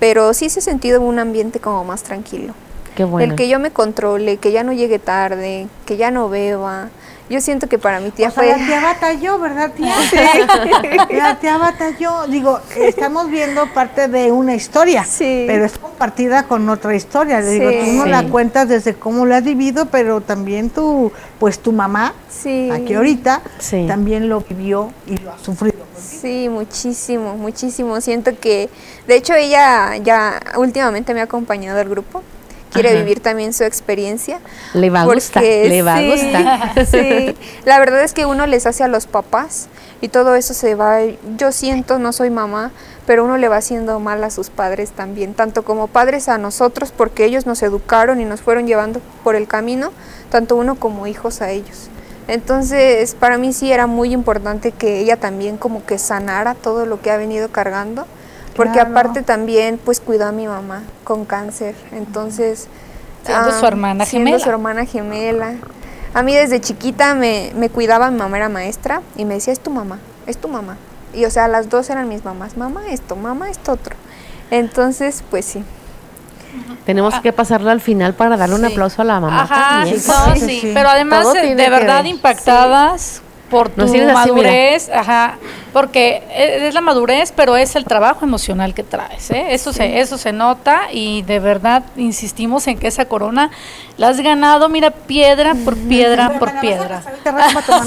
pero 0.00 0.34
sí 0.34 0.48
se 0.48 0.60
ha 0.60 0.62
sentido 0.62 1.00
un 1.00 1.18
ambiente 1.18 1.60
como 1.60 1.84
más 1.84 2.02
tranquilo. 2.02 2.54
Qué 2.96 3.04
bueno. 3.04 3.30
El 3.30 3.36
que 3.36 3.48
yo 3.48 3.58
me 3.58 3.70
controle, 3.70 4.36
que 4.36 4.52
ya 4.52 4.64
no 4.64 4.72
llegue 4.72 4.98
tarde, 4.98 5.68
que 5.86 5.96
ya 5.96 6.10
no 6.10 6.28
beba. 6.28 6.90
Yo 7.30 7.40
siento 7.40 7.68
que 7.68 7.78
para 7.78 8.00
mi 8.00 8.10
tía 8.10 8.28
O 8.28 8.30
sea, 8.30 8.42
fue... 8.42 8.48
la 8.48 8.66
tía 8.66 8.80
batalló, 8.80 9.38
¿verdad, 9.38 9.70
tía? 9.72 9.94
La 11.10 11.38
tía 11.38 11.56
batalló. 11.56 12.26
Digo, 12.28 12.60
estamos 12.76 13.30
viendo 13.30 13.72
parte 13.72 14.08
de 14.08 14.30
una 14.32 14.54
historia, 14.54 15.04
Sí. 15.04 15.44
pero 15.46 15.64
es 15.64 15.78
compartida 15.78 16.44
con 16.44 16.68
otra 16.68 16.94
historia. 16.94 17.40
Le 17.40 17.50
digo, 17.50 17.70
Sí. 17.70 17.78
tú 17.84 17.92
no 17.92 18.06
la 18.06 18.20
Sí. 18.20 18.26
cuentas 18.28 18.68
desde 18.68 18.94
cómo 18.94 19.24
la 19.24 19.38
has 19.38 19.44
vivido, 19.44 19.86
pero 19.86 20.20
también 20.20 20.68
tu, 20.70 21.10
pues 21.38 21.58
tu 21.60 21.72
mamá, 21.72 22.12
Sí. 22.28 22.70
aquí 22.70 22.94
ahorita, 22.94 23.40
Sí. 23.58 23.86
también 23.86 24.28
lo 24.28 24.40
vivió 24.40 24.92
y 25.06 25.16
lo 25.18 25.32
ha 25.32 25.38
sufrido. 25.38 25.82
Sí, 25.98 26.48
muchísimo, 26.50 27.36
muchísimo. 27.36 28.00
Siento 28.00 28.32
que, 28.38 28.68
de 29.06 29.16
hecho, 29.16 29.34
ella 29.34 29.96
ya 29.98 30.40
últimamente 30.56 31.14
me 31.14 31.20
ha 31.20 31.24
acompañado 31.24 31.80
al 31.80 31.88
grupo. 31.88 32.22
Quiere 32.72 32.90
Ajá. 32.90 32.98
vivir 32.98 33.20
también 33.20 33.52
su 33.52 33.64
experiencia. 33.64 34.40
Le 34.72 34.88
va 34.90 35.02
a 35.02 35.04
gustar, 35.04 35.42
le 35.42 35.82
va 35.82 35.96
a 35.96 36.02
gustar. 36.02 36.86
Sí, 36.90 37.34
la 37.64 37.78
verdad 37.78 38.02
es 38.02 38.12
que 38.14 38.26
uno 38.26 38.46
les 38.46 38.66
hace 38.66 38.82
a 38.82 38.88
los 38.88 39.06
papás 39.06 39.68
y 40.00 40.08
todo 40.08 40.34
eso 40.34 40.54
se 40.54 40.74
va. 40.74 41.00
Yo 41.36 41.52
siento, 41.52 41.98
no 41.98 42.12
soy 42.12 42.30
mamá, 42.30 42.70
pero 43.06 43.24
uno 43.24 43.36
le 43.36 43.48
va 43.48 43.56
haciendo 43.56 44.00
mal 44.00 44.24
a 44.24 44.30
sus 44.30 44.48
padres 44.50 44.90
también, 44.92 45.34
tanto 45.34 45.64
como 45.64 45.86
padres 45.86 46.28
a 46.28 46.38
nosotros, 46.38 46.92
porque 46.96 47.24
ellos 47.24 47.46
nos 47.46 47.62
educaron 47.62 48.20
y 48.20 48.24
nos 48.24 48.40
fueron 48.40 48.66
llevando 48.66 49.00
por 49.22 49.36
el 49.36 49.46
camino, 49.46 49.92
tanto 50.30 50.56
uno 50.56 50.76
como 50.76 51.06
hijos 51.06 51.42
a 51.42 51.50
ellos. 51.50 51.88
Entonces, 52.28 53.14
para 53.18 53.36
mí 53.36 53.52
sí 53.52 53.72
era 53.72 53.86
muy 53.86 54.12
importante 54.12 54.70
que 54.72 55.00
ella 55.00 55.16
también 55.16 55.56
como 55.56 55.84
que 55.84 55.98
sanara 55.98 56.54
todo 56.54 56.86
lo 56.86 57.00
que 57.02 57.10
ha 57.10 57.16
venido 57.16 57.50
cargando, 57.50 58.06
porque 58.56 58.72
Claro. 58.74 58.90
aparte 58.90 59.22
también 59.22 59.78
pues 59.84 60.00
cuidó 60.00 60.26
a 60.26 60.32
mi 60.32 60.46
mamá 60.46 60.82
con 61.04 61.24
cáncer. 61.24 61.74
Entonces, 61.92 62.68
Siendo 63.24 63.50
ah, 63.50 63.60
su 63.60 63.66
hermana 63.66 64.04
siendo 64.04 64.26
gemela. 64.30 64.44
su 64.44 64.50
hermana 64.50 64.84
gemela. 64.84 65.52
A 66.14 66.22
mí 66.22 66.34
desde 66.34 66.60
chiquita 66.60 67.14
me, 67.14 67.52
me 67.54 67.70
cuidaba, 67.70 68.10
mi 68.10 68.18
mamá 68.18 68.36
era 68.36 68.48
maestra 68.48 69.00
y 69.16 69.24
me 69.24 69.34
decía, 69.34 69.52
es 69.52 69.60
tu 69.60 69.70
mamá, 69.70 69.98
es 70.26 70.36
tu 70.38 70.48
mamá. 70.48 70.76
Y 71.14 71.24
o 71.24 71.30
sea, 71.30 71.46
las 71.48 71.68
dos 71.70 71.88
eran 71.90 72.08
mis 72.08 72.24
mamás, 72.24 72.56
mamá 72.56 72.82
esto, 72.90 73.16
mamá 73.16 73.48
esto 73.50 73.72
otro. 73.72 73.96
Entonces, 74.50 75.22
pues 75.30 75.44
sí. 75.44 75.64
Tenemos 76.84 77.14
que 77.20 77.32
pasarlo 77.32 77.70
al 77.70 77.80
final 77.80 78.12
para 78.14 78.36
darle 78.36 78.56
un 78.56 78.64
aplauso 78.64 79.00
a 79.02 79.04
la 79.06 79.20
mamá 79.20 79.42
Ajá, 79.44 79.68
también. 79.84 80.02
no, 80.06 80.34
Sí, 80.34 80.40
sí, 80.40 80.60
sí. 80.60 80.70
pero 80.74 80.88
además 80.90 81.22
Todo 81.22 81.36
eh, 81.36 81.54
de 81.54 81.64
que 81.64 81.70
verdad 81.70 82.02
ver. 82.02 82.06
impactadas 82.06 83.22
por 83.52 83.68
tu 83.68 83.82
así, 83.84 84.00
madurez, 84.00 84.90
ajá, 84.90 85.36
porque 85.72 86.22
e- 86.30 86.66
es 86.66 86.74
la 86.74 86.80
madurez, 86.80 87.32
pero 87.36 87.56
es 87.56 87.76
el 87.76 87.84
trabajo 87.84 88.24
emocional 88.24 88.74
que 88.74 88.82
traes, 88.82 89.30
¿eh? 89.30 89.46
Eso 89.50 89.72
se 89.72 90.00
eso 90.00 90.18
se 90.18 90.32
nota 90.32 90.90
y 90.92 91.22
de 91.22 91.38
verdad 91.38 91.84
insistimos 91.96 92.66
en 92.66 92.78
que 92.78 92.88
esa 92.88 93.04
corona 93.04 93.50
la 93.98 94.08
has 94.08 94.18
ganado, 94.20 94.68
mira, 94.68 94.90
piedra 94.90 95.54
por 95.54 95.76
piedra 95.76 96.38
por 96.40 96.50
piedra. 96.60 97.02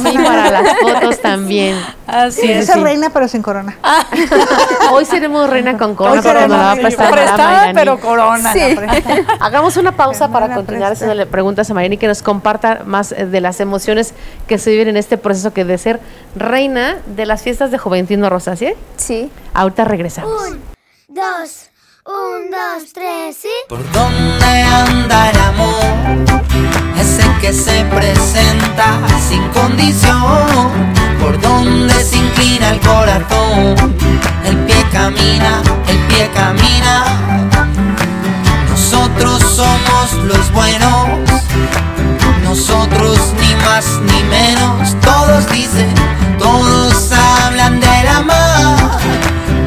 Sí, 0.06 0.18
para 0.18 0.52
las 0.52 0.78
fotos 0.80 1.20
también. 1.22 1.76
Así 2.08 2.42
Sí, 2.42 2.52
es. 2.52 2.70
es 2.70 2.80
reina, 2.82 3.10
pero 3.10 3.28
sin 3.28 3.42
corona. 3.42 3.76
Hoy 4.92 5.06
seremos 5.06 5.50
reina 5.50 5.78
con 5.78 5.96
corona, 5.96 6.22
pero 6.22 6.42
me 6.42 6.48
va 6.50 6.72
a 6.72 6.76
Mara 6.76 6.82
Prestada, 7.12 7.72
pero 7.74 8.00
corona. 8.00 8.54
Sí. 8.54 8.60
la 8.60 8.76
presta. 8.76 9.16
Hagamos 9.40 9.78
una 9.78 9.92
pausa 9.94 10.30
para 10.30 10.54
continuar 10.54 10.92
haciéndole 10.94 11.26
preguntas 11.26 11.70
a 11.70 11.74
Mayrani 11.74 11.98
que 11.98 12.08
nos 12.08 12.22
comparta 12.22 12.82
más 12.86 13.12
eh, 13.12 13.26
de 13.26 13.42
las 13.42 13.60
emociones 13.60 14.14
que 14.48 14.58
se 14.58 14.72
viven 14.72 14.90
en 14.90 14.98
este 14.98 15.18
proceso 15.18 15.54
que 15.56 15.66
de 15.66 15.80
ser 15.80 16.00
reina 16.36 17.00
de 17.08 17.26
las 17.26 17.42
fiestas 17.42 17.72
de 17.72 17.80
Juventino 17.80 18.30
Rosa, 18.30 18.56
¿sí? 18.56 18.74
Sí. 18.98 19.32
Ahorita 19.56 19.86
regresamos. 19.86 20.32
dos, 21.08 21.70
un, 22.06 22.52
dos, 22.52 22.94
tres, 22.94 23.38
¿sí? 23.38 23.50
¿Por 23.68 23.80
dónde 23.92 24.62
anda 24.62 25.32
el 25.32 25.38
amor? 25.40 26.46
Ese 27.00 27.24
que 27.42 27.52
se 27.54 27.84
presenta 27.86 29.00
sin 29.28 29.42
condición. 29.50 30.96
¿Por 31.20 31.40
dónde 31.42 31.94
se 32.04 32.18
inclina 32.18 32.70
el 32.70 32.80
corazón? 32.82 33.96
El 34.44 34.58
pie 34.66 34.86
camina, 34.92 35.64
el 35.88 35.98
pie 36.08 36.30
camina. 36.36 37.06
Nosotros 38.70 39.42
somos 39.42 40.14
los 40.26 40.52
buenos. 40.52 41.08
Nosotros 42.56 43.20
ni 43.42 43.54
más 43.66 43.86
ni 44.00 44.24
menos. 44.30 44.96
Todos 45.02 45.46
dicen, 45.52 45.94
todos 46.40 47.12
hablan 47.12 47.82
de 47.82 48.04
la 48.06 48.22
mar, 48.22 48.98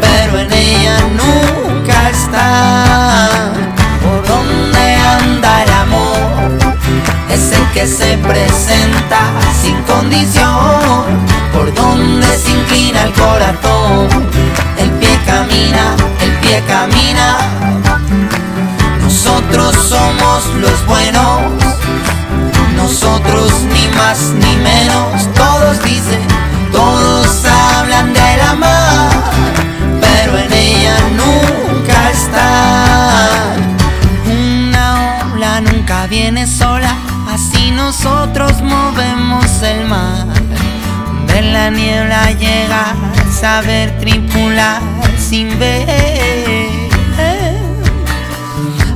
pero 0.01 0.39
en 0.39 0.51
ella 0.51 0.99
nunca 1.21 2.09
está. 2.09 3.53
¿Por 4.03 4.27
dónde 4.27 4.95
anda 4.95 5.65
el 5.65 5.71
amor? 5.71 6.79
Es 7.31 7.53
el 7.53 7.67
que 7.75 7.87
se 7.87 8.17
presenta 8.27 9.21
sin 9.61 9.83
condición. 9.83 11.05
¿Por 11.53 11.75
dónde 11.75 12.27
se 12.39 12.53
inclina 12.53 13.03
el 13.03 13.13
corazón? 13.13 14.09
El 14.79 14.91
pie 14.93 15.11
camina, 15.27 15.95
el 16.23 16.33
pie 16.41 16.63
camina. 16.67 17.37
Nosotros 19.03 19.77
somos 19.77 20.47
los 20.55 20.87
buenos. 20.87 21.88
Nosotros 22.89 23.53
ni 23.65 23.87
más 23.99 24.33
ni 24.33 24.57
menos, 24.57 25.29
todos 25.35 25.85
dicen, 25.85 26.23
todos 26.73 27.45
hablan 27.45 28.15
de 28.15 28.37
la 28.39 28.55
mar, 28.55 29.11
pero 30.01 30.39
en 30.39 30.51
ella 30.51 30.97
nunca 31.11 32.11
está. 32.11 33.29
Una 34.25 35.19
ola 35.35 35.61
nunca 35.61 36.07
viene 36.07 36.47
sola, 36.47 36.95
así 37.31 37.71
nosotros 37.73 38.63
movemos 38.63 39.63
el 39.63 39.87
mar. 39.87 40.27
Ver 41.27 41.45
la 41.45 41.69
niebla 41.69 42.31
llegar, 42.33 42.97
saber 43.39 44.01
tripular 44.01 44.81
sin 45.19 45.59
ver 45.59 46.89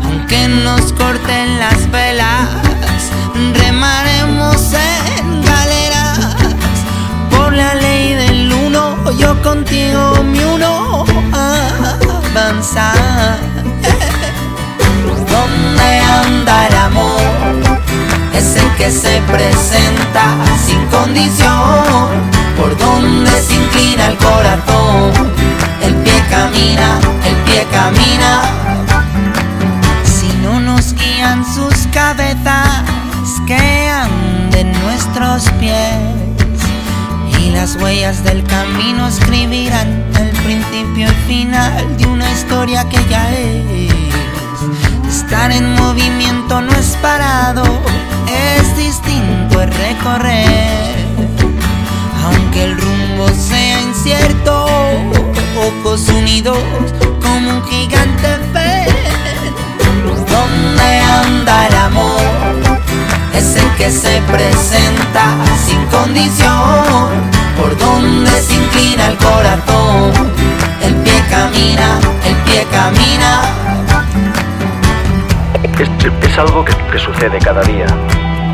aunque 0.05 0.49
nos 0.49 0.93
corten 0.95 1.59
las 1.59 1.90
velas, 1.90 2.01
avanzar. 12.62 13.38
¿Dónde 15.30 15.98
anda 15.98 16.68
el 16.68 16.76
amor? 16.76 17.82
Es 18.34 18.56
el 18.56 18.70
que 18.76 18.90
se 18.90 19.20
presenta 19.22 20.24
sin 20.64 20.84
condición. 20.86 22.30
Por 22.56 22.76
donde 22.78 23.30
se 23.42 23.54
inclina 23.54 24.06
el 24.06 24.16
corazón. 24.16 25.32
El 25.82 25.94
pie 25.96 26.22
camina, 26.30 27.00
el 27.24 27.36
pie 27.46 27.66
camina. 27.72 28.42
Si 30.04 30.28
no 30.42 30.60
nos 30.60 30.94
guían 30.94 31.44
sus 31.44 31.86
cabezas, 31.92 32.84
que 33.46 33.90
anden 33.90 34.72
nuestros 34.84 35.50
pies. 35.58 36.11
Las 37.62 37.76
huellas 37.76 38.24
del 38.24 38.42
camino 38.42 39.06
escribirán 39.06 40.04
el 40.18 40.30
principio 40.42 41.06
y 41.06 41.32
final 41.32 41.96
de 41.96 42.06
una 42.06 42.28
historia 42.32 42.88
que 42.88 42.98
ya 43.08 43.32
es. 43.32 43.88
Estar 45.08 45.52
en 45.52 45.72
movimiento 45.76 46.60
no 46.60 46.72
es 46.72 46.98
parado, 47.00 47.62
es 48.26 48.76
distinto 48.76 49.62
es 49.62 49.76
recorrer. 49.76 51.06
Aunque 52.24 52.64
el 52.64 52.76
rumbo 52.76 53.28
sea 53.28 53.80
incierto, 53.80 54.66
ojos 55.56 56.08
unidos 56.08 56.58
como 57.22 57.58
un 57.58 57.64
gigante 57.68 58.40
fe. 58.52 58.86
¿Dónde 60.04 60.98
anda 60.98 61.68
el 61.68 61.74
amor? 61.76 62.82
Es 63.32 63.54
el 63.54 63.70
que 63.76 63.88
se 63.88 64.20
presenta 64.22 65.36
sin 65.64 65.86
condición. 65.86 67.41
Por 67.57 67.76
donde 67.78 68.30
se 68.30 68.55
inclina 68.55 69.09
el 69.09 69.16
corazón. 69.16 70.12
El 70.82 70.94
pie 70.96 71.22
camina, 71.30 71.98
el 72.24 72.36
pie 72.44 72.66
camina. 72.70 73.42
Es, 75.78 75.88
es 76.30 76.38
algo 76.38 76.64
que, 76.64 76.74
que 76.90 76.98
sucede 76.98 77.38
cada 77.38 77.62
día. 77.62 77.86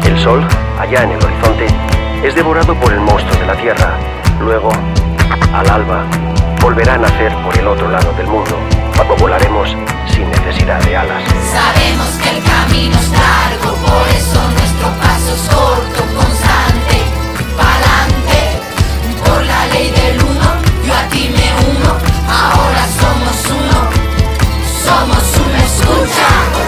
El 0.04 0.18
sol, 0.22 0.46
allá 0.78 1.02
en 1.02 1.12
el 1.12 1.24
horizonte, 1.24 1.66
es 2.22 2.34
devorado 2.34 2.74
por 2.74 2.92
el 2.92 3.00
monstruo 3.00 3.38
de 3.40 3.46
la 3.46 3.54
Tierra. 3.54 3.98
Luego, 4.40 4.70
al 5.52 5.68
alba, 5.68 6.04
volverá 6.60 6.94
a 6.94 6.98
nacer 6.98 7.34
por 7.44 7.56
el 7.56 7.66
otro 7.66 7.90
lado 7.90 8.12
del 8.14 8.26
mundo. 8.26 8.56
Volaremos 9.18 9.68
sin 10.06 10.30
necesidad 10.30 10.80
de 10.84 10.96
alas. 10.96 11.24
Sabemos 11.50 12.08
que 12.22 12.30
el 12.30 12.42
camino 12.44 12.96
es 12.96 13.10
largo, 13.10 13.74
por 13.84 14.08
eso 14.16 14.40
nuestro 14.52 14.88
paso 15.00 15.34
es 15.34 15.48
corto, 15.48 16.04
ahora 22.38 22.86
somos 23.00 23.36
uno, 23.50 23.78
somos 24.84 25.24
uno, 25.36 25.56
escucha. 25.58 26.67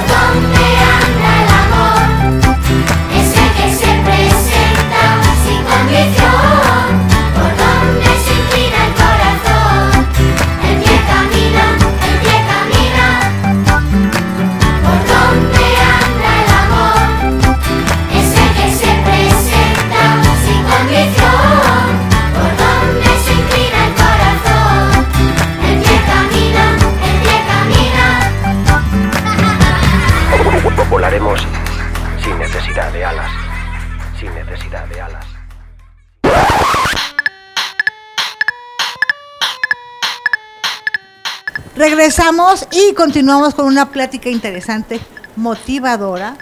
Regresamos 42.11 42.67
y 42.73 42.93
continuamos 42.95 43.55
con 43.55 43.67
una 43.67 43.91
plática 43.91 44.29
interesante, 44.29 44.99
motivadora 45.37 46.35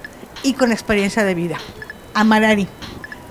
y 0.43 0.55
con 0.55 0.73
experiencia 0.73 1.25
de 1.25 1.35
vida. 1.35 1.59
Amarari, 2.15 2.67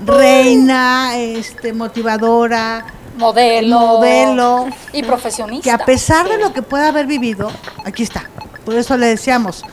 reina, 0.06 1.18
este, 1.18 1.74
motivadora, 1.74 2.86
Modelo. 3.18 3.80
modelo, 3.80 4.68
Y 4.94 5.02
profesionista. 5.02 5.64
que 5.64 5.72
a 5.72 5.84
pesar 5.84 6.30
de 6.30 6.38
lo 6.38 6.54
que 6.54 6.62
pueda 6.62 6.90
haber 6.90 7.08
vivido, 7.08 7.52
aquí 7.86 8.04
está. 8.04 8.30
Por 8.64 8.76
eso 8.76 8.98
le 8.98 9.08
decíamos, 9.08 9.64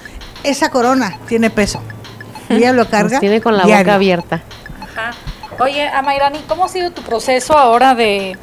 esa 0.42 0.70
corona 0.70 1.18
tiene 1.28 1.50
peso. 1.50 1.82
Ella 2.48 2.72
lo 2.72 2.88
carga. 2.88 3.10
Nos 3.10 3.20
tiene 3.20 3.42
con 3.42 3.58
la 3.58 3.64
diario. 3.64 3.84
boca 3.84 3.94
abierta. 3.96 4.42
Ajá. 4.80 5.10
Oye, 5.62 5.86
Amairani, 5.86 6.38
¿cómo 6.48 6.64
ha 6.64 6.68
sido 6.70 6.92
tu 6.92 7.02
proceso 7.02 7.58
ahora 7.58 7.94
de 7.94 8.38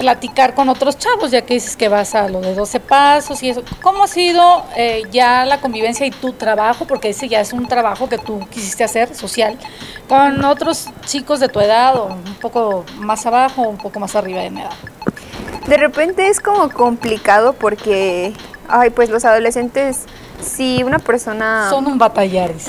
platicar 0.00 0.54
con 0.54 0.70
otros 0.70 0.96
chavos, 0.96 1.30
ya 1.30 1.42
que 1.42 1.54
dices 1.54 1.76
que 1.76 1.90
vas 1.90 2.14
a 2.14 2.26
lo 2.26 2.40
de 2.40 2.54
12 2.54 2.80
pasos 2.80 3.42
y 3.42 3.50
eso? 3.50 3.62
¿Cómo 3.82 4.04
ha 4.04 4.08
sido 4.08 4.64
eh, 4.74 5.02
ya 5.12 5.44
la 5.44 5.60
convivencia 5.60 6.06
y 6.06 6.10
tu 6.10 6.32
trabajo, 6.32 6.86
porque 6.86 7.10
ese 7.10 7.28
ya 7.28 7.40
es 7.40 7.52
un 7.52 7.68
trabajo 7.68 8.08
que 8.08 8.16
tú 8.16 8.40
quisiste 8.50 8.82
hacer, 8.82 9.14
social, 9.14 9.58
con 10.08 10.42
otros 10.46 10.88
chicos 11.04 11.38
de 11.38 11.48
tu 11.48 11.60
edad 11.60 11.96
o 11.96 12.06
un 12.06 12.34
poco 12.40 12.86
más 12.96 13.26
abajo 13.26 13.60
un 13.62 13.76
poco 13.76 14.00
más 14.00 14.16
arriba 14.16 14.40
de 14.40 14.50
mi 14.50 14.62
edad? 14.62 14.72
De 15.66 15.76
repente 15.76 16.28
es 16.28 16.40
como 16.40 16.70
complicado 16.70 17.52
porque, 17.52 18.32
ay, 18.68 18.88
pues 18.88 19.10
los 19.10 19.26
adolescentes, 19.26 20.06
si 20.42 20.82
una 20.82 20.98
persona... 20.98 21.68
Son 21.70 21.86
un 21.86 21.98
batallares. 21.98 22.66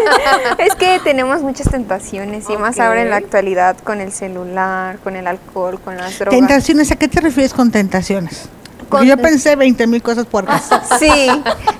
es 0.58 0.74
que 0.74 1.00
tenemos 1.02 1.42
muchas 1.42 1.70
tentaciones 1.70 2.48
y 2.48 2.56
más 2.56 2.78
ahora 2.78 3.02
en 3.02 3.10
la 3.10 3.16
actualidad 3.16 3.76
con 3.78 4.00
el 4.00 4.12
celular, 4.12 4.98
con 4.98 5.16
el 5.16 5.26
alcohol, 5.26 5.80
con 5.80 5.96
las 5.96 6.18
drogas. 6.18 6.38
Tentaciones, 6.38 6.90
¿a 6.90 6.96
qué 6.96 7.08
te 7.08 7.20
refieres 7.20 7.54
con 7.54 7.70
tentaciones? 7.70 8.48
Porque 8.88 9.06
yo 9.06 9.16
pensé 9.16 9.56
20 9.56 9.86
mil 9.86 10.02
cosas 10.02 10.26
puercas. 10.26 10.62
Sí, 10.98 11.10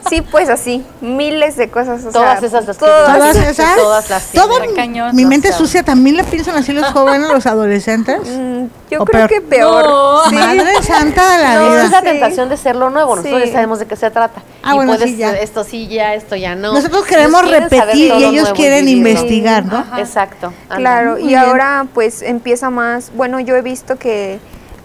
sí, 0.09 0.21
pues 0.23 0.49
así, 0.49 0.85
miles 1.01 1.57
de 1.57 1.69
cosas. 1.71 2.05
o 2.05 2.11
Todas 2.11 2.39
sea, 2.41 2.49
esas 2.49 2.67
las 2.67 2.77
que 2.77 2.85
todas- 2.85 3.15
Todas 3.17 3.37
esas. 3.37 3.77
Todas 3.77 4.11
las 4.11 4.33
Todo 4.33 4.51
cañón. 4.75 5.15
mi 5.15 5.25
mente 5.25 5.53
sucia 5.53 5.83
también 5.83 6.17
le 6.17 6.25
piensan 6.25 6.57
así 6.57 6.73
los 6.73 6.87
jóvenes, 6.87 7.29
los 7.31 7.47
adolescentes. 7.47 8.19
Mm, 8.29 8.65
Yo 8.91 9.03
O 9.03 9.05
creo 9.07 9.27
peor. 9.27 9.29
que 9.29 9.41
peor. 9.41 9.85
No. 9.87 10.25
sí. 10.31 10.35
Madre 10.37 10.83
santa 10.83 11.37
de 11.37 11.43
la 11.43 11.55
No, 11.57 11.69
vida. 11.71 11.85
es 11.85 11.91
la 11.91 11.99
Sí. 12.01 12.05
tentación 12.05 12.49
de 12.49 12.57
ser 12.57 12.77
lo 12.77 12.91
nuevo. 12.91 13.17
Nosotros 13.17 13.41
Sí. 13.43 13.49
ya 13.49 13.53
sabemos 13.55 13.79
de 13.81 13.87
qué 13.87 13.97
se 13.97 14.11
trata. 14.11 14.43
Ah, 14.63 14.73
y 14.73 14.77
bueno, 14.77 14.93
puedes, 14.93 15.11
sí, 15.11 15.17
ya. 15.17 15.33
esto 15.33 15.65
sí 15.65 15.89
ya, 15.89 16.15
esto 16.15 16.37
ya 16.37 16.55
no. 16.55 16.73
Nosotros 16.75 17.05
queremos 17.05 17.49
repetir 17.51 17.95
y 17.95 18.09
lo 18.09 18.17
ellos 18.17 18.53
quieren 18.53 18.89
investigar, 18.89 19.65
¿no? 19.65 19.79
Ajá. 19.79 20.01
Exacto. 20.01 20.53
Claro, 20.69 21.13
Muy 21.13 21.23
y 21.25 21.27
bien. 21.29 21.41
ahora 21.41 21.87
pues 21.93 22.23
empieza 22.23 22.71
más, 22.71 23.11
bueno, 23.15 23.41
yo 23.41 23.57
he 23.57 23.63
visto 23.63 23.97
que 23.97 24.39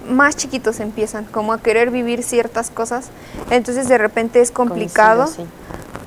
más 0.10 0.36
chiquitos 0.36 0.80
empiezan 0.80 1.26
como 1.26 1.53
a 1.53 1.60
querer 1.60 1.91
vivir 1.91 2.24
ciertas 2.24 2.70
cosas, 2.70 3.10
entonces 3.49 3.88
de 3.88 3.97
repente 3.97 4.41
es 4.41 4.51
complicado. 4.51 5.24
Coincido, 5.26 5.45
sí. 5.45 5.49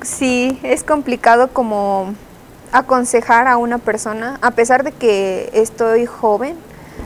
Sí, 0.05 0.59
es 0.63 0.83
complicado 0.83 1.47
como 1.49 2.13
aconsejar 2.71 3.47
a 3.47 3.57
una 3.57 3.77
persona, 3.77 4.37
a 4.41 4.51
pesar 4.51 4.83
de 4.83 4.91
que 4.91 5.49
estoy 5.53 6.05
joven, 6.05 6.55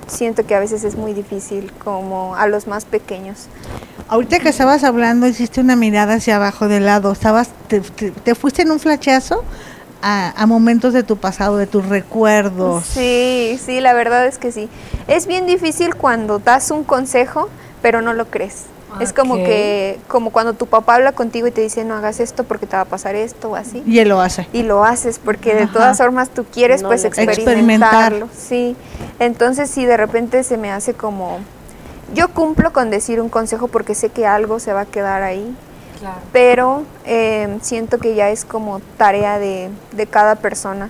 siento 0.07 0.45
que 0.45 0.55
a 0.55 0.59
veces 0.59 0.83
es 0.83 0.95
muy 0.95 1.13
difícil 1.13 1.71
como 1.83 2.35
a 2.35 2.47
los 2.47 2.67
más 2.67 2.85
pequeños. 2.85 3.47
Ahorita 4.07 4.39
que 4.39 4.49
estabas 4.49 4.83
hablando, 4.85 5.27
hiciste 5.27 5.59
una 5.59 5.75
mirada 5.75 6.15
hacia 6.15 6.37
abajo 6.37 6.67
del 6.69 6.85
lado. 6.85 7.11
Estabas, 7.11 7.49
te, 7.67 7.81
te- 7.81 8.11
te 8.11 8.35
fuiste 8.35 8.61
en 8.61 8.71
un 8.71 8.79
flachazo 8.79 9.43
a, 10.01 10.33
a 10.41 10.45
momentos 10.45 10.93
de 10.93 11.03
tu 11.03 11.17
pasado, 11.17 11.57
de 11.57 11.67
tus 11.67 11.85
recuerdos. 11.87 12.85
Sí, 12.85 13.59
sí, 13.63 13.79
la 13.81 13.93
verdad 13.93 14.25
es 14.27 14.37
que 14.37 14.51
sí. 14.51 14.69
Es 15.07 15.27
bien 15.27 15.45
difícil 15.45 15.95
cuando 15.95 16.39
das 16.39 16.71
un 16.71 16.83
consejo, 16.83 17.49
pero 17.81 18.01
no 18.01 18.13
lo 18.13 18.27
crees. 18.27 18.65
Es 18.99 19.13
como 19.13 19.35
que, 19.35 19.99
como 20.07 20.31
cuando 20.31 20.53
tu 20.53 20.65
papá 20.65 20.95
habla 20.95 21.11
contigo 21.11 21.45
y 21.45 21.51
te 21.51 21.61
dice 21.61 21.83
no 21.83 21.95
hagas 21.95 22.19
esto 22.19 22.45
porque 22.45 22.65
te 22.65 22.75
va 22.75 22.83
a 22.83 22.85
pasar 22.85 23.15
esto 23.15 23.51
o 23.51 23.55
así. 23.55 23.83
Y 23.85 23.99
él 23.99 24.09
lo 24.09 24.21
hace. 24.21 24.47
Y 24.53 24.63
lo 24.63 24.83
haces 24.83 25.19
porque 25.19 25.53
de 25.53 25.67
todas 25.67 25.97
formas 25.97 26.29
tú 26.29 26.45
quieres 26.45 26.81
No 26.81 26.89
pues 26.89 27.05
experimentarlo. 27.05 28.27
Sí. 28.35 28.75
Entonces 29.19 29.69
sí, 29.69 29.85
de 29.85 29.97
repente 29.97 30.43
se 30.43 30.57
me 30.57 30.71
hace 30.71 30.93
como... 30.93 31.39
Yo 32.13 32.29
cumplo 32.29 32.71
con 32.71 32.89
decir 32.89 33.19
un 33.21 33.29
consejo 33.29 33.67
porque 33.67 33.93
sé 33.93 34.09
que 34.09 34.25
algo 34.25 34.59
se 34.59 34.73
va 34.73 34.81
a 34.81 34.85
quedar 34.85 35.21
ahí, 35.23 35.55
Claro. 35.99 36.19
pero 36.31 36.83
eh, 37.05 37.57
siento 37.61 37.97
que 37.97 38.13
ya 38.13 38.29
es 38.29 38.45
como 38.45 38.81
tarea 38.97 39.39
de, 39.39 39.69
de 39.93 40.07
cada 40.07 40.35
persona. 40.35 40.89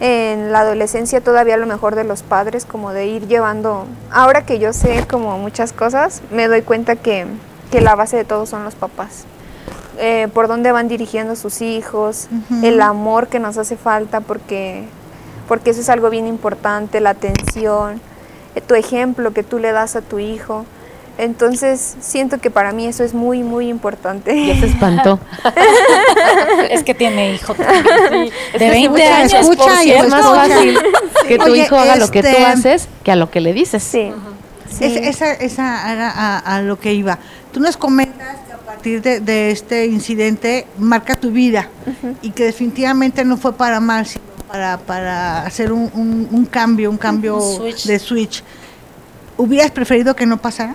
En 0.00 0.52
la 0.52 0.60
adolescencia 0.60 1.20
todavía 1.20 1.54
a 1.54 1.58
lo 1.58 1.66
mejor 1.66 1.96
de 1.96 2.04
los 2.04 2.22
padres, 2.22 2.64
como 2.64 2.92
de 2.92 3.06
ir 3.06 3.26
llevando, 3.26 3.86
ahora 4.12 4.46
que 4.46 4.58
yo 4.60 4.72
sé 4.72 5.06
como 5.08 5.38
muchas 5.38 5.72
cosas, 5.72 6.22
me 6.30 6.46
doy 6.46 6.62
cuenta 6.62 6.94
que, 6.94 7.26
que 7.72 7.80
la 7.80 7.96
base 7.96 8.16
de 8.16 8.24
todo 8.24 8.46
son 8.46 8.62
los 8.62 8.76
papás. 8.76 9.24
Eh, 9.98 10.28
por 10.32 10.46
dónde 10.46 10.70
van 10.70 10.86
dirigiendo 10.86 11.34
sus 11.34 11.60
hijos, 11.60 12.28
el 12.62 12.80
amor 12.80 13.26
que 13.26 13.40
nos 13.40 13.58
hace 13.58 13.76
falta, 13.76 14.20
porque, 14.20 14.84
porque 15.48 15.70
eso 15.70 15.80
es 15.80 15.88
algo 15.88 16.08
bien 16.08 16.28
importante, 16.28 17.00
la 17.00 17.10
atención, 17.10 18.00
eh, 18.54 18.60
tu 18.60 18.76
ejemplo 18.76 19.32
que 19.32 19.42
tú 19.42 19.58
le 19.58 19.72
das 19.72 19.96
a 19.96 20.00
tu 20.00 20.20
hijo. 20.20 20.64
Entonces 21.18 21.96
siento 22.00 22.38
que 22.38 22.50
para 22.50 22.70
mí 22.72 22.86
eso 22.86 23.02
es 23.04 23.12
muy, 23.12 23.42
muy 23.42 23.68
importante. 23.68 24.46
Ya 24.46 24.58
se 24.58 24.66
espantó. 24.66 25.18
Es 26.70 26.82
que 26.84 26.94
tiene 26.94 27.32
hijo. 27.34 27.54
Sí, 27.54 27.62
es 28.52 28.52
De 28.52 28.58
que 28.58 28.70
20 28.70 29.02
escucha, 29.02 29.16
años, 29.18 29.32
escucha 29.34 29.84
y 29.84 29.90
es 29.92 30.08
más 30.08 30.24
fácil 30.26 30.78
que 31.26 31.38
tu 31.38 31.44
Oye, 31.44 31.62
hijo 31.62 31.76
haga 31.76 31.96
lo 31.96 32.10
que 32.10 32.22
tú 32.22 32.28
este- 32.28 32.44
haces 32.44 32.88
que 33.02 33.10
a 33.12 33.16
lo 33.16 33.30
que 33.30 33.40
le 33.40 33.52
dices. 33.52 33.82
Sí. 33.82 34.12
sí. 34.70 34.84
Es- 34.84 34.96
esa 35.16 35.32
esa 35.32 35.92
era 35.92 36.10
a, 36.10 36.38
a 36.38 36.62
lo 36.62 36.78
que 36.78 36.92
iba. 36.92 37.18
Tú 37.52 37.60
nos 37.60 37.76
comentas 37.76 38.36
que 38.46 38.52
a 38.52 38.58
partir 38.58 39.02
de, 39.02 39.20
de 39.20 39.50
este 39.50 39.86
incidente 39.86 40.66
marca 40.78 41.14
tu 41.16 41.30
vida 41.30 41.68
y 42.22 42.30
que 42.30 42.44
definitivamente 42.44 43.24
no 43.24 43.36
fue 43.36 43.54
para 43.54 43.80
mal, 43.80 44.06
sino 44.06 44.24
para, 44.46 44.78
para 44.78 45.42
hacer 45.46 45.72
un, 45.72 45.90
un- 45.94 46.28
un 46.30 46.44
cambio, 46.46 46.90
un 46.90 46.98
cambio 46.98 47.36
Un 47.38 47.56
switch. 47.56 47.86
de 47.86 47.98
switch. 47.98 48.42
¿Hubieras 49.36 49.70
preferido 49.70 50.14
que 50.14 50.26
no 50.26 50.36
pasara? 50.36 50.74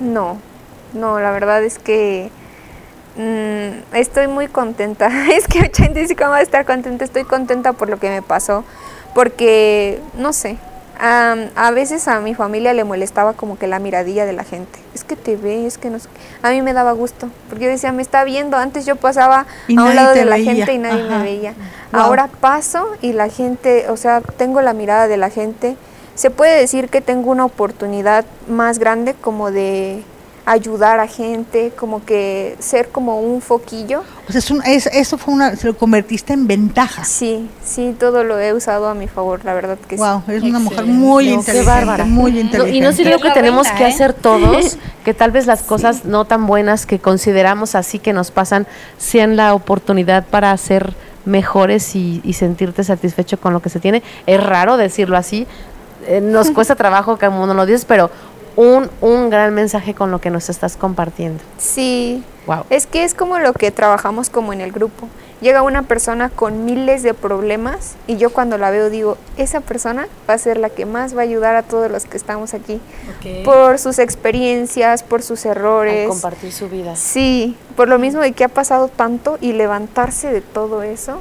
No, 0.00 0.38
no, 0.94 1.18
la 1.20 1.30
verdad 1.30 1.62
es 1.62 1.78
que 1.78 2.30
mm, 3.16 3.94
estoy 3.96 4.28
muy 4.28 4.48
contenta. 4.48 5.08
Es 5.32 5.46
que 5.46 5.60
mucha 5.60 5.84
gente 5.84 6.00
dice 6.00 6.16
cómo 6.16 6.30
va 6.30 6.36
a 6.36 6.42
estar 6.42 6.64
contenta. 6.64 7.04
Estoy 7.04 7.24
contenta 7.24 7.72
por 7.72 7.88
lo 7.88 7.98
que 7.98 8.10
me 8.10 8.22
pasó, 8.22 8.64
porque, 9.14 10.00
no 10.16 10.32
sé, 10.32 10.56
am, 11.00 11.48
a 11.56 11.70
veces 11.70 12.06
a 12.08 12.20
mi 12.20 12.34
familia 12.34 12.72
le 12.74 12.84
molestaba 12.84 13.32
como 13.32 13.58
que 13.58 13.66
la 13.66 13.78
miradilla 13.78 14.24
de 14.26 14.32
la 14.32 14.44
gente. 14.44 14.78
Es 14.94 15.04
que 15.04 15.16
te 15.16 15.36
ve, 15.36 15.66
es 15.66 15.78
que 15.78 15.90
no 15.90 15.98
sé. 15.98 16.08
A 16.42 16.50
mí 16.50 16.62
me 16.62 16.72
daba 16.72 16.92
gusto, 16.92 17.28
porque 17.48 17.64
yo 17.64 17.70
decía, 17.70 17.92
me 17.92 18.02
está 18.02 18.24
viendo. 18.24 18.56
Antes 18.56 18.86
yo 18.86 18.96
pasaba 18.96 19.46
Y 19.68 19.76
a 19.78 19.82
un 19.84 19.94
lado 19.96 20.14
de 20.14 20.24
la 20.24 20.36
veía. 20.36 20.54
gente 20.54 20.72
y 20.72 20.78
nadie 20.78 21.02
Ajá. 21.02 21.18
me 21.18 21.24
veía. 21.24 21.54
Wow. 21.92 22.02
Ahora 22.02 22.28
paso 22.40 22.88
y 23.00 23.12
la 23.12 23.28
gente, 23.28 23.86
o 23.90 23.96
sea, 23.96 24.20
tengo 24.20 24.60
la 24.60 24.72
mirada 24.72 25.08
de 25.08 25.16
la 25.16 25.30
gente. 25.30 25.76
Se 26.18 26.30
puede 26.30 26.58
decir 26.58 26.88
que 26.88 27.00
tengo 27.00 27.30
una 27.30 27.44
oportunidad 27.44 28.24
más 28.48 28.80
grande 28.80 29.14
como 29.14 29.52
de 29.52 30.02
ayudar 30.46 30.98
a 30.98 31.06
gente, 31.06 31.70
como 31.78 32.04
que 32.04 32.56
ser 32.58 32.88
como 32.88 33.20
un 33.20 33.40
foquillo. 33.40 34.02
O 34.28 34.32
sea, 34.32 34.40
es 34.40 34.50
un- 34.50 34.62
es- 34.64 34.86
eso 34.86 35.16
fue 35.16 35.32
una, 35.34 35.54
se 35.54 35.68
lo 35.68 35.76
convertiste 35.76 36.32
en 36.32 36.48
ventaja. 36.48 37.04
Sí, 37.04 37.48
sí, 37.64 37.94
todo 37.96 38.24
lo 38.24 38.36
he 38.40 38.52
usado 38.52 38.88
a 38.88 38.94
mi 38.94 39.06
favor, 39.06 39.44
la 39.44 39.54
verdad 39.54 39.78
que 39.86 39.94
Wow, 39.94 40.22
sí. 40.26 40.32
es 40.32 40.42
una 40.42 40.58
mujer 40.58 40.86
muy 40.86 41.26
No, 41.26 41.30
inteligente, 41.34 41.70
bárbara. 41.70 42.04
muy 42.04 42.32
No, 42.32 42.40
inteligente. 42.40 42.76
y 42.76 42.80
no 42.80 42.90
sé 42.92 43.04
lo 43.04 43.20
que 43.20 43.30
tenemos 43.30 43.68
que 43.70 43.84
¿eh? 43.84 43.86
hacer 43.86 44.12
todos, 44.12 44.76
que 45.04 45.14
tal 45.14 45.30
vez 45.30 45.46
las 45.46 45.62
cosas 45.62 46.04
no 46.04 46.24
tan 46.24 46.48
buenas 46.48 46.84
que 46.84 46.98
consideramos 46.98 47.76
así 47.76 48.00
que 48.00 48.12
nos 48.12 48.32
pasan 48.32 48.66
sean 48.96 49.36
la 49.36 49.54
oportunidad 49.54 50.24
para 50.26 50.56
ser 50.56 50.94
mejores 51.26 51.94
y, 51.94 52.22
y 52.24 52.32
sentirte 52.32 52.82
satisfecho 52.82 53.38
con 53.38 53.52
lo 53.52 53.60
que 53.60 53.68
se 53.68 53.78
tiene. 53.78 54.02
Es 54.26 54.42
raro 54.42 54.78
decirlo 54.78 55.16
así, 55.18 55.46
eh, 56.06 56.20
nos 56.20 56.50
cuesta 56.50 56.74
trabajo 56.76 57.18
como 57.18 57.46
no 57.46 57.54
lo 57.54 57.66
dices, 57.66 57.84
pero 57.84 58.10
un, 58.56 58.90
un 59.00 59.30
gran 59.30 59.54
mensaje 59.54 59.94
con 59.94 60.10
lo 60.10 60.20
que 60.20 60.30
nos 60.30 60.48
estás 60.48 60.76
compartiendo. 60.76 61.42
Sí, 61.58 62.22
Wow. 62.46 62.64
es 62.70 62.86
que 62.86 63.04
es 63.04 63.12
como 63.14 63.38
lo 63.38 63.52
que 63.52 63.70
trabajamos 63.70 64.30
como 64.30 64.52
en 64.54 64.60
el 64.62 64.72
grupo. 64.72 65.06
Llega 65.42 65.62
una 65.62 65.82
persona 65.82 66.30
con 66.30 66.64
miles 66.64 67.02
de 67.04 67.12
problemas 67.14 67.94
y 68.08 68.16
yo 68.16 68.30
cuando 68.30 68.58
la 68.58 68.70
veo 68.70 68.90
digo, 68.90 69.16
esa 69.36 69.60
persona 69.60 70.08
va 70.28 70.34
a 70.34 70.38
ser 70.38 70.56
la 70.58 70.68
que 70.70 70.84
más 70.86 71.14
va 71.14 71.20
a 71.20 71.22
ayudar 71.24 71.54
a 71.54 71.62
todos 71.62 71.88
los 71.90 72.06
que 72.06 72.16
estamos 72.16 72.54
aquí 72.54 72.80
por 73.44 73.78
sus 73.78 73.98
experiencias, 74.00 75.02
por 75.04 75.22
sus 75.22 75.44
errores. 75.46 76.08
compartir 76.08 76.52
su 76.52 76.68
vida. 76.68 76.96
Sí, 76.96 77.54
por 77.76 77.86
lo 77.88 77.98
mismo 78.00 78.20
de 78.22 78.32
que 78.32 78.44
ha 78.44 78.48
pasado 78.48 78.88
tanto 78.88 79.38
y 79.40 79.52
levantarse 79.52 80.32
de 80.32 80.40
todo 80.40 80.82
eso 80.82 81.20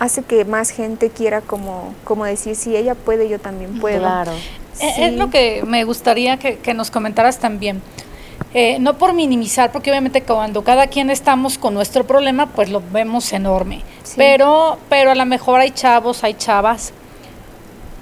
hace 0.00 0.22
que 0.22 0.44
más 0.44 0.70
gente 0.70 1.10
quiera 1.10 1.42
como, 1.42 1.94
como 2.02 2.24
decir, 2.24 2.56
si 2.56 2.74
ella 2.74 2.96
puede, 2.96 3.28
yo 3.28 3.38
también 3.38 3.78
puedo. 3.78 4.00
Claro. 4.00 4.32
Eh, 4.32 4.92
Sí. 4.96 5.02
Es 5.02 5.12
lo 5.12 5.28
que 5.28 5.62
me 5.66 5.84
gustaría 5.84 6.38
que, 6.38 6.56
que 6.56 6.72
nos 6.72 6.90
comentaras 6.90 7.38
también. 7.38 7.82
Eh, 8.54 8.78
no 8.80 8.96
por 8.96 9.12
minimizar, 9.12 9.70
porque 9.70 9.90
obviamente 9.90 10.22
cuando 10.22 10.64
cada 10.64 10.86
quien 10.86 11.10
estamos 11.10 11.58
con 11.58 11.74
nuestro 11.74 12.04
problema, 12.04 12.46
pues 12.46 12.70
lo 12.70 12.82
vemos 12.90 13.30
enorme. 13.34 13.82
Sí. 14.02 14.14
Pero, 14.16 14.78
pero 14.88 15.10
a 15.10 15.14
lo 15.14 15.26
mejor 15.26 15.60
hay 15.60 15.70
chavos, 15.70 16.24
hay 16.24 16.32
chavas 16.34 16.94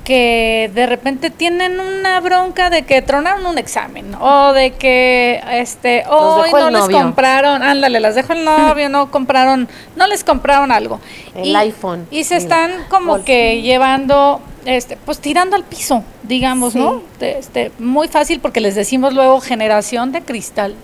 que 0.09 0.71
de 0.75 0.87
repente 0.87 1.29
tienen 1.29 1.79
una 1.81 2.19
bronca 2.21 2.71
de 2.71 2.81
que 2.87 3.03
tronaron 3.03 3.45
un 3.45 3.59
examen 3.59 4.15
o 4.19 4.55
de 4.55 4.71
que 4.71 5.39
este 5.53 6.03
hoy 6.09 6.51
no 6.51 6.71
les 6.71 6.89
compraron, 6.89 7.63
ándale, 7.63 8.01
las 8.01 8.15
dejó 8.15 8.33
el 8.33 8.43
novio, 8.43 8.89
no 8.89 9.11
compraron, 9.11 9.69
no 9.97 10.07
les 10.07 10.25
compraron 10.25 10.73
algo. 10.73 10.99
El 11.35 11.55
iPhone. 11.55 12.07
Y 12.11 12.25
se 12.25 12.37
Digo, 12.39 12.45
están 12.45 12.71
como 12.89 13.23
que 13.23 13.61
llevando, 13.61 14.41
este, 14.65 14.97
pues 14.97 15.19
tirando 15.19 15.57
al 15.57 15.65
piso, 15.65 16.03
digamos, 16.23 16.73
Sí. 16.73 16.79
¿no? 16.79 17.03
Este, 17.21 17.71
muy 17.79 18.09
fácil 18.09 18.41
porque 18.41 18.63
les 18.63 18.75
decimos 18.77 19.13
luego 19.13 19.43
generación 19.43 20.11
de 20.11 20.23
cristal, 20.23 20.75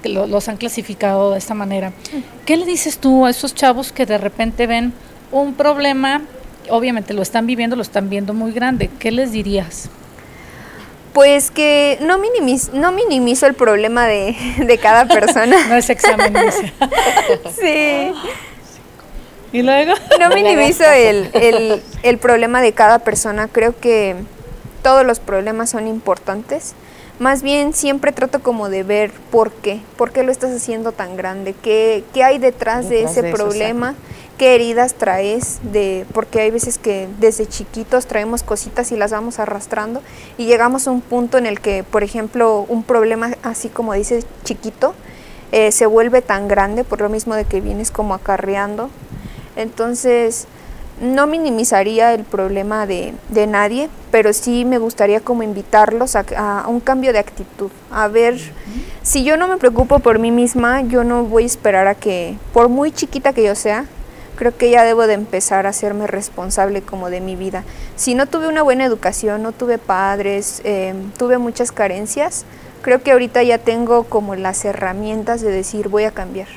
que 0.00 0.10
lo- 0.10 0.28
los 0.28 0.48
han 0.48 0.58
clasificado 0.58 1.32
de 1.32 1.38
esta 1.38 1.54
manera. 1.54 1.92
¿Qué 2.46 2.56
le 2.56 2.66
dices 2.66 2.98
tú 2.98 3.26
a 3.26 3.30
esos 3.30 3.52
chavos 3.52 3.90
que 3.90 4.06
de 4.06 4.16
repente 4.16 4.68
ven 4.68 4.92
un 5.32 5.54
problema, 5.54 6.22
obviamente 6.70 7.14
lo 7.14 7.22
están 7.22 7.46
viviendo, 7.46 7.76
lo 7.76 7.82
están 7.82 8.08
viendo 8.08 8.34
muy 8.34 8.52
grande? 8.52 8.90
¿Qué 8.98 9.10
les 9.10 9.32
dirías? 9.32 9.88
Pues 11.12 11.50
que 11.50 11.98
no, 12.02 12.18
minimiz- 12.18 12.72
no 12.72 12.92
minimizo 12.92 13.46
el 13.46 13.54
problema 13.54 14.06
de, 14.06 14.36
de 14.58 14.78
cada 14.78 15.06
persona. 15.06 15.56
No 15.68 15.74
es 15.76 15.90
examen, 15.90 16.32
dice. 16.32 16.72
sí. 17.60 18.12
Y 19.52 19.62
luego. 19.62 19.94
No 20.20 20.28
minimizo 20.30 20.84
el, 20.84 21.28
el, 21.34 21.82
el 22.04 22.18
problema 22.18 22.62
de 22.62 22.72
cada 22.72 23.00
persona. 23.00 23.48
Creo 23.48 23.78
que 23.78 24.14
todos 24.82 25.04
los 25.04 25.18
problemas 25.20 25.70
son 25.70 25.86
importantes, 25.88 26.74
Más 27.18 27.42
bien 27.42 27.74
siempre 27.74 28.12
trato 28.12 28.40
como 28.40 28.70
de 28.70 28.82
ver 28.82 29.10
por 29.30 29.52
qué, 29.52 29.80
por 29.98 30.10
qué 30.10 30.22
lo 30.22 30.32
estás 30.32 30.52
haciendo 30.56 30.92
tan 30.92 31.16
grande, 31.18 31.54
qué, 31.60 32.02
qué 32.14 32.22
hay 32.24 32.38
detrás, 32.38 32.88
de 32.88 32.96
Detrás 32.96 33.12
ese 33.12 33.22
de 33.22 33.28
eso, 33.28 33.36
problema, 33.36 33.94
qué 34.40 34.54
heridas 34.54 34.94
traes, 34.94 35.60
de, 35.70 36.06
porque 36.14 36.40
hay 36.40 36.50
veces 36.50 36.78
que 36.78 37.08
desde 37.18 37.44
chiquitos 37.46 38.06
traemos 38.06 38.42
cositas 38.42 38.90
y 38.90 38.96
las 38.96 39.10
vamos 39.10 39.38
arrastrando 39.38 40.00
y 40.38 40.46
llegamos 40.46 40.88
a 40.88 40.92
un 40.92 41.02
punto 41.02 41.36
en 41.36 41.44
el 41.44 41.60
que, 41.60 41.84
por 41.84 42.02
ejemplo, 42.02 42.64
un 42.66 42.82
problema 42.82 43.32
así 43.42 43.68
como 43.68 43.92
dices 43.92 44.24
chiquito, 44.44 44.94
eh, 45.52 45.72
se 45.72 45.84
vuelve 45.84 46.22
tan 46.22 46.48
grande 46.48 46.84
por 46.84 47.02
lo 47.02 47.10
mismo 47.10 47.34
de 47.34 47.44
que 47.44 47.60
vienes 47.60 47.90
como 47.90 48.14
acarreando. 48.14 48.88
Entonces, 49.56 50.46
no 51.02 51.26
minimizaría 51.26 52.14
el 52.14 52.24
problema 52.24 52.86
de, 52.86 53.12
de 53.28 53.46
nadie, 53.46 53.90
pero 54.10 54.32
sí 54.32 54.64
me 54.64 54.78
gustaría 54.78 55.20
como 55.20 55.42
invitarlos 55.42 56.16
a, 56.16 56.24
a 56.62 56.66
un 56.66 56.80
cambio 56.80 57.12
de 57.12 57.18
actitud, 57.18 57.70
a 57.90 58.08
ver, 58.08 58.40
si 59.02 59.22
yo 59.22 59.36
no 59.36 59.48
me 59.48 59.58
preocupo 59.58 59.98
por 59.98 60.18
mí 60.18 60.30
misma, 60.30 60.80
yo 60.80 61.04
no 61.04 61.24
voy 61.24 61.42
a 61.42 61.46
esperar 61.46 61.86
a 61.88 61.94
que, 61.94 62.38
por 62.54 62.70
muy 62.70 62.90
chiquita 62.90 63.34
que 63.34 63.42
yo 63.42 63.54
sea, 63.54 63.84
creo 64.40 64.56
que 64.56 64.70
ya 64.70 64.84
debo 64.84 65.06
de 65.06 65.12
empezar 65.12 65.66
a 65.66 65.68
hacerme 65.68 66.06
responsable 66.06 66.80
como 66.80 67.10
de 67.10 67.20
mi 67.20 67.36
vida. 67.36 67.62
Si 67.94 68.14
no 68.14 68.24
tuve 68.24 68.48
una 68.48 68.62
buena 68.62 68.86
educación, 68.86 69.42
no 69.42 69.52
tuve 69.52 69.76
padres, 69.76 70.62
eh, 70.64 70.94
tuve 71.18 71.36
muchas 71.36 71.72
carencias, 71.72 72.46
creo 72.80 73.02
que 73.02 73.12
ahorita 73.12 73.42
ya 73.42 73.58
tengo 73.58 74.04
como 74.04 74.36
las 74.36 74.64
herramientas 74.64 75.42
de 75.42 75.50
decir 75.50 75.90
voy 75.90 76.04
a 76.04 76.10
cambiar. 76.10 76.48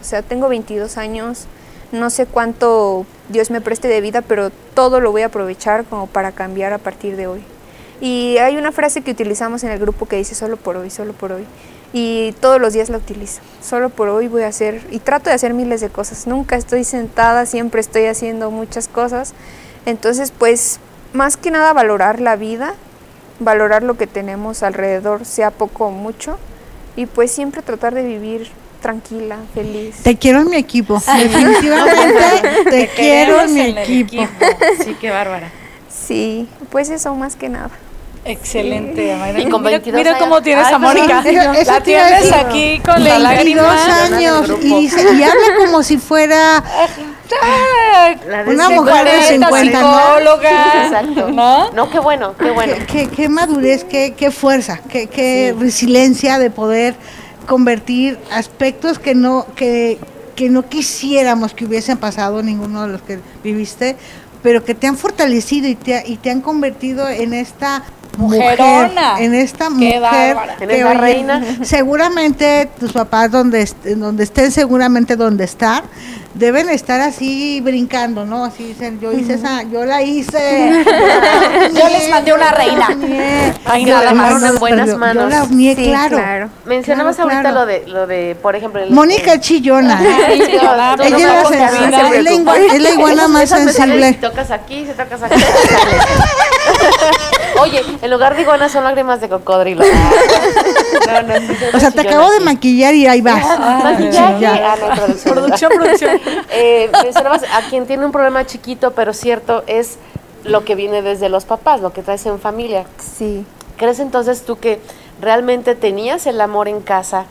O 0.00 0.04
sea, 0.04 0.22
tengo 0.22 0.48
22 0.48 0.96
años, 0.98 1.46
no 1.90 2.10
sé 2.10 2.26
cuánto 2.26 3.06
Dios 3.28 3.50
me 3.50 3.60
preste 3.60 3.88
de 3.88 4.00
vida, 4.00 4.22
pero 4.22 4.50
todo 4.74 5.00
lo 5.00 5.10
voy 5.10 5.22
a 5.22 5.26
aprovechar 5.26 5.84
como 5.84 6.06
para 6.06 6.30
cambiar 6.30 6.72
a 6.72 6.78
partir 6.78 7.16
de 7.16 7.26
hoy. 7.26 7.42
Y 8.00 8.38
hay 8.38 8.56
una 8.56 8.70
frase 8.70 9.02
que 9.02 9.10
utilizamos 9.10 9.64
en 9.64 9.72
el 9.72 9.80
grupo 9.80 10.06
que 10.06 10.14
dice 10.14 10.36
solo 10.36 10.56
por 10.56 10.76
hoy, 10.76 10.90
solo 10.90 11.12
por 11.12 11.32
hoy. 11.32 11.44
Y 11.92 12.32
todos 12.40 12.60
los 12.60 12.72
días 12.72 12.88
la 12.88 12.98
utilizo. 12.98 13.40
Solo 13.60 13.90
por 13.90 14.08
hoy 14.08 14.28
voy 14.28 14.42
a 14.42 14.48
hacer, 14.48 14.82
y 14.90 14.98
trato 14.98 15.30
de 15.30 15.34
hacer 15.34 15.52
miles 15.52 15.80
de 15.80 15.90
cosas. 15.90 16.26
Nunca 16.26 16.56
estoy 16.56 16.84
sentada, 16.84 17.44
siempre 17.46 17.80
estoy 17.80 18.06
haciendo 18.06 18.50
muchas 18.50 18.88
cosas. 18.88 19.34
Entonces, 19.84 20.32
pues, 20.36 20.80
más 21.12 21.36
que 21.36 21.50
nada 21.50 21.72
valorar 21.72 22.20
la 22.20 22.36
vida, 22.36 22.74
valorar 23.40 23.82
lo 23.82 23.96
que 23.96 24.06
tenemos 24.06 24.62
alrededor, 24.62 25.24
sea 25.24 25.50
poco 25.50 25.86
o 25.86 25.90
mucho. 25.90 26.38
Y 26.96 27.06
pues 27.06 27.30
siempre 27.30 27.62
tratar 27.62 27.94
de 27.94 28.02
vivir 28.02 28.50
tranquila, 28.82 29.38
feliz. 29.54 29.96
Te 30.02 30.18
quiero 30.18 30.40
en 30.40 30.50
mi 30.50 30.56
equipo. 30.56 30.94
Definitivamente 31.06 32.64
te 32.70 32.88
quiero 32.88 33.40
en 33.40 33.54
mi 33.54 33.60
equipo. 33.78 34.28
Sí, 34.84 34.96
qué 35.00 35.10
bárbara. 35.10 35.50
Sí, 35.88 36.48
pues 36.70 36.90
eso 36.90 37.14
más 37.14 37.36
que 37.36 37.48
nada. 37.48 37.70
Excelente, 38.24 39.16
Mayra. 39.16 39.40
Y 39.40 39.48
con 39.48 39.62
mira, 39.62 39.78
22 39.78 39.98
mira 40.00 40.18
cómo 40.18 40.34
años. 40.36 40.44
tienes 40.44 40.66
Ay, 40.66 40.74
a 40.74 40.78
Mónica. 40.78 41.20
pues, 41.22 41.34
eso- 41.36 41.52
eso 41.54 41.72
la 41.72 41.80
tienes 41.82 42.32
aquí 42.32 42.80
con 42.84 43.02
la 43.04 43.18
22 43.18 43.64
lágrima. 43.66 44.04
años 44.04 44.50
y, 44.62 44.80
dice- 44.80 45.02
y 45.14 45.22
habla 45.22 45.46
como 45.64 45.82
si 45.82 45.98
fuera 45.98 46.62
La 48.28 48.44
Una 48.46 48.68
mujer 48.70 49.04
de 49.06 49.22
50, 49.28 49.46
50, 49.48 49.80
¿no? 49.80 49.96
psicóloga. 49.98 50.84
Exacto. 50.84 51.28
¿No? 51.30 51.70
No, 51.72 51.90
qué 51.90 51.98
bueno, 51.98 52.34
qué 52.38 52.50
bueno. 52.50 52.74
qué, 52.86 52.86
qué- 52.86 53.08
qué 53.08 53.28
madurez, 53.28 53.84
qué, 53.84 54.14
qué 54.16 54.30
fuerza, 54.30 54.80
qué, 54.88 55.06
qué 55.08 55.54
resiliencia 55.58 56.38
de 56.38 56.50
poder 56.50 56.94
convertir 57.46 58.18
aspectos 58.30 58.98
que 58.98 59.14
no, 59.14 59.46
que, 59.56 59.98
que 60.36 60.48
no 60.50 60.68
quisiéramos 60.68 61.54
que 61.54 61.64
hubiesen 61.64 61.96
pasado 61.96 62.42
ninguno 62.42 62.82
de 62.82 62.88
los 62.88 63.02
que 63.02 63.18
viviste, 63.42 63.96
pero 64.42 64.62
que 64.64 64.74
te 64.74 64.86
han 64.86 64.96
fortalecido 64.96 65.66
y 65.68 65.74
te, 65.74 65.96
ha- 65.96 66.06
y 66.06 66.16
te 66.18 66.30
han 66.30 66.40
convertido 66.40 67.08
en 67.08 67.32
esta 67.32 67.82
mujer, 68.18 68.58
Mujerona. 68.58 69.20
en 69.20 69.34
esta 69.34 69.64
Qué 69.66 69.70
mujer, 69.70 70.00
bárbara. 70.00 70.56
En 70.60 70.70
oye, 70.70 70.94
reina. 70.94 71.42
Seguramente 71.62 72.68
tus 72.78 72.92
papás 72.92 73.30
donde, 73.30 73.68
donde 73.96 74.24
estén, 74.24 74.52
seguramente 74.52 75.16
donde 75.16 75.44
están, 75.44 75.82
deben 76.34 76.68
estar 76.70 77.00
así 77.00 77.60
brincando, 77.62 78.24
¿no? 78.24 78.44
Así 78.44 78.64
dicen, 78.64 78.98
yo 79.00 79.12
hice 79.12 79.34
esa, 79.34 79.62
yo 79.64 79.84
la 79.84 80.02
hice. 80.02 80.82
Yo 81.74 81.88
les 81.88 82.10
mandé 82.10 82.32
una 82.32 82.50
reina. 82.52 82.88
Ay, 83.64 83.84
la 83.86 84.10
en 84.10 84.58
buenas 84.58 84.88
yo- 84.88 84.98
manos. 84.98 85.24
Yo 85.24 85.28
la 85.28 85.44
Sí, 85.46 85.74
claro. 85.76 86.16
claro. 86.18 86.48
Mencionabas 86.64 87.16
Claro, 87.16 87.30
ahorita 87.30 87.50
claro. 87.50 87.60
lo 87.60 87.66
de, 87.66 87.84
lo 87.86 88.06
de, 88.06 88.36
por 88.40 88.56
ejemplo, 88.56 88.82
el- 88.82 88.90
Mónica 88.90 89.38
chillona. 89.40 89.98
Tú 89.98 90.04
Ella 90.04 91.42
no 91.42 91.50
es 91.50 92.24
la 92.24 92.32
es 92.74 92.82
la 92.82 92.90
iguana 92.90 93.28
más 93.28 93.48
sensible. 93.48 94.08
Si 94.08 94.14
tocas 94.14 94.50
aquí, 94.50 94.86
si 94.86 94.92
tocas 94.92 95.22
aquí. 95.22 95.42
Oye, 97.60 97.82
en 98.00 98.10
lugar 98.10 98.34
de 98.34 98.42
iguana 98.42 98.68
son 98.68 98.84
lágrimas 98.84 99.20
de 99.20 99.28
cocodrilo. 99.28 99.84
No, 101.12 101.22
no, 101.22 101.34
sí, 101.34 101.56
O 101.74 101.80
sea, 101.80 101.90
te 101.90 102.00
acabo 102.02 102.30
de 102.30 102.40
maquillar 102.40 102.94
y 102.94 103.06
ahí 103.06 103.20
vas. 103.20 103.44
Maquillaje. 103.58 104.34
Chillar. 104.36 104.62
Ah, 104.62 104.76
no, 104.80 104.94
producción. 104.94 105.34
Producción, 105.34 105.72
producción. 105.74 106.20
Eh, 106.50 106.90
mencionabas 107.02 107.42
a 107.52 107.68
quien 107.68 107.86
tiene 107.86 108.04
un 108.06 108.12
problema 108.12 108.46
chiquito, 108.46 108.92
pero 108.92 109.12
cierto, 109.12 109.62
es 109.66 109.96
lo 110.44 110.64
que 110.64 110.74
viene 110.74 111.02
desde 111.02 111.28
los 111.28 111.44
papás, 111.44 111.80
lo 111.80 111.92
que 111.92 112.02
traes 112.02 112.24
en 112.26 112.38
familia. 112.38 112.84
Sí. 113.18 113.44
¿Crees 113.76 113.98
entonces 114.00 114.42
tú 114.44 114.58
que 114.58 114.80
realmente 115.20 115.74
tenías 115.74 116.26
el 116.26 116.40
amor 116.40 116.68
en 116.68 116.80
casa, 116.80 117.24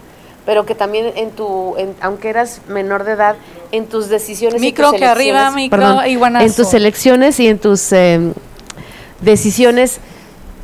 pero 0.45 0.65
que 0.65 0.75
también 0.75 1.11
en 1.15 1.31
tu, 1.31 1.75
en- 1.77 1.95
aunque 2.01 2.29
eras 2.29 2.61
menor 2.67 3.03
de 3.03 3.13
edad, 3.13 3.35
en 3.71 3.87
tus 3.87 4.09
decisiones, 4.09 4.57
y 4.61 4.65
Micro 4.65 4.91
tus 4.91 4.99
que 4.99 5.05
arriba, 5.05 5.49
micro, 5.51 5.79
perdón, 5.79 6.07
iguanazo. 6.07 6.45
en 6.45 6.53
tus 6.53 6.73
elecciones 6.73 7.39
y 7.39 7.47
en 7.47 7.57
tus 7.57 7.91
eh, 7.93 8.19
decisiones 9.21 9.99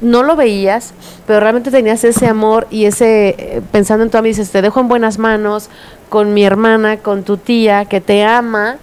no 0.02 0.24
lo 0.24 0.36
veías, 0.36 0.94
pero 1.26 1.40
realmente 1.40 1.72
tenías 1.72 2.04
ese 2.04 2.28
amor 2.28 2.68
y 2.70 2.86
ese, 2.86 3.30
eh, 3.38 3.62
pensando 3.72 4.04
en 4.04 4.10
tu 4.12 4.18
amiga, 4.18 4.38
dices, 4.38 4.52
te 4.52 4.62
dejo 4.62 4.80
en 4.80 4.88
buenas 4.88 5.18
manos 5.18 5.70
con 6.10 6.34
mi 6.34 6.44
hermana, 6.46 6.98
con 6.98 7.24
tu 7.24 7.38
tía, 7.38 7.86
que 7.86 8.00
te 8.00 8.24
ama, 8.24 8.78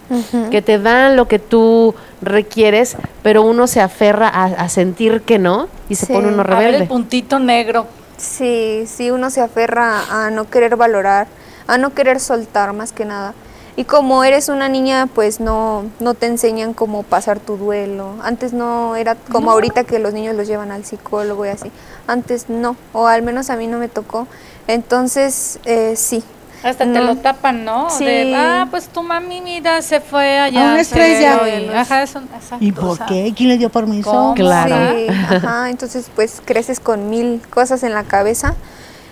que 0.51 0.61
te 0.61 0.79
dan 0.79 1.17
lo 1.17 1.27
que 1.29 1.39
tú 1.39 1.95
requieres, 2.21 2.97
pero 3.23 3.43
uno 3.43 3.67
se 3.67 3.81
aferra 3.81 4.29
a, 4.29 4.45
a 4.45 4.69
sentir 4.69 5.23
que 5.23 5.39
no 5.39 5.69
y 5.89 5.95
se 5.95 6.07
Sí. 6.07 6.13
pone 6.13 6.29
uno 6.29 6.43
A 6.43 6.45
ver 6.45 6.57
rebelde. 6.59 6.79
el 6.83 6.89
puntito 6.89 7.39
negro. 7.39 7.87
Sí, 8.17 8.85
sí, 8.87 9.11
uno 9.11 9.31
se 9.31 9.41
aferra 9.41 10.03
a 10.11 10.31
no 10.31 10.49
querer 10.51 10.77
valorar, 10.77 11.27
a 11.67 11.79
no 11.79 11.95
querer 11.95 12.21
soltar 12.21 12.73
más 12.73 12.93
que 12.93 13.05
nada. 13.05 13.35
Y 13.77 13.85
como 13.85 14.23
eres 14.23 14.49
una 14.49 14.69
niña, 14.69 15.09
pues 15.13 15.41
no, 15.41 15.85
no 15.99 16.15
te 16.15 16.27
enseñan 16.27 16.75
cómo 16.75 17.03
pasar 17.03 17.41
tu 17.41 17.57
duelo. 17.57 18.15
Antes 18.23 18.53
no 18.53 18.95
era 18.95 19.17
como 19.33 19.51
ahorita 19.51 19.83
que 19.83 19.99
los 19.99 20.15
niños 20.15 20.37
los 20.37 20.47
llevan 20.47 20.71
al 20.71 20.85
psicólogo 20.85 21.45
y 21.45 21.49
así. 21.49 21.73
Antes 22.07 22.49
no, 22.49 22.77
o 22.93 23.09
al 23.09 23.23
menos 23.23 23.51
a 23.51 23.57
mí 23.57 23.67
no 23.67 23.79
me 23.79 23.89
tocó. 23.89 24.29
Entonces, 24.69 25.59
eh, 25.65 25.95
sí. 25.97 26.23
Hasta 26.63 26.85
te 26.91 27.01
lo 27.01 27.17
tapan, 27.17 27.63
¿no? 27.65 27.91
Sí. 27.91 28.07
De, 28.07 28.35
ah, 28.35 28.69
pues 28.71 28.89
tu 28.89 29.03
mami, 29.03 29.43
mira, 29.43 29.83
se 29.83 30.01
fue 30.01 30.39
allá. 30.39 30.69
A 30.71 30.73
una 30.73 30.81
estrella. 30.81 31.47
y- 31.59 31.69
ajá, 31.69 32.03
eso, 32.03 32.21
exacto, 32.21 32.65
¿Y 32.65 32.71
o 32.71 32.75
por 32.75 32.97
sea, 32.97 33.07
qué? 33.07 33.35
¿Quién 33.37 33.51
le 33.51 33.59
dio 33.59 33.69
permiso? 33.71 34.11
¿Cómo? 34.11 34.35
Claro. 34.35 34.97
Sí, 34.97 35.07
ajá, 35.09 35.69
entonces 35.69 36.07
pues 36.15 36.41
creces 36.43 36.81
con 36.81 37.11
mil 37.11 37.43
cosas 37.51 37.83
en 37.83 37.93
la 37.93 38.05
cabeza 38.05 38.55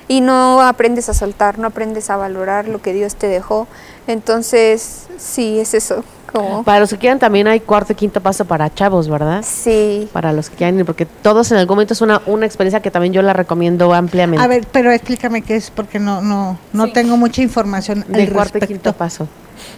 y 0.09 0.23
no 0.23 0.63
aprendes 0.63 1.11
a 1.11 1.15
soltar, 1.15 1.59
no 1.59 1.67
aprendes 1.69 2.09
a 2.09 2.17
valorar 2.17 2.69
lo 2.69 2.81
que 2.81 2.95
Dios 2.95 3.17
te 3.17 3.27
dejó. 3.29 3.67
Entonces, 4.07 5.07
sí, 5.19 5.59
es 5.61 5.75
eso, 5.75 6.05
como 6.33 6.63
Para 6.65 6.81
los 6.81 6.91
que 6.91 6.99
quieran 6.99 7.19
también 7.19 7.47
hay 7.47 7.61
cuarto 7.61 7.93
y 7.93 7.97
quinto 7.97 8.21
paso 8.21 8.45
para 8.45 8.73
chavos, 8.75 9.09
¿verdad? 9.09 9.45
sí. 9.47 10.09
Para 10.13 10.33
los 10.33 10.49
que 10.51 10.57
quieran 10.57 10.79
ir, 10.79 10.85
porque 10.85 11.07
todos 11.07 11.51
en 11.53 11.59
algún 11.59 11.77
momento 11.77 11.93
es 11.95 12.01
una, 12.01 12.23
una 12.27 12.47
experiencia 12.47 12.81
que 12.81 12.91
también 12.91 13.13
yo 13.13 13.23
la 13.23 13.33
recomiendo 13.33 13.93
ampliamente. 13.95 14.43
A 14.45 14.49
ver, 14.49 14.67
pero 14.73 14.91
explícame 14.91 15.43
qué 15.43 15.57
es, 15.57 15.71
porque 15.71 15.99
no, 15.99 16.21
no, 16.23 16.59
no 16.73 16.87
Sí. 16.87 16.93
tengo 16.93 17.17
mucha 17.17 17.43
información 17.43 18.05
de 18.09 18.23
al 18.23 18.33
cuarto 18.33 18.59
y 18.59 18.67
quinto 18.67 18.93
paso. 18.93 19.29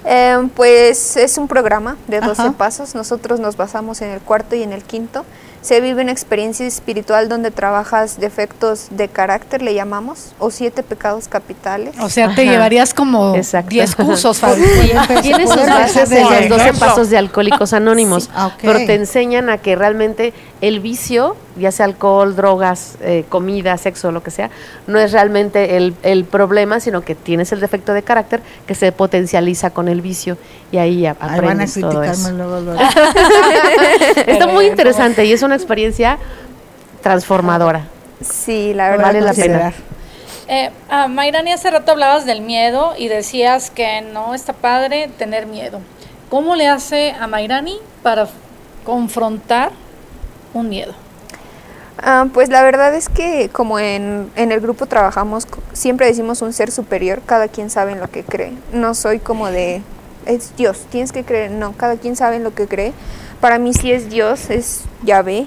Eh, 0.06 0.48
pues 0.54 1.16
es 1.16 1.36
un 1.38 1.46
programa 1.48 1.96
de 2.08 2.20
12 2.20 2.40
Ajá. 2.42 2.52
pasos. 2.52 2.94
Nosotros 2.94 3.40
nos 3.40 3.56
basamos 3.56 4.00
en 4.02 4.10
el 4.10 4.20
cuarto 4.20 4.54
y 4.56 4.62
en 4.62 4.72
el 4.72 4.82
quinto. 4.82 5.24
Se 5.64 5.80
vive 5.80 6.02
una 6.02 6.12
experiencia 6.12 6.66
espiritual 6.66 7.30
donde 7.30 7.50
trabajas 7.50 8.20
defectos 8.20 8.88
de 8.90 9.08
carácter, 9.08 9.62
le 9.62 9.72
llamamos, 9.72 10.34
o 10.38 10.50
siete 10.50 10.82
pecados 10.82 11.26
capitales. 11.26 11.94
O 12.00 12.10
sea, 12.10 12.34
te 12.34 12.42
Ajá. 12.42 12.50
llevarías 12.52 12.92
como 12.92 13.34
Exacto. 13.34 13.70
10 13.70 13.96
cursos, 13.96 14.38
Fabi. 14.40 14.62
Tiene 15.22 15.46
sus 15.46 15.56
bases 15.66 16.10
los 16.10 16.28
12 16.28 16.54
ejemplo. 16.56 16.86
pasos 16.86 17.08
de 17.08 17.16
Alcohólicos 17.16 17.72
Anónimos, 17.72 18.28
ok. 18.36 18.52
pero 18.60 18.78
te 18.80 18.94
enseñan 18.94 19.48
a 19.48 19.56
que 19.56 19.74
realmente 19.74 20.34
el 20.60 20.80
vicio, 20.80 21.34
ya 21.56 21.72
sea 21.72 21.86
alcohol, 21.86 22.36
drogas, 22.36 22.96
eh, 23.00 23.24
comida, 23.30 23.78
sexo, 23.78 24.12
lo 24.12 24.22
que 24.22 24.30
sea, 24.30 24.50
no 24.86 24.98
es 24.98 25.12
realmente 25.12 25.78
el, 25.78 25.94
el 26.02 26.24
problema, 26.26 26.78
sino 26.80 27.00
que 27.00 27.14
tienes 27.14 27.52
el 27.52 27.60
defecto 27.60 27.94
de 27.94 28.02
carácter 28.02 28.42
que 28.66 28.74
se 28.74 28.92
potencializa 28.92 29.70
con 29.70 29.88
el 29.88 30.02
vicio 30.02 30.36
y 30.72 30.76
ahí 30.76 31.06
a- 31.06 31.10
Ahí 31.12 31.16
van 31.20 31.30
a 31.30 31.36
aprendes 31.64 31.74
todo 31.74 31.88
criticarme 32.00 32.12
eso. 32.12 32.30
luego, 32.32 32.60
luego. 32.60 32.80
Está 34.26 34.46
muy 34.46 34.66
interesante 34.66 35.24
y 35.24 35.32
es 35.32 35.42
una 35.42 35.53
experiencia 35.54 36.18
transformadora. 37.02 37.86
Sí, 38.20 38.72
la 38.74 38.90
verdad. 38.90 39.04
Vale 39.06 39.20
la 39.20 39.34
pena. 39.34 39.72
Eh, 40.46 40.70
ah, 40.90 41.08
Mayrani, 41.08 41.52
hace 41.52 41.70
rato 41.70 41.92
hablabas 41.92 42.26
del 42.26 42.42
miedo 42.42 42.94
y 42.98 43.08
decías 43.08 43.70
que 43.70 44.02
no 44.02 44.34
está 44.34 44.52
padre 44.52 45.08
tener 45.18 45.46
miedo. 45.46 45.80
¿Cómo 46.28 46.54
le 46.54 46.68
hace 46.68 47.12
a 47.18 47.26
Mayrani 47.26 47.78
para 48.02 48.28
confrontar 48.84 49.70
un 50.52 50.68
miedo? 50.68 50.94
Ah, 51.98 52.26
pues 52.34 52.48
la 52.50 52.62
verdad 52.62 52.94
es 52.94 53.08
que 53.08 53.48
como 53.50 53.78
en, 53.78 54.30
en 54.36 54.52
el 54.52 54.60
grupo 54.60 54.86
trabajamos, 54.86 55.46
siempre 55.72 56.06
decimos 56.06 56.42
un 56.42 56.52
ser 56.52 56.70
superior, 56.70 57.22
cada 57.24 57.48
quien 57.48 57.70
sabe 57.70 57.92
en 57.92 58.00
lo 58.00 58.10
que 58.10 58.24
cree. 58.24 58.52
No 58.72 58.94
soy 58.94 59.20
como 59.20 59.46
de, 59.46 59.80
es 60.26 60.54
Dios, 60.56 60.84
tienes 60.90 61.12
que 61.12 61.24
creer, 61.24 61.50
no, 61.52 61.72
cada 61.72 61.96
quien 61.96 62.16
sabe 62.16 62.36
en 62.36 62.44
lo 62.44 62.54
que 62.54 62.66
cree. 62.66 62.92
Para 63.44 63.58
mí 63.58 63.74
sí 63.74 63.92
es 63.92 64.08
Dios, 64.08 64.48
es 64.48 64.84
Yahvé, 65.02 65.46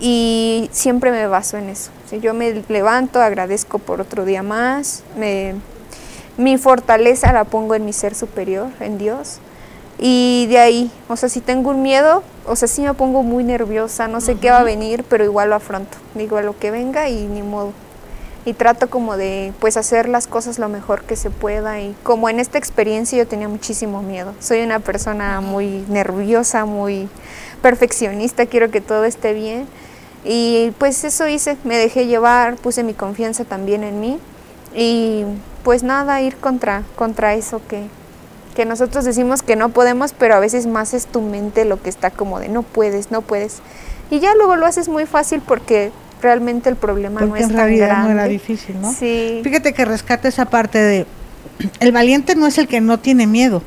y 0.00 0.68
siempre 0.72 1.12
me 1.12 1.24
baso 1.28 1.56
en 1.56 1.68
eso. 1.68 1.92
Yo 2.20 2.34
me 2.34 2.64
levanto, 2.68 3.20
agradezco 3.20 3.78
por 3.78 4.00
otro 4.00 4.24
día 4.24 4.42
más, 4.42 5.04
me, 5.16 5.54
mi 6.36 6.58
fortaleza 6.58 7.32
la 7.32 7.44
pongo 7.44 7.76
en 7.76 7.84
mi 7.84 7.92
ser 7.92 8.16
superior, 8.16 8.70
en 8.80 8.98
Dios. 8.98 9.38
Y 10.00 10.46
de 10.48 10.58
ahí, 10.58 10.90
o 11.06 11.14
sea, 11.14 11.28
si 11.28 11.40
tengo 11.40 11.70
un 11.70 11.80
miedo, 11.80 12.24
o 12.44 12.56
sea, 12.56 12.66
sí 12.66 12.82
me 12.82 12.92
pongo 12.94 13.22
muy 13.22 13.44
nerviosa, 13.44 14.08
no 14.08 14.20
sé 14.20 14.34
qué 14.34 14.50
va 14.50 14.58
a 14.58 14.64
venir, 14.64 15.04
pero 15.08 15.22
igual 15.22 15.50
lo 15.50 15.54
afronto. 15.54 15.96
Digo, 16.16 16.38
a 16.38 16.42
lo 16.42 16.58
que 16.58 16.72
venga 16.72 17.08
y 17.08 17.24
ni 17.28 17.42
modo. 17.42 17.72
Y 18.48 18.54
trato 18.54 18.88
como 18.88 19.18
de, 19.18 19.52
pues, 19.60 19.76
hacer 19.76 20.08
las 20.08 20.26
cosas 20.26 20.58
lo 20.58 20.70
mejor 20.70 21.02
que 21.02 21.16
se 21.16 21.28
pueda. 21.28 21.82
Y 21.82 21.94
como 22.02 22.30
en 22.30 22.40
esta 22.40 22.56
experiencia 22.56 23.18
yo 23.18 23.28
tenía 23.28 23.46
muchísimo 23.46 24.00
miedo. 24.00 24.32
Soy 24.40 24.62
una 24.62 24.78
persona 24.78 25.42
muy 25.42 25.84
nerviosa, 25.90 26.64
muy 26.64 27.10
perfeccionista, 27.60 28.46
quiero 28.46 28.70
que 28.70 28.80
todo 28.80 29.04
esté 29.04 29.34
bien. 29.34 29.66
Y 30.24 30.72
pues 30.78 31.04
eso 31.04 31.28
hice, 31.28 31.58
me 31.64 31.76
dejé 31.76 32.06
llevar, 32.06 32.56
puse 32.56 32.82
mi 32.84 32.94
confianza 32.94 33.44
también 33.44 33.84
en 33.84 34.00
mí. 34.00 34.18
Y 34.74 35.24
pues 35.62 35.82
nada, 35.82 36.22
ir 36.22 36.38
contra, 36.38 36.84
contra 36.96 37.34
eso 37.34 37.60
que, 37.68 37.86
que 38.56 38.64
nosotros 38.64 39.04
decimos 39.04 39.42
que 39.42 39.56
no 39.56 39.68
podemos, 39.68 40.14
pero 40.14 40.34
a 40.34 40.40
veces 40.40 40.66
más 40.66 40.94
es 40.94 41.06
tu 41.06 41.20
mente 41.20 41.66
lo 41.66 41.82
que 41.82 41.90
está 41.90 42.10
como 42.10 42.40
de 42.40 42.48
no 42.48 42.62
puedes, 42.62 43.10
no 43.10 43.20
puedes. 43.20 43.58
Y 44.10 44.20
ya 44.20 44.34
luego 44.36 44.56
lo 44.56 44.64
haces 44.64 44.88
muy 44.88 45.04
fácil 45.04 45.42
porque 45.46 45.92
realmente 46.20 46.68
el 46.68 46.76
problema 46.76 47.20
no 47.20 47.28
Porque 47.28 47.42
es 47.42 47.48
en 47.48 47.56
tan 47.56 47.66
realidad 47.66 47.88
grande. 47.88 48.14
no 48.14 48.20
era 48.20 48.28
difícil, 48.28 48.80
¿no? 48.80 48.92
Sí. 48.92 49.40
Fíjate 49.44 49.72
que 49.72 49.84
rescata 49.84 50.28
esa 50.28 50.46
parte 50.46 50.78
de 50.78 51.06
el 51.80 51.92
valiente 51.92 52.34
no 52.34 52.46
es 52.46 52.58
el 52.58 52.68
que 52.68 52.80
no 52.80 52.98
tiene 52.98 53.26
miedo. 53.26 53.62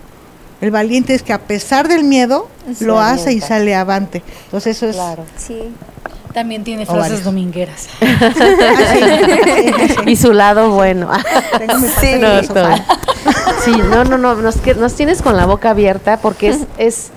El 0.61 0.69
valiente 0.69 1.15
es 1.15 1.23
que 1.23 1.33
a 1.33 1.39
pesar 1.39 1.87
del 1.87 2.03
miedo 2.03 2.47
lo 2.81 2.99
hace 2.99 3.33
y 3.33 3.41
sale 3.41 3.73
avante. 3.73 4.21
Entonces 4.45 4.77
eso 4.77 4.87
es 4.87 4.97
Sí. 5.35 5.73
También 6.33 6.63
tiene 6.63 6.85
frases 6.85 7.01
varios. 7.03 7.23
domingueras. 7.23 7.87
y 10.05 10.15
su 10.15 10.33
lado 10.33 10.71
bueno. 10.71 11.09
Tengo 11.57 11.79
mi 11.79 11.87
Sí. 11.99 12.13
No, 12.19 12.41
sí, 13.63 13.71
no, 13.89 14.03
no, 14.03 14.17
no, 14.17 14.35
nos, 14.35 14.65
nos 14.77 14.95
tienes 14.95 15.21
con 15.21 15.35
la 15.35 15.45
boca 15.45 15.71
abierta 15.71 16.17
porque 16.17 16.49
es, 16.49 16.59
es, 16.77 17.09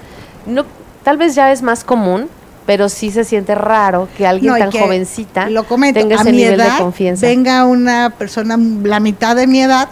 no, 0.47 0.65
tal 1.03 1.17
vez 1.17 1.35
ya 1.35 1.53
es 1.53 1.63
más 1.63 1.85
común, 1.85 2.29
pero 2.67 2.89
sí 2.89 3.11
se 3.11 3.25
siente 3.25 3.55
raro 3.55 4.09
que 4.17 4.27
alguien 4.27 4.53
No, 4.53 4.59
tan 4.59 4.71
que 4.71 4.81
jovencita 4.81 5.51
lo 5.51 5.65
comento, 5.65 6.01
tenga 6.01 6.17
a 6.17 6.21
ese 6.23 6.31
mi 6.31 6.37
nivel 6.39 6.61
edad, 6.61 6.73
de 6.73 6.79
confianza. 6.79 7.27
venga 7.27 7.65
una 7.67 8.11
persona 8.17 8.59
la 8.83 9.01
mitad 9.01 9.37
de 9.37 9.47
mi 9.47 9.61
edad 9.63 9.89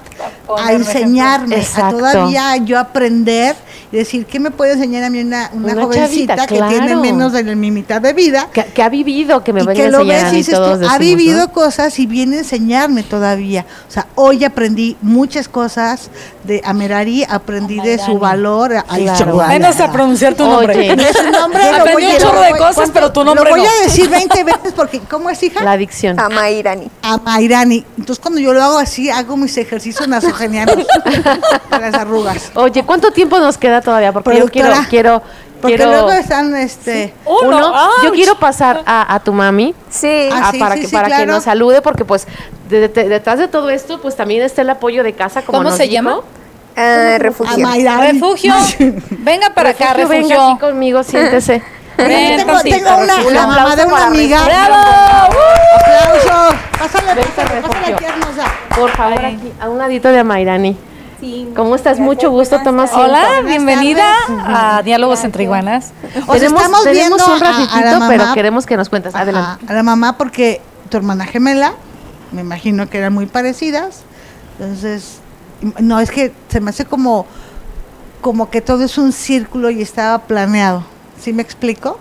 a 0.58 0.72
enseñarme, 0.72 1.62
a 1.76 1.90
todavía 1.90 2.56
yo 2.58 2.78
aprender 2.78 3.56
decir, 3.98 4.26
¿qué 4.26 4.40
me 4.40 4.50
puede 4.50 4.72
enseñar 4.72 5.04
a 5.04 5.10
mí 5.10 5.20
una, 5.20 5.50
una, 5.52 5.72
Una 5.74 5.82
jovencita 5.84 6.36
chavita, 6.36 6.46
que 6.46 6.74
tiene 6.74 6.96
menos 6.96 7.32
de 7.32 7.42
mi 7.54 7.70
mitad 7.70 8.00
de 8.00 8.12
vida? 8.12 8.48
Que, 8.52 8.64
que 8.64 8.82
ha 8.82 8.88
vivido, 8.88 9.44
que 9.44 9.52
me 9.52 9.60
venga 9.60 9.72
a 9.72 9.74
que 9.74 9.90
lo 9.90 9.98
enseñar 10.00 10.16
ves 10.16 10.24
a 10.24 10.28
y 10.28 10.32
mí, 10.32 10.36
dices 10.38 10.54
tú, 10.54 10.60
todos 10.60 10.88
ha 10.90 10.98
vivido 10.98 11.38
¿no? 11.46 11.52
cosas 11.52 11.98
y 11.98 12.06
viene 12.06 12.36
a 12.36 12.38
enseñarme 12.40 13.02
todavía. 13.02 13.66
O 13.88 13.90
sea, 13.90 14.06
hoy 14.14 14.44
aprendí 14.44 14.96
muchas 15.02 15.48
cosas 15.48 16.10
de 16.44 16.60
Amerari, 16.64 17.24
aprendí 17.28 17.78
de 17.80 17.98
su 17.98 18.18
valor. 18.18 18.72
Ay, 18.88 19.04
Claro. 19.04 19.36
Menos 19.48 19.78
a 19.80 19.92
pronunciar 19.92 20.34
tu 20.34 20.46
nombre. 20.46 20.76
Oye. 20.78 20.96
No 20.96 21.02
es 21.02 21.16
su 21.16 21.30
nombre, 21.30 21.60
lo 21.70 21.76
Aprendí 21.78 21.92
voy 21.92 22.04
a- 22.04 22.14
un 22.14 22.20
chorro 22.20 22.40
de 22.40 22.50
cosas, 22.52 22.74
¿cuánto? 22.74 22.92
pero 22.94 23.12
tu 23.12 23.24
nombre 23.24 23.44
Lo 23.44 23.50
voy 23.50 23.60
no. 23.62 23.68
a 23.68 23.82
decir 23.84 24.08
20 24.08 24.44
veces 24.44 24.72
porque, 24.74 25.00
¿cómo 25.00 25.28
es, 25.28 25.42
hija? 25.42 25.62
La 25.62 25.72
adicción. 25.72 26.18
Amairani. 26.18 26.90
a 27.02 27.18
Mairani. 27.18 27.84
Entonces 27.98 28.18
cuando 28.20 28.40
yo 28.40 28.52
lo 28.52 28.62
hago 28.62 28.78
así, 28.78 29.10
hago 29.10 29.36
mis 29.36 29.56
ejercicios 29.58 30.08
nasogenianos 30.08 30.76
para 31.70 31.90
las 31.90 32.00
arrugas. 32.00 32.50
Oye, 32.54 32.82
¿cuánto 32.84 33.10
tiempo 33.10 33.38
nos 33.38 33.58
queda 33.58 33.81
todavía? 33.82 34.12
Porque 34.12 34.38
yo 34.38 34.48
quiero, 34.48 34.72
quiero, 34.88 35.22
Porque 35.60 35.76
quiero 35.76 35.90
luego 35.92 36.10
están, 36.12 36.54
este... 36.56 37.12
Uno, 37.24 37.56
uno, 37.68 37.74
yo 38.04 38.12
quiero 38.12 38.36
pasar 38.36 38.82
a, 38.86 39.14
a 39.14 39.20
tu 39.20 39.32
mami 39.32 39.74
Sí. 39.90 40.28
Ah, 40.32 40.44
ah, 40.44 40.50
sí, 40.52 40.58
para 40.58 40.74
sí, 40.74 40.80
que 40.82 40.86
sí, 40.88 40.92
para 40.94 41.08
que 41.08 41.14
claro. 41.14 41.32
nos 41.32 41.44
salude 41.44 41.82
porque 41.82 42.04
pues 42.04 42.26
de- 42.68 42.88
de- 42.88 43.08
detrás 43.08 43.38
de 43.38 43.48
todo 43.48 43.70
esto 43.70 44.00
pues 44.00 44.16
también 44.16 44.42
está 44.42 44.62
el 44.62 44.70
apoyo 44.70 45.02
de 45.04 45.12
casa 45.12 45.42
como 45.42 45.58
¿Cómo 45.58 45.68
nos 45.70 45.76
se 45.76 45.84
dijo. 45.84 45.94
llama? 45.94 46.20
A 46.76 47.18
refugio. 47.18 47.66
Refugio. 48.00 48.54
Venga 49.10 49.50
para 49.54 49.70
acá, 49.70 49.92
Refugio, 49.92 50.16
refugio. 50.18 50.38
venga 50.38 50.50
aquí 50.52 50.60
conmigo, 50.60 51.02
siéntese. 51.02 51.62
Ven, 51.98 52.38
tengo, 52.38 52.58
tengo 52.62 52.96
una, 52.96 53.16
refugio. 53.16 53.30
la 53.32 53.46
mamá 53.46 53.76
de 53.76 53.84
una 53.84 54.06
amiga. 54.06 54.38
Refugio. 54.38 54.64
¡Bravo! 54.66 55.38
¡Aplauso! 55.80 56.56
Pásale, 56.78 57.22
pásale, 57.22 57.60
pásale 57.60 57.60
refugio. 57.60 57.94
aquí, 57.96 58.04
hermosa. 58.06 58.44
Por 58.74 58.90
favor, 58.92 59.24
aquí, 59.24 59.52
a 59.60 59.68
un 59.68 59.78
ladito 59.78 60.08
de 60.08 60.18
Amairani. 60.18 60.76
Sí. 61.22 61.48
¿Cómo 61.54 61.76
estás? 61.76 62.00
Mucho 62.00 62.32
gusto, 62.32 62.56
asiento. 62.56 62.84
Hola, 62.96 63.42
bienvenida 63.46 64.12
a 64.44 64.82
Diálogos 64.82 65.22
entre 65.22 65.44
Iguanas. 65.44 65.92
O 66.26 66.32
sea, 66.32 66.34
tenemos 66.34 66.62
estamos 66.62 66.82
tenemos 66.82 66.84
viendo 66.84 67.14
un 67.16 67.30
a- 67.30 67.34
a 67.48 67.52
ratitito, 67.52 67.80
la 67.84 67.92
mamá- 68.00 68.08
pero 68.08 68.24
queremos 68.34 68.66
que 68.66 68.76
nos 68.76 68.88
cuentes. 68.88 69.14
Adelante. 69.14 69.64
a 69.68 69.72
la 69.72 69.82
mamá 69.84 70.18
porque 70.18 70.60
tu 70.88 70.96
hermana 70.96 71.24
gemela, 71.24 71.74
me 72.32 72.40
imagino 72.40 72.90
que 72.90 72.98
eran 72.98 73.12
muy 73.12 73.26
parecidas. 73.26 74.00
Entonces, 74.58 75.18
no, 75.78 76.00
es 76.00 76.10
que 76.10 76.32
se 76.48 76.60
me 76.60 76.70
hace 76.70 76.86
como, 76.86 77.24
como 78.20 78.50
que 78.50 78.60
todo 78.60 78.82
es 78.82 78.98
un 78.98 79.12
círculo 79.12 79.70
y 79.70 79.80
estaba 79.80 80.18
planeado. 80.18 80.82
¿Sí 81.20 81.32
me 81.32 81.42
explico? 81.42 82.00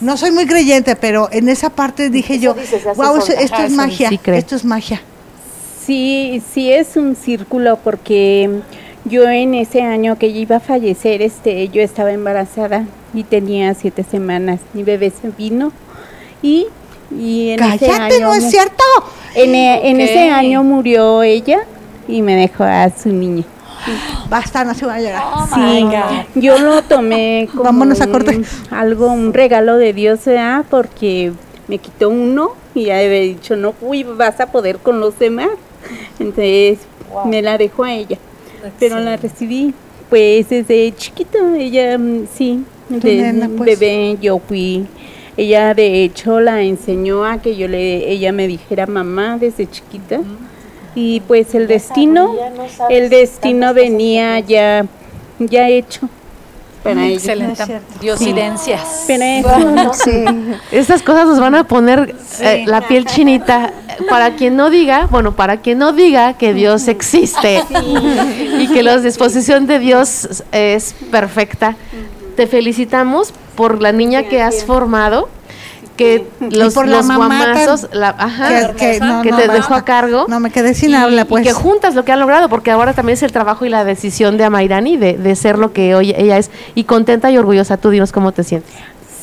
No 0.00 0.16
soy 0.16 0.30
muy 0.30 0.46
creyente, 0.46 0.96
pero 0.96 1.28
en 1.30 1.50
esa 1.50 1.68
parte 1.68 2.08
dije 2.08 2.38
yo, 2.38 2.54
dices, 2.54 2.84
wow, 2.96 3.20
sola". 3.20 3.38
esto 3.38 3.56
es 3.62 3.72
magia, 3.72 4.08
sí 4.08 4.16
cree. 4.16 4.38
esto 4.38 4.56
es 4.56 4.64
magia. 4.64 5.02
Sí, 5.86 6.42
sí 6.52 6.72
es 6.72 6.96
un 6.96 7.14
círculo 7.14 7.78
porque 7.82 8.50
yo 9.04 9.28
en 9.28 9.54
ese 9.54 9.82
año 9.82 10.18
que 10.18 10.26
ella 10.26 10.38
iba 10.40 10.56
a 10.56 10.60
fallecer, 10.60 11.22
este, 11.22 11.68
yo 11.68 11.80
estaba 11.80 12.10
embarazada 12.12 12.84
y 13.14 13.22
tenía 13.22 13.72
siete 13.74 14.02
semanas. 14.02 14.58
Mi 14.74 14.82
bebé 14.82 15.10
se 15.10 15.30
vino 15.30 15.70
y, 16.42 16.66
y 17.16 17.50
en 17.50 17.62
ese 17.62 17.86
Cállate, 17.86 18.14
año 18.16 18.26
no 18.28 18.34
es 18.34 18.50
cierto. 18.50 18.82
En, 19.36 19.54
e- 19.54 19.88
en 19.90 20.00
ese 20.00 20.28
año 20.30 20.64
murió 20.64 21.22
ella 21.22 21.60
y 22.08 22.22
me 22.22 22.34
dejó 22.34 22.64
a 22.64 22.90
su 22.90 23.10
niña. 23.10 23.44
Basta, 24.28 24.64
no 24.64 24.74
se 24.74 24.84
va 24.86 24.94
a 24.94 25.00
llorar. 25.00 25.22
Oh 25.32 25.46
God. 25.86 26.24
Yo 26.42 26.58
lo 26.58 26.82
tomé 26.82 27.48
como 27.52 27.62
Vámonos 27.64 28.00
a 28.00 28.06
un- 28.06 28.12
corte. 28.12 28.40
algo, 28.70 29.06
un 29.12 29.32
regalo 29.32 29.76
de 29.76 29.92
Dios, 29.92 30.24
¿verdad? 30.24 30.64
Porque 30.68 31.32
me 31.68 31.78
quitó 31.78 32.08
uno 32.08 32.52
y 32.74 32.86
ya 32.86 32.96
había 32.98 33.20
dicho, 33.20 33.54
no, 33.54 33.74
uy, 33.80 34.02
vas 34.02 34.40
a 34.40 34.46
poder 34.46 34.78
con 34.78 34.98
los 34.98 35.16
demás. 35.20 35.50
Entonces 36.18 36.78
me 37.26 37.42
la 37.42 37.58
dejó 37.58 37.84
a 37.84 37.94
ella, 37.94 38.18
pero 38.78 38.98
la 39.00 39.16
recibí 39.16 39.74
pues 40.08 40.48
desde 40.48 40.94
chiquita, 40.94 41.38
ella 41.58 41.98
mm, 41.98 42.26
sí, 42.32 42.64
nena, 42.88 43.48
pues. 43.48 43.78
bebé 43.78 44.16
yo 44.20 44.38
fui. 44.38 44.86
Ella 45.36 45.74
de 45.74 46.04
hecho 46.04 46.40
la 46.40 46.62
enseñó 46.62 47.24
a 47.24 47.42
que 47.42 47.56
yo 47.56 47.68
le, 47.68 48.10
ella 48.10 48.32
me 48.32 48.46
dijera 48.46 48.86
mamá 48.86 49.36
desde 49.38 49.68
chiquita. 49.68 50.20
Y 50.94 51.20
pues 51.20 51.54
el 51.54 51.66
destino, 51.66 52.34
el 52.88 53.10
destino 53.10 53.74
venía 53.74 54.40
ya, 54.40 54.86
ya 55.38 55.68
hecho 55.68 56.08
para 56.94 57.04
ella. 57.06 57.14
Excelente. 57.16 57.80
Diosidencias. 58.00 58.82
Eso- 59.06 59.92
Sí. 60.04 60.24
Estas 60.72 61.02
cosas 61.02 61.26
nos 61.26 61.40
van 61.40 61.54
a 61.54 61.64
poner 61.66 62.14
eh, 62.40 62.64
la 62.66 62.82
piel 62.86 63.04
chinita. 63.06 63.72
Para 64.10 64.34
quien 64.36 64.56
no 64.56 64.68
diga, 64.68 65.06
bueno, 65.10 65.34
para 65.34 65.58
quien 65.58 65.78
no 65.78 65.92
diga 65.92 66.34
que 66.34 66.52
Dios 66.52 66.86
existe 66.88 67.62
y 68.58 68.68
que 68.68 68.82
la 68.82 68.98
disposición 68.98 69.66
de 69.66 69.78
Dios 69.78 70.42
es 70.52 70.94
perfecta, 71.10 71.76
te 72.36 72.46
felicitamos 72.46 73.32
por 73.54 73.80
la 73.80 73.92
niña 73.92 74.24
que 74.24 74.42
has 74.42 74.64
formado, 74.64 75.30
que 75.96 76.24
los, 76.50 76.74
por 76.74 76.86
los 76.86 77.06
guamazos, 77.06 77.88
la, 77.92 78.10
ajá, 78.10 78.72
Que- 78.72 78.76
que 78.76 79.00
no, 79.00 79.22
que 79.22 79.30
no, 79.30 79.36
te 79.38 79.48
dejó 79.48 79.74
a 79.74 79.84
cargo. 79.84 80.26
No 80.28 80.38
me 80.40 80.50
quedé 80.50 80.74
sin 80.74 80.90
y, 80.90 80.94
habla, 80.94 81.22
y 81.22 81.24
pues. 81.24 81.44
que 81.46 81.52
juntas 81.52 81.94
lo 81.94 82.04
que 82.04 82.12
han 82.12 82.20
logrado, 82.20 82.48
porque 82.48 82.70
ahora 82.70 82.92
también 82.92 83.14
es 83.14 83.22
el 83.22 83.32
trabajo 83.32 83.64
y 83.64 83.68
la 83.68 83.84
decisión 83.84 84.36
de 84.36 84.44
Amairani 84.44 84.96
de, 84.96 85.14
de 85.18 85.36
ser 85.36 85.58
lo 85.58 85.72
que 85.72 85.94
hoy 85.94 86.14
ella 86.16 86.38
es. 86.38 86.50
Y 86.74 86.84
contenta 86.84 87.30
y 87.30 87.38
orgullosa. 87.38 87.76
Tú 87.78 87.90
dinos 87.90 88.12
cómo 88.12 88.32
te 88.32 88.44
sientes. 88.44 88.72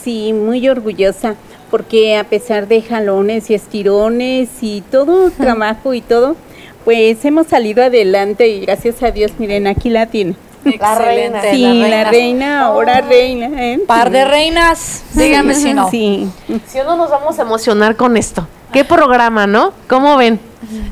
Sí, 0.04 0.34
muy 0.34 0.68
orgullosa, 0.68 1.36
porque 1.72 2.18
a 2.18 2.26
pesar 2.26 2.68
de 2.68 2.82
jalones 2.82 3.50
y 3.50 3.54
estirones 3.54 4.50
y 4.62 4.82
todo 4.92 5.30
trabajo 5.32 5.94
y 5.94 6.02
todo, 6.02 6.36
pues 6.84 7.24
hemos 7.24 7.48
salido 7.48 7.84
adelante 7.84 8.48
y 8.50 8.60
gracias 8.62 9.02
a 9.02 9.12
Dios, 9.12 9.32
miren, 9.38 9.68
aquí 9.68 9.90
la 9.90 10.08
tiene. 10.08 10.36
Excelente. 10.66 11.52
Sí, 11.52 11.86
la 11.90 12.06
reina, 12.06 12.66
ahora 12.66 13.02
reina. 13.02 13.48
¿eh? 13.62 13.80
Par 13.86 14.10
de 14.10 14.26
reinas. 14.26 15.04
Dígame 15.14 15.56
si 15.56 15.74
no. 15.74 15.90
Sí. 15.90 16.30
Si 16.68 16.80
o 16.80 16.84
no 16.84 16.96
nos 16.96 17.10
vamos 17.10 17.38
a 17.40 17.42
emocionar 17.42 17.96
con 17.96 18.18
esto. 18.18 18.48
¿Qué 18.72 18.84
programa, 18.84 19.46
no? 19.46 19.72
¿Cómo 19.88 20.18
ven? 20.18 20.40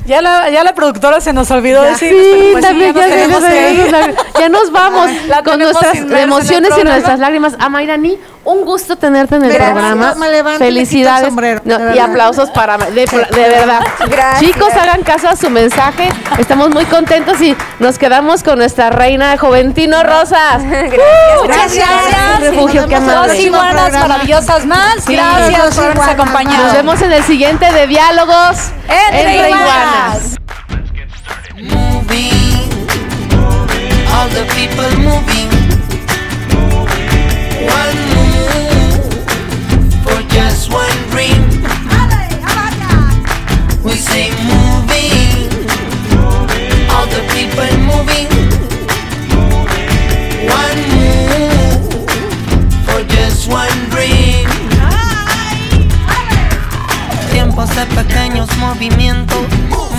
Ya 0.06 0.20
la, 0.22 0.50
ya 0.50 0.64
la 0.64 0.74
productora 0.74 1.20
se 1.20 1.32
nos 1.32 1.50
olvidó 1.50 1.82
decir. 1.82 2.12
Sí, 2.12 2.48
pues 2.52 2.64
también 2.64 2.94
ya, 2.94 3.08
se 3.08 3.28
nos 3.28 3.42
que 3.42 3.82
olvidó, 3.82 3.98
ya 4.38 4.48
nos 4.48 4.72
vamos 4.72 5.10
La 5.28 5.42
con 5.42 5.58
nuestras 5.58 5.96
emociones 5.96 6.72
y 6.80 6.84
nuestras 6.84 7.18
lágrimas. 7.18 7.54
Amairani, 7.58 8.18
un 8.44 8.64
gusto 8.64 8.96
tenerte 8.96 9.36
en 9.36 9.44
el 9.44 9.52
Gracias, 9.52 9.72
programa. 9.78 10.28
levanto 10.28 10.58
Felicidades. 10.58 11.26
sombrero, 11.26 11.60
No, 11.64 11.78
de 11.78 11.96
y 11.96 11.98
aplausos 11.98 12.50
para 12.50 12.76
de, 12.78 13.06
de 13.06 13.48
verdad. 13.48 13.80
Gracias. 14.08 14.40
Chicos, 14.40 14.72
hagan 14.74 15.02
caso 15.02 15.28
a 15.28 15.36
su 15.36 15.48
mensaje. 15.50 16.08
Estamos 16.38 16.70
muy 16.70 16.84
contentos 16.86 17.40
y 17.40 17.56
nos 17.78 17.98
quedamos 17.98 18.42
con 18.42 18.58
nuestra 18.58 18.90
reina 18.90 19.30
de 19.30 19.38
Juventino 19.38 20.02
Rosas. 20.02 20.62
Muchas 21.42 21.74
gracias. 21.74 22.40
Refugio, 22.40 22.88
qué 22.88 22.98
Dos 23.00 23.34
iguanas 23.34 23.92
maravillosas 23.92 24.66
más. 24.66 25.04
Sí, 25.06 25.14
gracias 25.14 25.76
por 25.76 26.08
acompañado. 26.08 26.64
Nos 26.64 26.72
vemos 26.72 27.02
en 27.02 27.12
el 27.12 27.22
siguiente 27.24 27.70
de 27.72 27.86
Diálogos 27.86 28.56
Entre 28.88 29.48
Iguanas. 29.50 29.71
Moving, 31.56 32.68
all 34.12 34.28
the 34.28 34.44
people 34.56 34.90
moving. 34.98 35.48
One 37.80 37.98
move 38.12 39.04
for 40.04 40.20
just 40.28 40.70
one 40.72 40.98
dream. 41.10 41.42
We 43.84 43.94
say 43.96 44.30
moving, 44.50 45.50
all 46.90 47.06
the 47.06 47.22
people 47.34 47.72
moving. 47.90 48.28
One 50.60 50.80
move 50.96 51.84
for 52.86 53.00
just 53.04 53.48
one 53.48 53.78
dream. 53.90 54.48
Tiempos 57.32 57.70
de 57.74 57.86
pequeños 57.86 58.48
movimientos, 58.58 59.46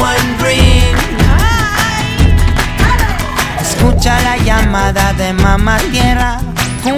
one 0.00 0.38
dream. 0.38 0.96
Escucha 3.60 4.20
la 4.22 4.36
llamada 4.38 5.12
de 5.14 5.32
mamá 5.32 5.78
tierra, 5.92 6.40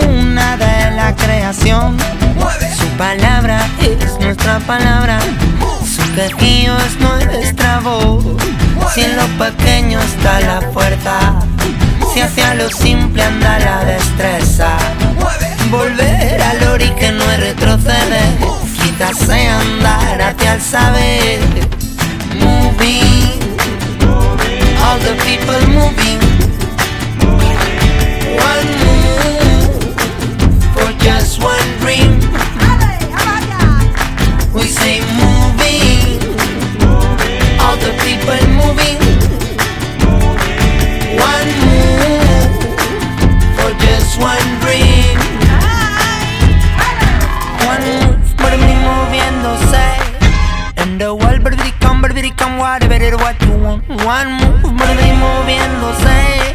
una 0.07 0.57
de 0.57 0.90
la 0.92 1.14
creación. 1.16 1.96
Su 2.78 2.86
palabra 2.98 3.59
es 3.80 4.18
nuestra 4.20 4.59
palabra, 4.61 5.18
su 5.84 6.03
quejío 6.14 6.76
es 6.78 6.96
nuestra 6.98 7.80
voz. 7.80 8.24
Si 8.94 9.03
en 9.03 9.16
lo 9.16 9.26
pequeño 9.38 10.00
está 10.00 10.40
la 10.40 10.61
fuerza, 10.72 11.34
si 12.12 12.20
hacia 12.20 12.55
lo 12.55 12.68
simple 12.70 13.22
anda 13.22 13.59
la 13.59 13.84
destreza. 13.84 14.76
Volver 15.70 16.42
al 16.42 16.68
ori 16.68 16.90
que 16.90 17.11
no 17.12 17.24
retroceder, 17.38 18.36
quizás 18.82 19.28
andar 19.28 20.20
hacia 20.20 20.55
el 20.55 20.61
saber. 20.61 21.82
Moving, 22.43 23.40
all 24.84 24.99
the 24.99 25.14
people 25.26 25.61
moving. 25.78 26.20
One 28.51 28.68
move 28.82 29.82
for 30.74 30.90
just 31.05 31.43
one 31.43 31.68
dream. 31.80 32.12
We 34.55 34.64
say 34.66 35.01
moving, 35.22 36.20
all 37.61 37.76
the 37.76 37.93
people 38.05 38.43
moving. 38.61 38.99
One 41.30 41.51
move 41.66 42.53
for 43.57 43.70
just 43.84 44.18
one 44.20 44.49
dream. 44.61 44.91
But 52.43 52.49
come, 52.49 52.59
whatever 52.59 53.05
it 53.05 53.14
what 53.14 53.40
you 53.43 53.57
want. 53.59 53.88
One 53.88 54.32
move, 54.32 54.62
por 54.62 54.95
mí 54.99 55.12
moviéndose. 55.12 56.55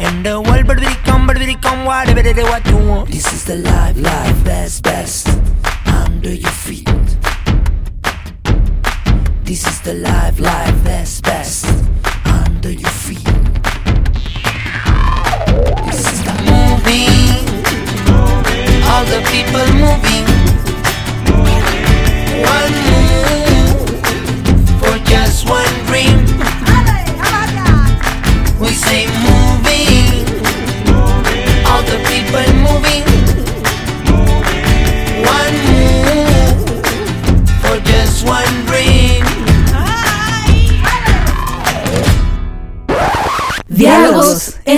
And 0.00 0.24
the 0.24 0.40
world, 0.40 0.66
but 0.66 0.82
it 0.82 1.04
come, 1.04 1.26
but 1.26 1.40
it 1.40 1.60
come, 1.60 1.84
whatever 1.84 2.20
it 2.20 2.36
what 2.36 2.66
you 2.66 2.76
want. 2.76 3.10
This 3.10 3.32
is 3.32 3.44
the 3.44 3.56
life, 3.56 3.96
life, 3.96 4.44
best, 4.44 4.82
best 4.82 5.28
under 5.86 6.32
your 6.32 6.50
feet. 6.50 6.88
This 9.44 9.66
is 9.66 9.80
the 9.82 9.94
life, 9.94 10.40
life, 10.40 10.84
best, 10.84 11.24
best 11.24 11.57